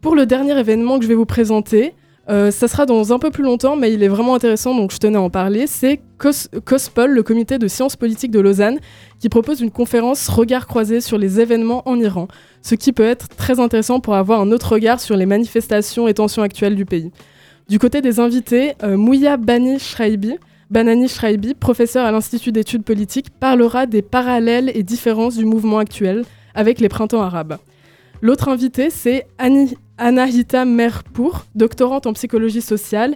Pour 0.00 0.16
le 0.16 0.26
dernier 0.26 0.58
événement 0.58 0.98
que 0.98 1.04
je 1.04 1.08
vais 1.08 1.14
vous 1.14 1.26
présenter, 1.26 1.94
euh, 2.30 2.50
ça 2.50 2.68
sera 2.68 2.86
dans 2.86 3.12
un 3.12 3.18
peu 3.18 3.30
plus 3.30 3.42
longtemps, 3.44 3.76
mais 3.76 3.92
il 3.92 4.02
est 4.02 4.08
vraiment 4.08 4.34
intéressant, 4.34 4.74
donc 4.74 4.92
je 4.92 4.98
tenais 4.98 5.18
à 5.18 5.20
en 5.20 5.30
parler. 5.30 5.66
C'est 5.66 6.00
COS 6.18 6.48
COSPOL, 6.64 7.10
le 7.10 7.22
comité 7.22 7.58
de 7.58 7.68
sciences 7.68 7.96
politiques 7.96 8.30
de 8.30 8.40
Lausanne, 8.40 8.78
qui 9.20 9.28
propose 9.28 9.60
une 9.60 9.70
conférence 9.70 10.28
regard 10.28 10.66
croisé 10.66 11.00
sur 11.00 11.18
les 11.18 11.40
événements 11.40 11.82
en 11.86 11.98
Iran, 12.00 12.28
ce 12.62 12.74
qui 12.74 12.92
peut 12.92 13.04
être 13.04 13.28
très 13.28 13.60
intéressant 13.60 14.00
pour 14.00 14.14
avoir 14.14 14.40
un 14.40 14.52
autre 14.52 14.72
regard 14.72 15.00
sur 15.00 15.16
les 15.16 15.26
manifestations 15.26 16.08
et 16.08 16.14
tensions 16.14 16.42
actuelles 16.42 16.76
du 16.76 16.86
pays. 16.86 17.10
Du 17.68 17.78
côté 17.78 18.00
des 18.00 18.20
invités, 18.20 18.72
euh, 18.82 18.96
Mouya 18.96 19.36
Bani 19.36 19.78
Shraibi, 19.78 20.34
Banani 20.70 21.06
professeur 21.60 22.04
à 22.06 22.10
l'Institut 22.12 22.52
d'études 22.52 22.84
politiques, 22.84 23.28
parlera 23.38 23.86
des 23.86 24.02
parallèles 24.02 24.72
et 24.74 24.82
différences 24.82 25.36
du 25.36 25.44
mouvement 25.44 25.78
actuel 25.78 26.24
avec 26.54 26.80
les 26.80 26.88
printemps 26.88 27.22
arabes. 27.22 27.58
L'autre 28.22 28.48
invité, 28.48 28.88
c'est 28.90 29.26
Ani- 29.38 29.76
Anahita 29.98 30.64
Merpour, 30.64 31.46
doctorante 31.54 32.06
en 32.06 32.12
psychologie 32.12 32.62
sociale, 32.62 33.14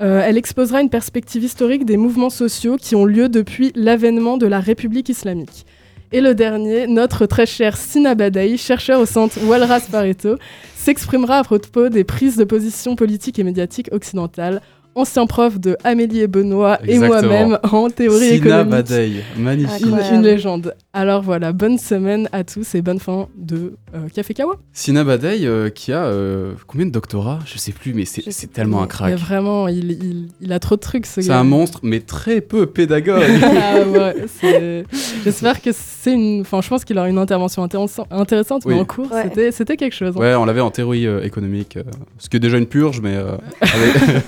Euh, 0.00 0.22
elle 0.24 0.38
exposera 0.38 0.80
une 0.80 0.88
perspective 0.88 1.44
historique 1.44 1.84
des 1.84 1.98
mouvements 1.98 2.30
sociaux 2.30 2.76
qui 2.76 2.94
ont 2.94 3.04
lieu 3.04 3.28
depuis 3.28 3.70
l'avènement 3.74 4.38
de 4.38 4.46
la 4.46 4.58
République 4.58 5.10
islamique. 5.10 5.66
Et 6.12 6.20
le 6.22 6.34
dernier, 6.34 6.86
notre 6.86 7.26
très 7.26 7.46
cher 7.46 7.76
Sina 7.76 8.14
Badaï, 8.14 8.56
chercheur 8.56 9.00
au 9.00 9.06
centre 9.06 9.38
Walras 9.44 9.86
Pareto, 9.92 10.38
s'exprimera 10.74 11.38
à 11.38 11.44
propos 11.44 11.88
des 11.88 12.04
prises 12.04 12.36
de 12.36 12.44
position 12.44 12.96
politiques 12.96 13.38
et 13.38 13.44
médiatiques 13.44 13.90
occidentales 13.92 14.62
ancien 14.94 15.26
prof 15.26 15.58
de 15.60 15.76
Amélie 15.84 16.20
et 16.20 16.26
Benoît 16.26 16.78
et 16.86 16.98
moi-même 16.98 17.58
en 17.70 17.88
théorie 17.90 18.18
Sina 18.18 18.34
économique. 18.36 18.70
Badei, 18.70 19.12
magnifique. 19.36 19.86
Une, 20.12 20.22
légende. 20.22 20.74
Alors 20.92 21.22
voilà, 21.22 21.52
bonne 21.52 21.78
semaine 21.78 22.28
à 22.32 22.42
tous 22.44 22.74
et 22.74 22.82
bonne 22.82 22.98
fin 22.98 23.28
de 23.36 23.74
euh, 23.94 24.08
Café 24.12 24.34
Kawa. 24.34 24.56
Sina 24.72 25.04
Badei 25.04 25.46
euh, 25.46 25.70
qui 25.70 25.92
a 25.92 26.04
euh, 26.04 26.52
combien 26.66 26.86
de 26.86 26.90
doctorats? 26.90 27.38
Je 27.46 27.56
sais 27.58 27.72
plus, 27.72 27.94
mais 27.94 28.04
c'est 28.04 28.22
c'est 28.30 28.52
tellement 28.52 28.82
un 28.82 28.86
crack. 28.86 29.14
vraiment, 29.14 29.68
il, 29.68 29.92
il- 29.92 30.28
il 30.40 30.52
a 30.52 30.58
trop 30.58 30.74
de 30.76 30.80
trucs 30.80 31.06
ce 31.06 31.20
C'est 31.22 31.28
gars. 31.28 31.38
un 31.38 31.44
monstre, 31.44 31.80
mais 31.82 32.00
très 32.00 32.40
peu 32.40 32.66
pédagogue. 32.66 33.22
Ah 33.62 33.82
ouais, 33.88 34.14
c'est- 34.40 34.84
J'espère 35.24 35.60
que 35.62 35.70
c'est 35.72 36.12
une. 36.12 36.40
Enfin, 36.40 36.60
je 36.60 36.68
pense 36.68 36.84
qu'il 36.84 36.98
aura 36.98 37.08
une 37.08 37.18
intervention 37.18 37.62
intéressante, 37.62 38.62
Oui. 38.64 38.74
mais 38.74 38.80
en 38.80 38.84
cours, 38.84 39.10
Ouais. 39.12 39.30
c'était- 39.52 39.76
quelque 39.76 39.94
chose. 39.94 40.14
hein. 40.16 40.20
ouais, 40.20 40.34
on 40.34 40.44
l'avait 40.44 40.60
en 40.60 40.70
théorie 40.70 41.06
euh, 41.06 41.22
économique, 41.22 41.76
euh, 41.76 41.82
ce 42.18 42.28
qui 42.28 42.36
est 42.36 42.40
déjà 42.40 42.58
une 42.58 42.66
purge, 42.66 43.00
mais. 43.00 43.14
euh, 43.14 43.36
avec- 43.60 44.26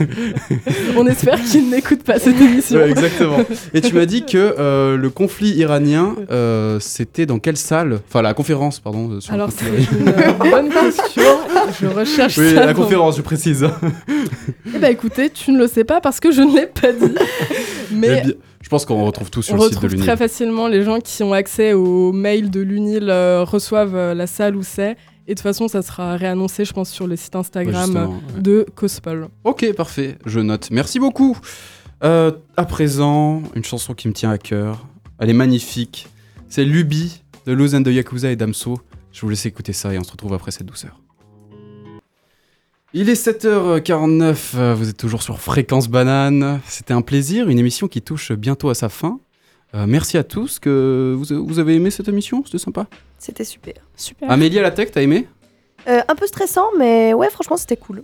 On 0.96 1.06
espère 1.06 1.42
qu'il 1.42 1.70
n'écoute 1.70 2.02
pas 2.02 2.18
cette 2.18 2.40
émission. 2.40 2.78
Ouais, 2.78 2.90
exactement. 2.90 3.38
Et 3.74 3.80
tu 3.80 3.94
m'as 3.94 4.06
dit 4.06 4.24
que 4.24 4.54
euh, 4.58 4.96
le 4.96 5.10
conflit 5.10 5.50
iranien, 5.50 6.14
euh, 6.30 6.78
c'était 6.80 7.26
dans 7.26 7.38
quelle 7.38 7.56
salle? 7.56 8.00
Enfin, 8.08 8.22
la 8.22 8.34
conférence, 8.34 8.80
pardon. 8.80 9.10
euh, 9.12 9.20
sur 9.20 9.32
Alors, 9.34 9.50
c'est 9.50 9.66
une 9.66 10.04
bonne 10.50 10.68
question. 10.70 11.22
Je 11.80 11.86
recherche 11.86 12.38
Oui, 12.38 12.54
ça. 12.54 12.66
la 12.66 12.74
conférence, 12.74 13.16
je 13.16 13.22
précise. 13.22 13.66
Eh 14.74 14.78
ben 14.78 14.90
écoutez, 14.90 15.30
tu 15.30 15.52
ne 15.52 15.58
le 15.58 15.66
sais 15.66 15.84
pas 15.84 16.00
parce 16.00 16.20
que 16.20 16.30
je 16.32 16.40
ne 16.42 16.54
l'ai 16.54 16.66
pas 16.66 16.92
dit. 16.92 17.14
Mais 17.92 18.20
Eh 18.22 18.26
bien, 18.26 18.34
je 18.62 18.68
pense 18.68 18.84
qu'on 18.86 19.04
retrouve 19.04 19.30
tout 19.30 19.42
sur 19.42 19.54
on 19.54 19.56
le 19.58 19.62
site 19.64 19.70
de 19.72 19.76
retrouve 19.76 19.90
l'UNIL. 19.92 20.06
très 20.06 20.16
facilement 20.16 20.68
les 20.68 20.82
gens 20.82 20.98
qui 21.00 21.22
ont 21.22 21.32
accès 21.32 21.72
au 21.74 22.12
mail 22.12 22.50
de 22.50 22.60
l'UNIL 22.60 23.08
euh, 23.10 23.44
reçoivent 23.44 23.94
euh, 23.96 24.14
la 24.14 24.26
salle 24.26 24.56
où 24.56 24.62
c'est. 24.62 24.96
Et 25.26 25.34
de 25.34 25.38
toute 25.38 25.42
façon, 25.42 25.68
ça 25.68 25.82
sera 25.82 26.16
réannoncé, 26.16 26.64
je 26.64 26.72
pense, 26.72 26.90
sur 26.90 27.06
le 27.06 27.16
site 27.16 27.34
Ouais, 27.34 27.40
Instagram 27.40 27.96
ouais. 27.96 28.40
de 28.40 28.66
Cospol. 28.74 29.28
Ok, 29.44 29.72
parfait, 29.74 30.18
je 30.26 30.40
note. 30.40 30.68
Merci 30.70 30.98
beaucoup. 30.98 31.38
Euh, 32.02 32.32
à 32.56 32.64
présent, 32.64 33.42
une 33.54 33.64
chanson 33.64 33.94
qui 33.94 34.08
me 34.08 34.12
tient 34.12 34.30
à 34.30 34.38
cœur. 34.38 34.86
Elle 35.18 35.30
est 35.30 35.34
magnifique. 35.34 36.08
C'est 36.48 36.64
Luby 36.64 37.22
de 37.46 37.52
Lausanne 37.52 37.84
de 37.84 37.92
Yakuza 37.92 38.30
et 38.30 38.36
Damso. 38.36 38.78
Je 39.12 39.20
vous 39.20 39.28
laisse 39.28 39.46
écouter 39.46 39.72
ça 39.72 39.94
et 39.94 39.98
on 39.98 40.04
se 40.04 40.10
retrouve 40.10 40.34
après 40.34 40.50
cette 40.50 40.66
douceur. 40.66 40.98
Il 42.94 43.08
est 43.08 43.14
7h49, 43.14 44.36
euh, 44.56 44.74
vous 44.74 44.90
êtes 44.90 44.98
toujours 44.98 45.22
sur 45.22 45.40
Fréquence 45.40 45.88
Banane. 45.88 46.60
C'était 46.66 46.92
un 46.92 47.00
plaisir, 47.00 47.48
une 47.48 47.58
émission 47.58 47.88
qui 47.88 48.02
touche 48.02 48.32
bientôt 48.32 48.68
à 48.68 48.74
sa 48.74 48.90
fin. 48.90 49.18
Euh, 49.74 49.86
merci 49.86 50.18
à 50.18 50.24
tous, 50.24 50.58
que 50.58 51.14
vous, 51.16 51.46
vous 51.46 51.58
avez 51.58 51.74
aimé 51.76 51.90
cette 51.90 52.08
émission 52.08 52.42
C'était 52.44 52.58
sympa 52.58 52.86
C'était 53.22 53.44
super. 53.44 53.74
Super. 53.96 54.28
Amélie 54.28 54.58
à 54.58 54.62
la 54.62 54.72
tech, 54.72 54.90
t'as 54.90 55.00
aimé 55.00 55.28
Euh, 55.86 56.00
un 56.08 56.14
peu 56.16 56.26
stressant, 56.26 56.66
mais 56.76 57.14
ouais, 57.14 57.30
franchement, 57.30 57.56
c'était 57.56 57.76
cool. 57.76 58.02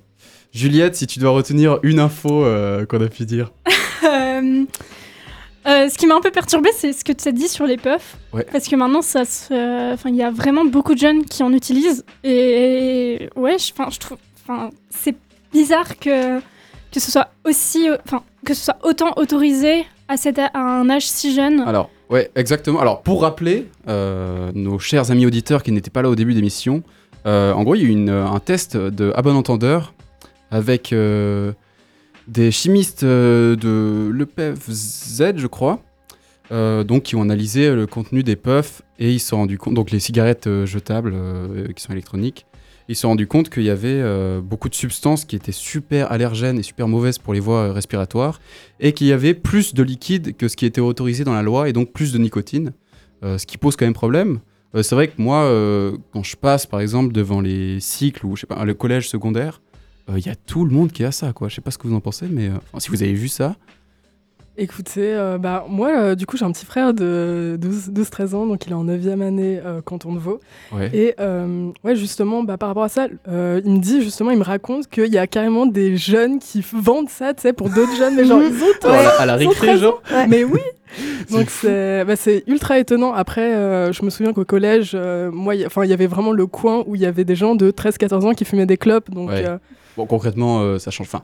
Juliette, 0.52 0.94
si 0.94 1.08
tu 1.08 1.18
dois 1.18 1.30
retenir 1.32 1.80
une 1.82 1.98
info 1.98 2.44
euh, 2.44 2.86
qu'on 2.86 3.00
a 3.04 3.08
pu 3.08 3.24
dire. 3.24 3.50
Euh, 4.04 4.64
euh, 5.66 5.88
ce 5.88 5.98
qui 5.98 6.06
m'a 6.06 6.14
un 6.14 6.20
peu 6.20 6.30
perturbé, 6.30 6.70
c'est 6.72 6.92
ce 6.92 7.04
que 7.04 7.10
tu 7.10 7.28
as 7.28 7.32
dit 7.32 7.48
sur 7.48 7.66
les 7.66 7.76
puffs. 7.76 8.16
Ouais. 8.32 8.46
Parce 8.52 8.68
que 8.68 8.76
maintenant, 8.76 9.02
ça 9.02 9.24
se, 9.24 9.92
enfin, 9.92 10.08
il 10.10 10.14
y 10.14 10.22
a 10.22 10.30
vraiment 10.30 10.64
beaucoup 10.64 10.94
de 10.94 11.00
jeunes 11.00 11.24
qui 11.24 11.42
en 11.42 11.52
utilisent. 11.52 12.04
Et 12.22 13.28
ouais, 13.34 13.58
je, 13.58 13.72
enfin, 13.72 13.90
je 13.90 13.98
trouve, 13.98 14.18
enfin, 14.44 14.70
c'est 14.88 15.16
bizarre 15.52 15.98
que 15.98 16.38
que 16.38 17.00
ce 17.00 17.10
soit 17.10 17.28
aussi, 17.44 17.88
enfin, 18.06 18.22
que 18.46 18.54
ce 18.54 18.66
soit 18.66 18.78
autant 18.84 19.12
autorisé 19.16 19.84
à, 20.06 20.16
cet, 20.16 20.38
à 20.38 20.50
un 20.54 20.88
âge 20.88 21.08
si 21.08 21.34
jeune. 21.34 21.60
Alors, 21.62 21.90
ouais, 22.10 22.30
exactement. 22.34 22.80
Alors, 22.80 23.02
pour 23.02 23.22
rappeler, 23.22 23.66
euh, 23.88 24.50
nos 24.54 24.78
chers 24.78 25.10
amis 25.10 25.26
auditeurs 25.26 25.62
qui 25.62 25.72
n'étaient 25.72 25.90
pas 25.90 26.02
là 26.02 26.08
au 26.10 26.14
début 26.14 26.34
d'émission, 26.34 26.82
euh, 27.26 27.52
en 27.52 27.62
gros, 27.64 27.74
il 27.74 27.82
y 27.82 27.84
a 27.84 27.88
eu 27.88 27.90
une- 27.90 28.08
un 28.10 28.38
test 28.40 28.76
de 28.76 29.12
à 29.14 29.22
bon 29.22 29.34
entendeur 29.36 29.92
avec 30.50 30.92
euh, 30.92 31.52
des 32.26 32.50
chimistes 32.50 33.02
euh, 33.04 33.56
de 33.56 34.10
l'EPFZ, 34.12 35.34
je 35.36 35.46
crois, 35.46 35.80
euh, 36.52 36.84
donc 36.84 37.02
qui 37.04 37.16
ont 37.16 37.22
analysé 37.22 37.74
le 37.74 37.86
contenu 37.86 38.22
des 38.22 38.36
puffs 38.36 38.82
et 38.98 39.12
ils 39.12 39.18
se 39.20 39.28
sont 39.28 39.36
rendus 39.38 39.58
compte, 39.58 39.74
donc 39.74 39.90
les 39.90 40.00
cigarettes 40.00 40.46
euh, 40.46 40.64
jetables 40.66 41.12
euh, 41.14 41.68
qui 41.74 41.82
sont 41.82 41.92
électroniques, 41.92 42.46
ils 42.88 42.96
se 42.96 43.02
sont 43.02 43.08
rendus 43.08 43.26
compte 43.26 43.50
qu'il 43.50 43.64
y 43.64 43.70
avait 43.70 44.00
euh, 44.00 44.40
beaucoup 44.40 44.70
de 44.70 44.74
substances 44.74 45.26
qui 45.26 45.36
étaient 45.36 45.52
super 45.52 46.10
allergènes 46.10 46.58
et 46.58 46.62
super 46.62 46.88
mauvaises 46.88 47.18
pour 47.18 47.34
les 47.34 47.40
voies 47.40 47.68
euh, 47.68 47.72
respiratoires 47.72 48.40
et 48.80 48.92
qu'il 48.92 49.06
y 49.06 49.12
avait 49.12 49.34
plus 49.34 49.74
de 49.74 49.82
liquide 49.82 50.36
que 50.36 50.48
ce 50.48 50.56
qui 50.56 50.64
était 50.64 50.80
autorisé 50.80 51.22
dans 51.22 51.34
la 51.34 51.42
loi 51.42 51.68
et 51.68 51.74
donc 51.74 51.92
plus 51.92 52.12
de 52.12 52.18
nicotine, 52.18 52.72
euh, 53.22 53.36
ce 53.36 53.46
qui 53.46 53.58
pose 53.58 53.76
quand 53.76 53.84
même 53.84 53.94
problème. 53.94 54.40
C'est 54.74 54.94
vrai 54.94 55.08
que 55.08 55.14
moi, 55.16 55.50
quand 56.12 56.22
je 56.22 56.36
passe 56.36 56.66
par 56.66 56.80
exemple 56.80 57.14
devant 57.14 57.40
les 57.40 57.80
cycles 57.80 58.26
ou 58.26 58.36
je 58.36 58.42
sais 58.42 58.46
pas, 58.46 58.62
le 58.66 58.74
collège 58.74 59.08
secondaire, 59.08 59.62
il 60.14 60.24
y 60.24 60.28
a 60.28 60.36
tout 60.36 60.66
le 60.66 60.70
monde 60.70 60.92
qui 60.92 61.04
a 61.04 61.10
ça, 61.10 61.32
quoi. 61.32 61.48
Je 61.48 61.54
sais 61.54 61.62
pas 61.62 61.70
ce 61.70 61.78
que 61.78 61.88
vous 61.88 61.94
en 61.94 62.00
pensez, 62.00 62.26
mais 62.28 62.50
si 62.76 62.90
vous 62.90 63.02
avez 63.02 63.14
vu 63.14 63.28
ça, 63.28 63.56
Écoutez, 64.60 65.14
euh, 65.14 65.38
bah, 65.38 65.64
moi, 65.68 65.88
euh, 65.96 66.14
du 66.16 66.26
coup, 66.26 66.36
j'ai 66.36 66.44
un 66.44 66.50
petit 66.50 66.66
frère 66.66 66.92
de 66.92 67.56
12 67.60 67.90
12-13 67.92 68.34
ans, 68.34 68.44
donc 68.46 68.66
il 68.66 68.72
est 68.72 68.74
en 68.74 68.84
9e 68.84 69.22
année 69.22 69.60
euh, 69.64 69.80
canton 69.80 70.12
de 70.12 70.18
Vaud. 70.18 70.40
ouais. 70.72 70.90
Et 70.92 71.14
euh, 71.20 71.70
ouais, 71.84 71.94
justement, 71.94 72.42
bah, 72.42 72.56
par 72.58 72.68
rapport 72.70 72.82
à 72.82 72.88
ça, 72.88 73.06
euh, 73.28 73.60
il 73.64 73.70
me 73.72 73.78
dit, 73.78 74.02
justement, 74.02 74.30
il 74.32 74.38
me 74.38 74.42
raconte 74.44 74.88
qu'il 74.88 75.12
y 75.12 75.18
a 75.18 75.26
carrément 75.28 75.64
des 75.66 75.96
jeunes 75.96 76.40
qui 76.40 76.64
vendent 76.72 77.08
ça, 77.08 77.34
tu 77.34 77.42
sais, 77.42 77.52
pour 77.52 77.68
d'autres 77.70 77.94
jeunes, 77.96 78.16
mais 78.16 78.24
genre, 78.24 78.42
ils 78.42 78.62
ont 78.62 78.90
à 78.90 79.02
la, 79.02 79.08
à 79.20 79.26
la 79.26 79.36
récré, 79.36 79.76
genre. 79.78 80.02
Ouais. 80.12 80.26
Mais 80.26 80.42
oui 80.44 80.60
Donc 81.30 81.50
c'est 81.50 82.04
bah, 82.04 82.16
c'est 82.16 82.42
ultra 82.46 82.78
étonnant. 82.78 83.12
Après, 83.12 83.54
euh, 83.54 83.92
je 83.92 84.02
me 84.04 84.10
souviens 84.10 84.32
qu'au 84.32 84.44
collège, 84.44 84.92
euh, 84.94 85.30
moi, 85.30 85.54
il 85.54 85.60
y- 85.60 85.66
enfin, 85.66 85.84
il 85.84 85.90
y 85.90 85.92
avait 85.92 86.06
vraiment 86.06 86.32
le 86.32 86.46
coin 86.46 86.82
où 86.86 86.94
il 86.96 87.00
y 87.00 87.06
avait 87.06 87.24
des 87.24 87.36
gens 87.36 87.54
de 87.54 87.70
13-14 87.70 88.24
ans 88.26 88.32
qui 88.34 88.44
fumaient 88.44 88.66
des 88.66 88.78
clopes. 88.78 89.10
Donc, 89.10 89.28
Ouais. 89.28 89.44
euh, 89.46 89.58
Bon, 89.96 90.06
concrètement, 90.06 90.60
euh, 90.62 90.78
ça 90.78 90.90
change. 90.90 91.06
Enfin, 91.08 91.22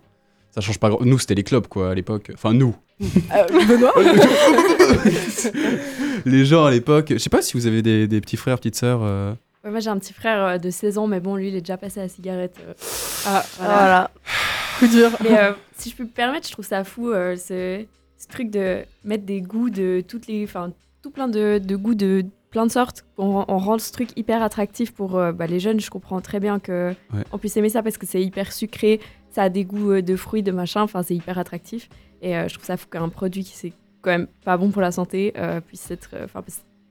ça 0.55 0.61
change 0.61 0.79
pas. 0.79 0.88
grand- 0.90 1.05
Nous, 1.05 1.19
c'était 1.19 1.35
les 1.35 1.43
clubs, 1.45 1.67
quoi, 1.67 1.90
à 1.90 1.95
l'époque. 1.95 2.31
Enfin, 2.35 2.53
nous. 2.55 2.75
euh, 3.03 3.67
Benoît 3.67 3.93
les 6.25 6.45
gens 6.45 6.64
à 6.64 6.71
l'époque. 6.71 7.09
Je 7.11 7.19
sais 7.19 7.31
pas 7.31 7.43
si 7.43 7.55
vous 7.55 7.67
avez 7.67 7.83
des, 7.83 8.07
des 8.07 8.21
petits 8.21 8.37
frères, 8.37 8.59
petites 8.59 8.77
sœurs. 8.77 9.01
euh, 9.03 9.33
Ouais, 9.64 9.71
moi 9.71 9.81
j'ai 9.81 9.88
un 9.90 9.99
petit 9.99 10.12
frère 10.12 10.45
euh, 10.45 10.59
de 10.59 10.69
16 10.71 10.99
ans, 10.99 11.07
mais 11.07 11.21
bon, 11.21 11.37
lui 11.37 11.49
il 11.49 11.57
est 11.57 11.61
déjà 11.61 11.77
passé 11.79 11.99
à 12.01 12.03
la 12.05 12.09
cigarette. 12.09 12.55
euh. 12.69 12.73
Ah, 13.27 13.45
Voilà. 13.59 13.75
Voilà. 13.75 14.11
coup 14.79 14.87
dur. 14.88 15.11
Mais 15.23 15.38
euh, 15.38 15.53
si 15.77 15.90
je 15.90 15.97
peux 15.97 16.03
me 16.05 16.09
permettre, 16.09 16.47
je 16.47 16.53
trouve 16.53 16.67
ça 16.67 16.85
fou 16.85 17.11
euh, 17.11 17.35
ce, 17.37 17.83
ce 18.19 18.27
truc 18.29 18.51
de 18.51 18.81
mettre 19.05 19.25
des 19.25 19.40
goûts 19.40 19.71
de 19.71 20.03
toutes 20.07 20.27
les. 20.27 20.45
Enfin, 20.45 20.71
tout 21.03 21.11
plein 21.11 21.29
de, 21.29 21.59
de 21.59 21.77
goûts 21.77 21.95
de 21.95 22.27
plein 22.51 22.67
de 22.67 22.71
sortes. 22.71 23.05
On, 23.17 23.45
on 23.49 23.59
rend 23.59 23.79
ce 23.79 23.90
truc 23.90 24.11
hyper 24.17 24.43
attractif 24.43 24.93
pour 24.93 25.17
euh, 25.17 25.33
bah, 25.33 25.47
les 25.47 25.61
jeunes. 25.61 25.81
Je 25.81 25.88
comprends 25.90 26.21
très 26.21 26.40
bien 26.40 26.59
que 26.59 26.90
Ouais. 27.14 27.23
on 27.33 27.38
puisse 27.38 27.57
aimer 27.57 27.71
ça 27.71 27.83
parce 27.83 27.97
que 27.97 28.07
c'est 28.07 28.23
hyper 28.23 28.53
sucré, 28.53 29.01
ça 29.35 29.42
a 29.42 29.49
des 29.49 29.64
goûts 29.64 29.90
euh, 29.92 30.03
de 30.03 30.16
fruits, 30.16 30.42
de 30.42 30.53
machin. 30.53 30.83
Enfin, 30.83 31.03
c'est 31.03 31.14
hyper 31.14 31.38
attractif. 31.38 31.88
Et 32.23 32.37
euh, 32.37 32.49
je 32.49 32.55
trouve 32.55 32.64
ça 32.66 32.77
fou 32.77 32.87
qu'un 32.90 33.09
produit 33.09 33.44
qui 33.44 33.53
c'est 33.57 33.73
quand 34.03 34.11
même 34.11 34.27
pas 34.44 34.57
bon 34.57 34.70
pour 34.70 34.83
la 34.83 34.92
santé 34.92 35.33
euh, 35.37 35.61
puisse 35.61 35.90
être. 35.90 36.11
euh, 36.14 36.25
Enfin, 36.25 36.42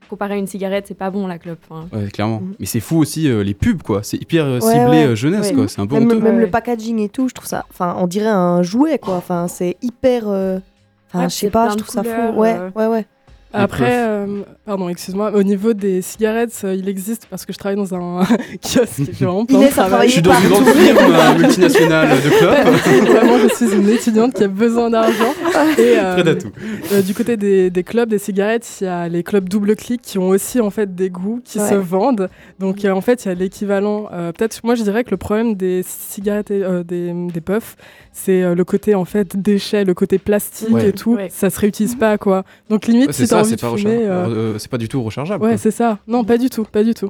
comparé 0.09 0.33
à 0.33 0.37
une 0.37 0.47
cigarette, 0.47 0.85
c'est 0.87 0.93
pas 0.97 1.09
bon 1.09 1.25
la 1.27 1.39
clope. 1.39 1.59
Enfin, 1.69 1.87
Ouais, 1.97 2.09
clairement. 2.11 2.41
Mhm. 2.41 2.55
Mais 2.59 2.65
c'est 2.65 2.81
fou 2.81 2.97
aussi 2.99 3.27
euh, 3.29 3.41
les 3.43 3.53
pubs, 3.53 3.81
quoi. 3.81 4.03
C'est 4.03 4.17
hyper 4.17 4.45
euh, 4.45 4.55
Ouais, 4.59 4.61
ciblé 4.61 5.07
ouais. 5.07 5.15
jeunesse, 5.15 5.49
Ouais. 5.49 5.55
quoi. 5.55 5.67
C'est 5.67 5.79
un 5.81 5.87
peu 5.87 5.95
Même, 5.95 6.03
honteux. 6.05 6.19
même 6.19 6.39
le 6.39 6.49
packaging 6.49 6.99
et 6.99 7.09
tout, 7.09 7.29
je 7.29 7.33
trouve 7.33 7.47
ça. 7.47 7.65
Enfin, 7.69 7.95
on 7.97 8.05
dirait 8.05 8.27
un 8.27 8.61
jouet, 8.61 8.99
quoi. 8.99 9.15
Enfin, 9.15 9.47
c'est 9.47 9.77
hyper. 9.81 10.27
euh, 10.27 10.59
Enfin, 11.07 11.23
Ouais, 11.25 11.29
je 11.29 11.35
sais 11.35 11.49
pas, 11.51 11.69
je 11.69 11.75
trouve 11.75 11.89
ça 11.93 12.03
fou. 12.03 12.39
Ouais, 12.39 12.57
ouais, 12.75 12.87
ouais. 12.87 13.05
Après, 13.53 14.03
euh, 14.07 14.41
pardon, 14.65 14.89
excuse-moi, 14.89 15.31
au 15.35 15.43
niveau 15.43 15.73
des 15.73 16.01
cigarettes, 16.01 16.59
euh, 16.63 16.73
il 16.75 16.89
existe 16.89 17.27
parce 17.29 17.45
que 17.45 17.53
je 17.53 17.57
travaille 17.59 17.75
dans 17.77 17.93
un 17.93 18.23
kiosque. 18.61 19.11
J'ai 19.17 19.25
vraiment 19.25 19.45
plein 19.45 19.57
de 19.59 19.63
Inès 19.63 19.77
a 19.77 19.85
travail. 19.85 20.07
Je 20.07 20.13
suis 20.13 20.21
dans 20.21 20.33
une 20.33 20.49
grande 20.49 20.65
firme 20.69 20.97
euh, 20.97 21.37
multinationale 21.37 22.09
de 22.09 22.29
clubs. 22.37 23.07
Vraiment, 23.11 23.37
je 23.37 23.53
suis 23.55 23.75
une 23.75 23.89
étudiante 23.89 24.33
qui 24.33 24.43
a 24.43 24.47
besoin 24.47 24.89
d'argent. 24.89 25.33
Et, 25.77 25.97
euh, 25.99 26.19
Prêt 26.21 26.29
à 26.31 26.35
tout. 26.35 26.51
euh, 26.93 27.01
du 27.01 27.13
côté 27.13 27.37
des, 27.37 27.69
des 27.69 27.83
clubs, 27.83 28.09
des 28.09 28.17
cigarettes, 28.17 28.67
il 28.81 28.85
y 28.85 28.87
a 28.87 29.07
les 29.07 29.23
clubs 29.23 29.47
double 29.47 29.75
clic 29.75 30.01
qui 30.01 30.17
ont 30.17 30.29
aussi 30.29 30.59
en 30.59 30.69
fait 30.69 30.95
des 30.95 31.09
goûts 31.09 31.39
qui 31.43 31.59
Ouais. 31.59 31.69
se 31.69 31.75
vendent. 31.75 32.29
Donc 32.59 32.83
euh, 32.83 32.91
en 32.91 33.01
fait, 33.01 33.25
il 33.25 33.27
y 33.27 33.31
a 33.31 33.35
l'équivalent. 33.35 34.07
euh, 34.11 34.31
Peut-être, 34.31 34.59
moi, 34.63 34.73
je 34.75 34.83
dirais 34.83 35.03
que 35.03 35.11
le 35.11 35.17
problème 35.17 35.55
des 35.55 35.83
cigarettes, 35.85 36.49
et, 36.51 36.63
euh, 36.63 36.83
des, 36.83 37.13
des 37.31 37.41
puffs, 37.41 37.75
c'est 38.11 38.41
euh, 38.43 38.55
le 38.55 38.63
côté 38.65 38.95
en 38.95 39.05
fait 39.05 39.37
déchet, 39.39 39.83
le 39.85 39.93
côté 39.93 40.17
plastique 40.17 40.73
Ouais. 40.73 40.89
et 40.89 40.91
tout. 40.93 41.15
Ouais. 41.15 41.29
Ça 41.31 41.49
se 41.49 41.59
réutilise 41.59 41.95
pas, 41.95 42.17
quoi. 42.17 42.43
Donc 42.69 42.87
limite, 42.87 43.07
Ouais, 43.07 43.13
si 43.13 43.27
ça, 43.27 43.42
envie 43.43 43.49
c'est 43.51 43.55
de 43.57 43.61
pas, 43.61 43.77
fumer, 43.77 43.97
rechargeable. 43.97 44.33
euh, 44.33 44.53
Euh, 44.53 44.57
c'est 44.59 44.69
pas 44.71 44.77
du 44.77 44.87
tout 44.89 45.01
rechargeable. 45.03 45.43
Ouais, 45.43 45.49
quoi. 45.51 45.57
c'est 45.57 45.71
ça. 45.71 45.99
Non, 46.07 46.23
pas 46.23 46.37
du 46.37 46.49
tout, 46.49 46.63
pas 46.65 46.83
du 46.83 46.93
tout. 46.93 47.09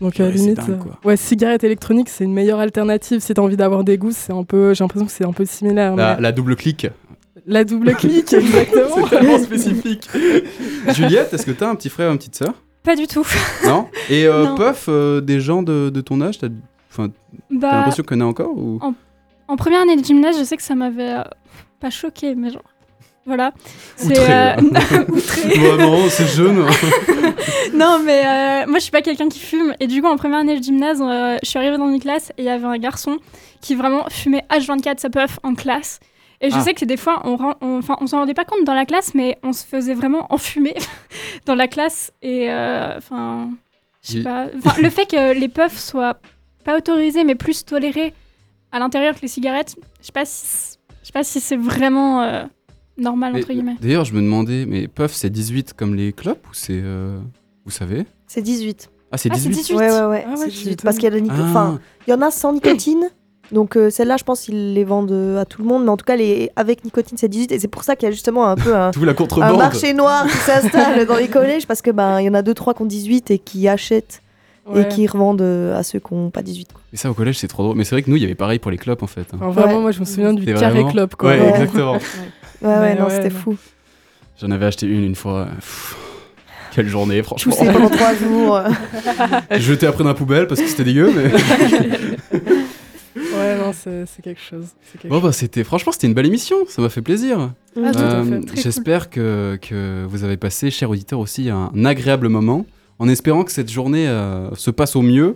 Donc 0.00 0.18
euh, 0.18 0.24
Ouais, 0.26 0.32
c'est 0.32 0.38
limite, 0.38 0.56
dingue, 0.56 0.70
euh, 1.04 1.08
ouais, 1.08 1.16
cigarette 1.16 1.62
électronique, 1.64 2.08
c'est 2.08 2.24
une 2.24 2.32
meilleure 2.32 2.58
alternative 2.58 3.20
si 3.20 3.34
t'as 3.34 3.42
envie 3.42 3.56
d'avoir 3.56 3.84
des 3.84 3.98
goûts. 3.98 4.12
C'est 4.12 4.32
un 4.32 4.44
peu, 4.44 4.72
j'ai 4.74 4.82
l'impression 4.84 5.06
que 5.06 5.12
c'est 5.12 5.26
un 5.26 5.32
peu 5.32 5.44
similaire. 5.44 5.94
La, 5.96 6.16
mais- 6.16 6.22
la 6.22 6.32
double 6.32 6.56
clic. 6.56 6.86
La 7.46 7.64
double 7.64 7.94
clic, 7.94 8.32
exactement. 8.32 8.84
c'est 9.08 9.10
tellement 9.18 9.38
spécifique. 9.38 10.08
Juliette, 10.94 11.32
est-ce 11.34 11.44
que 11.46 11.50
t'as 11.52 11.68
un 11.68 11.74
petit 11.74 11.88
frère 11.88 12.08
ou 12.08 12.12
une 12.12 12.18
petite 12.18 12.36
sœur? 12.36 12.54
Pas 12.82 12.96
du 12.96 13.06
tout. 13.06 13.26
Non? 13.66 13.86
Et 14.08 14.26
euh, 14.26 14.44
Non. 14.46 14.54
Puff, 14.56 14.86
euh, 14.88 15.20
des 15.20 15.40
gens 15.40 15.62
de, 15.62 15.90
de 15.90 16.00
ton 16.00 16.20
âge, 16.22 16.38
t'as 16.38 16.48
enfin, 16.90 17.08
t'as 17.08 17.56
Bah, 17.58 17.70
l'impression 17.76 18.04
y 18.10 18.14
en 18.14 18.20
a 18.20 18.24
encore 18.24 18.56
ou... 18.56 18.80
en 19.48 19.56
première 19.56 19.82
année 19.82 19.96
de 19.96 20.04
gymnase, 20.04 20.38
je 20.38 20.44
sais 20.44 20.56
que 20.56 20.62
ça 20.62 20.74
m'avait. 20.74 21.12
euh, 21.18 21.22
pas 21.78 21.90
choquée, 21.90 22.34
mais 22.34 22.50
genre. 22.50 22.62
Voilà. 23.26 23.52
C'est, 23.96 24.18
euh. 24.18 24.54
Vraiment, 25.56 25.98
c'est 26.08 26.26
jeune. 26.26 26.64
non, 27.74 28.00
mais 28.04 28.22
euh, 28.24 28.66
moi, 28.66 28.78
je 28.78 28.82
suis 28.84 28.90
pas 28.90 29.02
quelqu'un 29.02 29.28
qui 29.28 29.38
fume. 29.38 29.74
Et 29.80 29.86
du 29.86 30.00
coup, 30.02 30.08
en 30.08 30.16
première 30.16 30.38
année 30.38 30.58
de 30.58 30.62
gymnase, 30.62 31.00
euh, 31.02 31.36
je 31.42 31.48
suis 31.48 31.58
arrivée 31.58 31.76
dans 31.78 31.88
une 31.88 32.00
classe 32.00 32.30
et 32.38 32.42
il 32.42 32.44
y 32.44 32.48
avait 32.48 32.64
un 32.66 32.78
garçon 32.78 33.18
qui 33.60 33.74
vraiment 33.74 34.04
fumait 34.10 34.44
H24 34.50 34.98
sa 34.98 35.10
puff 35.10 35.38
en 35.42 35.54
classe. 35.54 36.00
Et 36.40 36.50
je 36.50 36.56
Ah. 36.56 36.60
sais 36.62 36.72
que 36.72 36.86
des 36.86 36.96
fois, 36.96 37.20
on, 37.24 37.36
ren- 37.36 37.56
on, 37.60 37.80
on 38.00 38.06
s'en 38.06 38.20
rendait 38.20 38.32
pas 38.34 38.46
compte 38.46 38.64
dans 38.64 38.74
la 38.74 38.86
classe, 38.86 39.14
mais 39.14 39.38
on 39.42 39.52
se 39.52 39.66
faisait 39.66 39.92
vraiment 39.94 40.26
enfumer 40.30 40.74
dans 41.46 41.54
la 41.54 41.68
classe. 41.68 42.12
Et 42.22 42.50
euh, 42.50 42.96
enfin, 42.96 43.50
je 44.02 44.12
sais 44.12 44.22
pas. 44.22 44.46
Le 44.80 44.88
fait 44.88 45.04
que 45.04 45.38
les 45.38 45.48
puffs 45.48 45.78
soient 45.78 46.16
pas 46.64 46.78
autorisés, 46.78 47.24
mais 47.24 47.34
plus 47.34 47.64
tolérés 47.66 48.14
à 48.72 48.78
l'intérieur 48.78 49.14
que 49.14 49.20
les 49.20 49.28
cigarettes, 49.28 49.76
je 50.00 50.06
sais 50.06 50.12
pas 50.12 50.24
si, 50.24 50.76
je 51.02 51.06
sais 51.08 51.12
pas 51.12 51.24
si 51.24 51.40
c'est 51.40 51.56
vraiment 51.56 52.22
normal 53.00 53.32
Mais- 53.34 53.40
entre 53.40 53.52
guillemets. 53.52 53.76
D'ailleurs, 53.80 54.04
je 54.04 54.14
me 54.14 54.20
demandais, 54.20 54.66
mais 54.66 54.88
puff, 54.88 55.12
c'est 55.12 55.30
18 55.30 55.72
comme 55.74 55.94
les 55.94 56.12
clopes 56.12 56.46
ou 56.46 56.54
c'est. 56.54 56.80
euh, 56.82 57.18
Vous 57.64 57.70
savez? 57.70 58.06
C'est 58.26 58.42
18. 58.42 58.90
Ah, 59.12 59.16
c'est 59.18 59.28
Ah, 59.30 59.34
c'est 59.36 59.48
18 59.48 59.50
18. 59.50 59.74
Ouais, 59.76 59.90
ouais, 59.90 60.06
ouais. 60.06 60.24
Ah 60.26 60.30
ouais, 60.30 60.36
c'est 60.36 60.50
je 60.50 60.56
18. 60.56 60.70
m'étonne. 60.70 60.84
Parce 60.84 60.96
qu'il 60.96 61.04
y 61.04 61.06
a 61.06 61.10
de 61.10 61.16
la 61.16 61.20
nico- 61.20 61.34
Ah. 61.38 61.46
Enfin, 61.48 61.80
il 62.06 62.10
y 62.10 62.14
en 62.14 62.22
a 62.22 62.30
sans 62.30 62.52
nicotine. 62.52 63.04
Donc 63.52 63.76
euh, 63.76 63.90
celle-là, 63.90 64.16
je 64.16 64.22
pense 64.22 64.42
qu'ils 64.42 64.74
les 64.74 64.84
vendent 64.84 65.10
euh, 65.10 65.40
à 65.40 65.44
tout 65.44 65.60
le 65.60 65.66
monde. 65.68 65.82
Mais 65.84 65.90
en 65.90 65.96
tout 65.96 66.04
cas, 66.04 66.14
les 66.16 66.50
avec 66.54 66.84
nicotine, 66.84 67.18
c'est 67.18 67.28
18. 67.28 67.50
Et 67.52 67.58
c'est 67.58 67.66
pour 67.68 67.82
ça 67.82 67.96
qu'il 67.96 68.06
y 68.06 68.08
a 68.08 68.12
justement 68.12 68.46
un 68.46 68.54
peu 68.54 68.76
un, 68.76 68.90
Tout 68.92 69.04
la 69.04 69.10
un 69.12 69.14
contrebande. 69.14 69.58
marché 69.58 69.92
noir 69.92 70.26
qui 70.26 70.36
s'installe 70.36 71.04
dans 71.06 71.16
les 71.16 71.26
collèges. 71.28 71.66
Parce 71.66 71.82
que 71.82 71.90
ben 71.90 72.20
il 72.20 72.26
y 72.26 72.28
en 72.30 72.34
a 72.34 72.42
deux 72.42 72.54
trois 72.54 72.74
qui 72.74 72.82
ont 72.82 72.86
18 72.86 73.30
et 73.32 73.38
qui 73.38 73.66
achètent 73.68 74.22
Ouais. 74.66 74.82
et 74.82 74.88
qui 74.88 75.04
revendent 75.08 75.40
euh, 75.42 75.76
à 75.76 75.82
ceux 75.82 75.98
qui 75.98 76.14
n'ont 76.14 76.30
pas 76.30 76.42
18. 76.42 76.72
quoi. 76.72 76.80
Mais 76.92 76.98
ça, 76.98 77.10
au 77.10 77.14
collège, 77.14 77.38
c'est 77.38 77.48
trop 77.48 77.64
drôle. 77.64 77.76
Mais 77.76 77.82
c'est 77.82 77.94
vrai 77.96 78.02
que 78.02 78.10
nous, 78.10 78.16
il 78.16 78.22
y 78.22 78.24
avait 78.24 78.36
pareil 78.36 78.60
pour 78.60 78.70
les 78.70 78.76
clopes 78.78 79.02
en 79.02 79.08
fait. 79.08 79.22
hein. 79.32 79.38
Enfin, 79.40 79.50
vraiment, 79.62 79.76
Ouais. 79.76 79.80
moi, 79.82 79.90
je 79.90 79.98
me 80.00 80.04
souviens 80.04 80.32
du 80.32 80.44
carré 80.44 80.70
vraiment- 80.74 80.90
club, 80.92 81.14
quoi. 81.16 81.30
Ouais, 81.30 81.40
Ouais. 81.40 81.48
exactement. 81.48 81.94
Ouais, 81.94 81.98
Mais 82.62 82.68
ouais, 82.68 82.94
non, 82.94 83.06
ouais, 83.06 83.10
c'était 83.16 83.30
fou. 83.30 83.56
J'en 84.40 84.50
avais 84.50 84.66
acheté 84.66 84.86
une 84.86 85.04
une 85.04 85.14
fois. 85.14 85.46
Pff, 85.56 85.96
quelle 86.72 86.88
journée, 86.88 87.22
franchement. 87.22 87.54
Poussé 87.56 87.72
pendant 87.72 87.88
trois 87.90 88.14
jours. 88.16 88.60
jeté 89.58 89.86
après 89.86 90.04
dans 90.04 90.10
la 90.10 90.14
poubelle 90.14 90.46
parce 90.46 90.60
que 90.60 90.66
c'était 90.66 90.84
dégueu. 90.84 91.12
Mais... 91.14 91.30
Ouais, 93.16 93.56
non, 93.58 93.72
c'est 93.72 94.22
quelque 94.22 94.40
chose. 94.40 94.66
quelque 94.92 95.08
bon, 95.12 95.20
bah, 95.20 95.32
c'était. 95.32 95.64
Franchement, 95.64 95.92
c'était 95.92 96.06
une 96.06 96.14
belle 96.14 96.26
émission. 96.26 96.56
Ça 96.68 96.80
m'a 96.80 96.88
fait 96.88 97.02
plaisir. 97.02 97.50
Ah, 97.76 97.90
Euh, 97.96 98.40
J'espère 98.54 99.10
que, 99.10 99.58
que 99.60 100.04
vous 100.08 100.24
avez 100.24 100.36
passé, 100.36 100.70
chers 100.70 100.90
auditeurs, 100.90 101.18
aussi 101.18 101.50
un, 101.50 101.72
agréable 101.84 102.28
moment. 102.28 102.66
En 102.98 103.08
espérant 103.08 103.44
que 103.44 103.52
cette 103.52 103.70
journée 103.70 104.06
euh, 104.06 104.54
se 104.54 104.70
passe 104.70 104.94
au 104.94 105.02
mieux. 105.02 105.34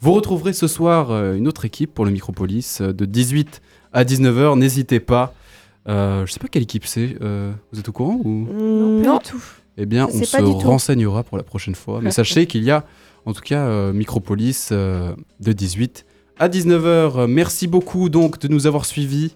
Vous 0.00 0.12
retrouverez 0.12 0.52
ce 0.52 0.66
soir 0.66 1.10
euh, 1.10 1.34
une 1.34 1.48
autre 1.48 1.64
équipe 1.64 1.94
pour 1.94 2.04
le 2.04 2.10
Micropolis 2.10 2.80
euh, 2.82 2.92
de 2.92 3.06
18 3.06 3.62
à 3.94 4.04
19h. 4.04 4.58
N'hésitez 4.58 5.00
pas. 5.00 5.32
Euh, 5.88 6.26
je 6.26 6.32
sais 6.32 6.40
pas 6.40 6.48
quelle 6.48 6.62
équipe 6.64 6.84
c'est. 6.86 7.16
Euh, 7.22 7.52
vous 7.72 7.78
êtes 7.78 7.88
au 7.88 7.92
courant 7.92 8.20
ou 8.24 8.28
Mm, 8.28 9.02
Pas 9.02 9.08
non. 9.08 9.18
du 9.18 9.24
tout. 9.30 9.42
Eh 9.78 9.86
bien, 9.86 10.06
on 10.12 10.24
se 10.24 10.36
pas 10.36 10.42
renseignera 10.68 11.22
pour 11.22 11.36
la 11.36 11.42
prochaine 11.42 11.74
fois. 11.74 12.00
Mais 12.02 12.10
sachez 12.12 12.46
qu'il 12.46 12.64
y 12.64 12.70
a, 12.70 12.84
en 13.26 13.32
tout 13.32 13.42
cas, 13.42 13.66
euh, 13.66 13.92
Micropolis 13.92 14.70
euh, 14.72 15.14
de 15.40 15.52
18 15.52 16.04
à 16.38 16.48
19h. 16.48 17.26
Merci 17.26 17.66
beaucoup 17.66 18.08
donc 18.08 18.38
de 18.40 18.48
nous 18.48 18.66
avoir 18.66 18.84
suivis. 18.84 19.34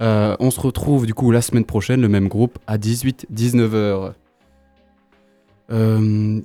Euh, 0.00 0.34
on 0.40 0.50
se 0.50 0.58
retrouve 0.60 1.06
du 1.06 1.14
coup 1.14 1.30
la 1.30 1.42
semaine 1.42 1.64
prochaine, 1.64 2.00
le 2.00 2.08
même 2.08 2.26
groupe, 2.28 2.58
à 2.66 2.78
18-19h. 2.78 4.12
Euh, 5.70 6.40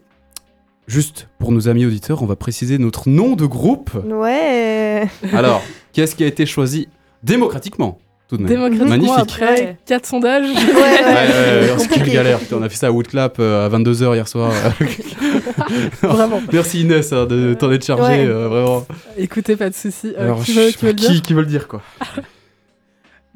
juste 0.87 1.27
pour 1.39 1.51
nos 1.51 1.67
amis 1.67 1.85
auditeurs, 1.85 2.21
on 2.21 2.25
va 2.27 2.35
préciser 2.35 2.77
notre 2.77 3.09
nom 3.09 3.35
de 3.35 3.45
groupe. 3.45 3.91
Ouais. 4.05 5.07
Alors, 5.33 5.61
qu'est-ce 5.93 6.15
qui 6.15 6.23
a 6.23 6.27
été 6.27 6.45
choisi 6.45 6.87
démocratiquement? 7.23 7.97
Tout 8.29 8.37
de 8.37 8.43
même 8.43 8.87
Magnifique. 8.87 9.13
après 9.17 9.45
Ouais. 9.61 9.77
4 9.85 10.05
sondages. 10.05 10.45
Ouais, 10.49 11.97
Ouais, 12.03 12.09
galère. 12.13 12.39
Putain, 12.39 12.57
on 12.59 12.63
a 12.63 12.69
fait 12.69 12.75
ça 12.75 12.87
à 12.87 12.91
Woodclap 12.91 13.37
euh, 13.39 13.65
à 13.65 13.69
22h 13.69 14.15
hier 14.15 14.27
soir. 14.27 14.51
Vraiment. 16.01 16.41
Merci 16.51 16.81
Inès 16.81 17.11
hein, 17.13 17.25
de 17.25 17.53
t'en 17.53 17.71
être 17.71 17.85
chargée, 17.85 18.03
Ouais. 18.03 18.25
euh, 18.27 18.47
vraiment. 18.47 18.85
Écoutez, 19.17 19.55
pas 19.55 19.69
de 19.69 19.75
souci. 19.75 20.13
Euh, 20.17 20.23
Alors, 20.25 20.43
qui, 20.43 20.53
veut, 20.53 20.67
sais 20.67 20.73
qui 20.73 20.85
veut 20.85 20.91
pas 20.93 21.01
le 21.03 21.07
dire 21.07 21.09
qui, 21.11 21.21
qui 21.21 21.33
veut 21.33 21.41
le 21.41 21.47
dire 21.47 21.67
quoi 21.67 21.81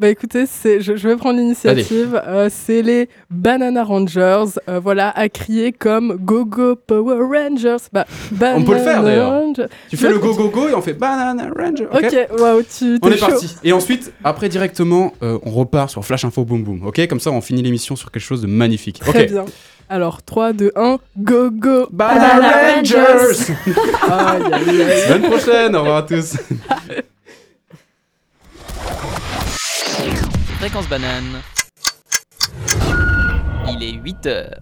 Bah 0.01 0.09
écoutez, 0.09 0.47
c'est, 0.47 0.81
je, 0.81 0.95
je 0.95 1.07
vais 1.07 1.15
prendre 1.15 1.37
l'initiative. 1.37 2.19
Euh, 2.25 2.49
c'est 2.51 2.81
les 2.81 3.07
Banana 3.29 3.83
Rangers. 3.83 4.45
Euh, 4.67 4.79
voilà, 4.79 5.11
à 5.11 5.29
crier 5.29 5.71
comme 5.71 6.17
Go 6.19 6.43
Go 6.43 6.75
Power 6.75 7.19
Rangers. 7.21 7.77
Bah, 7.93 8.07
On 8.55 8.63
peut 8.63 8.73
le 8.73 8.79
faire, 8.79 9.03
d'ailleurs. 9.03 9.29
Rangers. 9.29 9.67
Tu 9.91 9.97
fais 9.97 10.09
le 10.09 10.17
go 10.17 10.33
go 10.33 10.49
go 10.49 10.67
et 10.69 10.73
on 10.73 10.81
fait 10.81 10.93
Banana 10.93 11.49
Ranger. 11.55 11.85
ok 11.93 12.03
Ok, 12.03 12.39
waouh, 12.39 12.63
tu 12.63 12.97
On 13.03 13.11
est 13.11 13.17
chaud. 13.17 13.27
parti. 13.27 13.55
Et 13.63 13.73
ensuite, 13.73 14.11
après 14.23 14.49
directement, 14.49 15.13
euh, 15.21 15.37
on 15.43 15.51
repart 15.51 15.91
sur 15.91 16.03
Flash 16.03 16.25
Info 16.25 16.45
Boom 16.45 16.63
Boom. 16.63 16.87
Ok, 16.87 17.05
comme 17.05 17.19
ça, 17.19 17.29
on 17.29 17.41
finit 17.41 17.61
l'émission 17.61 17.95
sur 17.95 18.09
quelque 18.09 18.23
chose 18.23 18.41
de 18.41 18.47
magnifique. 18.47 19.01
Très 19.01 19.25
ok. 19.25 19.29
bien. 19.29 19.45
Alors, 19.87 20.23
3, 20.23 20.53
2, 20.53 20.71
1, 20.75 20.97
go 21.19 21.51
go 21.51 21.87
Banana 21.91 22.39
Banana 22.39 22.75
Rangers. 22.75 23.53
Aïe, 24.09 24.41
aïe, 24.51 24.81
aïe. 24.81 25.01
Semaine 25.07 25.29
prochaine. 25.29 25.75
Au 25.75 25.79
revoir 25.81 25.97
à 25.97 26.03
tous. 26.03 26.37
Fréquence 30.61 30.87
banane. 30.87 31.41
Il 33.67 33.81
est 33.81 33.93
8 33.93 34.25
heures. 34.27 34.59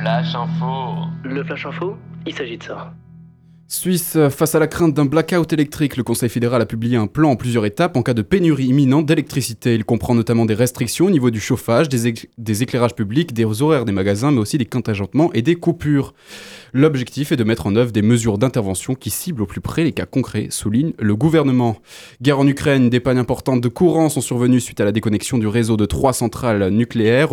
Flash 0.00 0.34
info. 0.34 0.94
Le 1.22 1.44
flash 1.44 1.66
info, 1.66 1.98
il 2.26 2.34
s'agit 2.34 2.56
de 2.56 2.62
ça. 2.62 2.94
Suisse, 3.70 4.16
face 4.30 4.54
à 4.54 4.58
la 4.58 4.66
crainte 4.66 4.94
d'un 4.94 5.04
blackout 5.04 5.52
électrique, 5.52 5.98
le 5.98 6.02
Conseil 6.02 6.30
fédéral 6.30 6.62
a 6.62 6.64
publié 6.64 6.96
un 6.96 7.06
plan 7.06 7.32
en 7.32 7.36
plusieurs 7.36 7.66
étapes 7.66 7.98
en 7.98 8.02
cas 8.02 8.14
de 8.14 8.22
pénurie 8.22 8.64
imminente 8.64 9.04
d'électricité. 9.04 9.74
Il 9.74 9.84
comprend 9.84 10.14
notamment 10.14 10.46
des 10.46 10.54
restrictions 10.54 11.04
au 11.04 11.10
niveau 11.10 11.30
du 11.30 11.38
chauffage, 11.38 11.90
des 11.90 12.62
éclairages 12.62 12.94
publics, 12.94 13.34
des 13.34 13.44
horaires 13.60 13.84
des 13.84 13.92
magasins, 13.92 14.30
mais 14.30 14.38
aussi 14.38 14.56
des 14.56 14.64
contingentements 14.64 15.30
et 15.34 15.42
des 15.42 15.56
coupures. 15.56 16.14
L'objectif 16.74 17.32
est 17.32 17.36
de 17.36 17.44
mettre 17.44 17.66
en 17.66 17.76
œuvre 17.76 17.92
des 17.92 18.02
mesures 18.02 18.36
d'intervention 18.36 18.94
qui 18.94 19.10
ciblent 19.10 19.42
au 19.42 19.46
plus 19.46 19.60
près 19.60 19.84
les 19.84 19.92
cas 19.92 20.04
concrets, 20.04 20.48
souligne 20.50 20.92
le 20.98 21.16
gouvernement. 21.16 21.78
Guerre 22.20 22.40
en 22.40 22.46
Ukraine, 22.46 22.90
des 22.90 23.00
pannes 23.00 23.18
importantes 23.18 23.60
de 23.60 23.68
courant 23.68 24.08
sont 24.10 24.20
survenues 24.20 24.60
suite 24.60 24.80
à 24.80 24.84
la 24.84 24.92
déconnexion 24.92 25.38
du 25.38 25.46
réseau 25.46 25.76
de 25.78 25.86
trois 25.86 26.12
centrales 26.12 26.68
nucléaires 26.68 27.30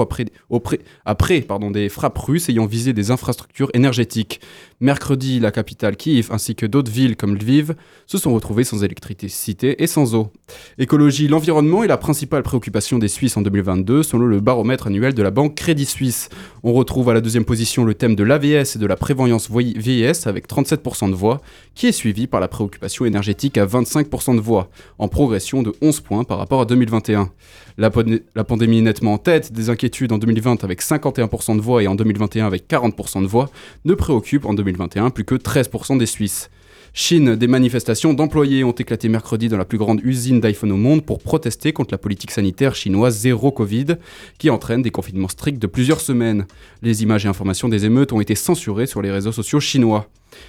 après, 1.05 1.41
pardon, 1.41 1.71
des 1.71 1.89
frappes 1.89 2.17
russes 2.17 2.47
ayant 2.47 2.65
visé 2.65 2.93
des 2.93 3.11
infrastructures 3.11 3.69
énergétiques. 3.73 4.39
Mercredi, 4.79 5.39
la 5.39 5.51
capitale 5.51 5.97
Kiev 5.97 6.29
ainsi 6.31 6.55
que 6.55 6.65
d'autres 6.65 6.91
villes 6.91 7.15
comme 7.15 7.35
Lviv 7.35 7.75
se 8.07 8.17
sont 8.17 8.33
retrouvées 8.33 8.63
sans 8.63 8.83
électricité 8.83 9.81
et 9.83 9.87
sans 9.87 10.15
eau. 10.15 10.31
Écologie, 10.77 11.27
l'environnement 11.27 11.83
est 11.83 11.87
la 11.87 11.97
principale 11.97 12.43
préoccupation 12.43 12.99
des 12.99 13.07
Suisses 13.07 13.35
en 13.37 13.41
2022 13.41 14.03
selon 14.03 14.25
le 14.25 14.39
baromètre 14.39 14.87
annuel 14.87 15.13
de 15.13 15.23
la 15.23 15.31
banque 15.31 15.55
Crédit 15.55 15.85
Suisse. 15.85 16.29
On 16.63 16.73
retrouve 16.73 17.09
à 17.09 17.13
la 17.13 17.21
deuxième 17.21 17.45
position 17.45 17.83
le 17.83 17.93
thème 17.93 18.15
de 18.15 18.23
l'AVS 18.23 18.75
et 18.75 18.79
de 18.79 18.85
la 18.85 18.95
prévoyance 18.95 19.24
voy- 19.49 19.73
vieillesse 19.77 20.27
avec 20.27 20.47
37% 20.47 21.09
de 21.09 21.15
voix, 21.15 21.41
qui 21.73 21.87
est 21.87 21.91
suivi 21.91 22.27
par 22.27 22.39
la 22.39 22.47
préoccupation 22.47 23.05
énergétique 23.05 23.57
à 23.57 23.65
25% 23.65 24.35
de 24.35 24.39
voix, 24.41 24.69
en 24.99 25.07
progression 25.07 25.63
de 25.63 25.73
11 25.81 25.99
points 26.01 26.23
par 26.23 26.37
rapport 26.37 26.61
à 26.61 26.65
2021. 26.65 27.29
La, 27.77 27.91
la 28.35 28.43
pandémie 28.43 28.77
est 28.79 28.81
nettement 28.81 29.13
en 29.13 29.17
tête, 29.17 29.51
des 29.51 29.69
inquiétudes 29.69 30.11
en 30.11 30.17
2020 30.17 30.63
avec 30.63 30.81
51% 30.81 31.55
de 31.57 31.61
voix 31.61 31.83
et 31.83 31.87
en 31.87 31.95
2021 31.95 32.45
avec 32.47 32.67
40% 32.69 33.21
de 33.21 33.27
voix 33.27 33.49
ne 33.83 33.93
préoccupent 33.93 34.45
en 34.45 34.53
2021 34.53 35.09
plus 35.09 35.25
que 35.25 35.35
13% 35.35 35.97
des 35.97 36.05
Suisses. 36.05 36.49
Chine, 36.97 37.35
des 37.35 37.47
manifestations 37.47 38.13
d'employés 38.13 38.63
ont 38.63 38.71
éclaté 38.71 39.09
mercredi 39.09 39.49
dans 39.49 39.57
la 39.57 39.65
plus 39.65 39.77
grande 39.77 39.99
usine 40.01 40.39
d'iPhone 40.39 40.71
au 40.71 40.77
monde 40.77 41.05
pour 41.05 41.19
protester 41.19 41.73
contre 41.73 41.93
la 41.93 41.97
politique 41.97 42.31
sanitaire 42.31 42.73
chinoise 42.73 43.17
zéro 43.17 43.51
Covid 43.51 43.97
qui 44.37 44.49
entraîne 44.49 44.81
des 44.81 44.91
confinements 44.91 45.27
stricts 45.27 45.61
de 45.61 45.67
plusieurs 45.67 45.99
semaines. 45.99 46.45
Les 46.81 47.03
images 47.03 47.25
et 47.25 47.27
informations 47.27 47.67
des 47.67 47.83
émeutes 47.83 48.13
ont 48.13 48.21
été 48.21 48.33
censurées 48.33 48.85
sur 48.85 49.01
les 49.01 49.11
réseaux 49.11 49.33
sociaux 49.33 49.59
chinois. 49.59 50.07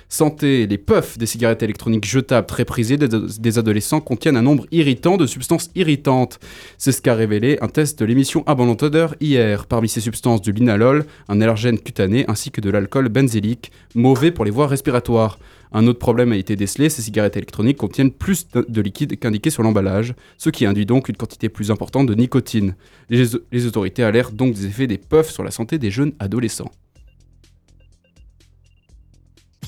Santé, 0.08 0.68
les 0.68 0.78
puffs 0.78 1.18
des 1.18 1.26
cigarettes 1.26 1.64
électroniques 1.64 2.06
jetables 2.06 2.46
très 2.46 2.64
prisées 2.64 2.96
des, 2.96 3.58
adolescents 3.58 4.00
contiennent 4.00 4.36
un 4.36 4.42
nombre 4.42 4.66
irritant 4.70 5.16
de 5.16 5.26
substances 5.26 5.70
irritantes. 5.74 6.38
C'est 6.78 6.92
ce 6.92 7.02
qu'a 7.02 7.14
révélé 7.14 7.58
un 7.60 7.68
test 7.68 7.98
de 7.98 8.04
l'émission 8.04 8.44
Abandon 8.46 8.76
Odeur 8.86 9.16
hier. 9.20 9.66
Parmi 9.66 9.88
ces 9.88 10.00
substances, 10.00 10.42
du 10.42 10.52
linalol, 10.52 11.06
un 11.28 11.40
allergène 11.40 11.78
cutané 11.80 12.24
ainsi 12.28 12.52
que 12.52 12.60
de 12.60 12.70
l'alcool 12.70 13.08
benzélique, 13.08 13.72
mauvais 13.96 14.30
pour 14.30 14.44
les 14.44 14.52
voies 14.52 14.68
respiratoires. 14.68 15.38
Un 15.72 15.86
autre 15.86 15.98
problème 15.98 16.32
a 16.32 16.36
été 16.36 16.56
décelé, 16.56 16.88
ces 16.88 17.02
cigarettes 17.02 17.36
électroniques 17.36 17.78
contiennent 17.78 18.12
plus 18.12 18.48
de 18.48 18.66
de 18.68 18.80
liquide 18.80 19.18
qu'indiqué 19.18 19.50
sur 19.50 19.62
l'emballage, 19.62 20.14
ce 20.38 20.50
qui 20.50 20.66
induit 20.66 20.86
donc 20.86 21.08
une 21.08 21.16
quantité 21.16 21.48
plus 21.48 21.70
importante 21.70 22.06
de 22.06 22.14
nicotine. 22.14 22.76
Les, 23.08 23.24
les 23.52 23.66
autorités 23.66 24.02
alertent 24.02 24.34
donc 24.34 24.54
des 24.54 24.66
effets 24.66 24.86
des 24.86 24.98
puffs 24.98 25.30
sur 25.30 25.42
la 25.42 25.50
santé 25.50 25.78
des 25.78 25.90
jeunes 25.90 26.12
adolescents. 26.18 26.70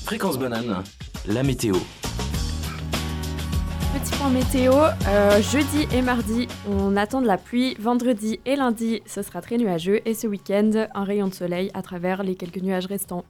Fréquence 0.03 0.39
banane, 0.39 0.83
la 1.27 1.43
météo. 1.43 1.75
Petit 3.93 4.15
point 4.17 4.29
météo, 4.29 4.73
euh, 5.07 5.41
jeudi 5.41 5.87
et 5.91 6.01
mardi, 6.01 6.47
on 6.67 6.95
attend 6.95 7.21
de 7.21 7.27
la 7.27 7.37
pluie. 7.37 7.75
Vendredi 7.79 8.39
et 8.45 8.55
lundi, 8.55 9.01
ce 9.05 9.21
sera 9.21 9.41
très 9.41 9.57
nuageux. 9.57 9.99
Et 10.05 10.13
ce 10.13 10.27
week-end, 10.27 10.87
un 10.93 11.03
rayon 11.03 11.27
de 11.27 11.33
soleil 11.33 11.71
à 11.73 11.81
travers 11.81 12.23
les 12.23 12.35
quelques 12.35 12.61
nuages 12.61 12.85
restants. 12.85 13.25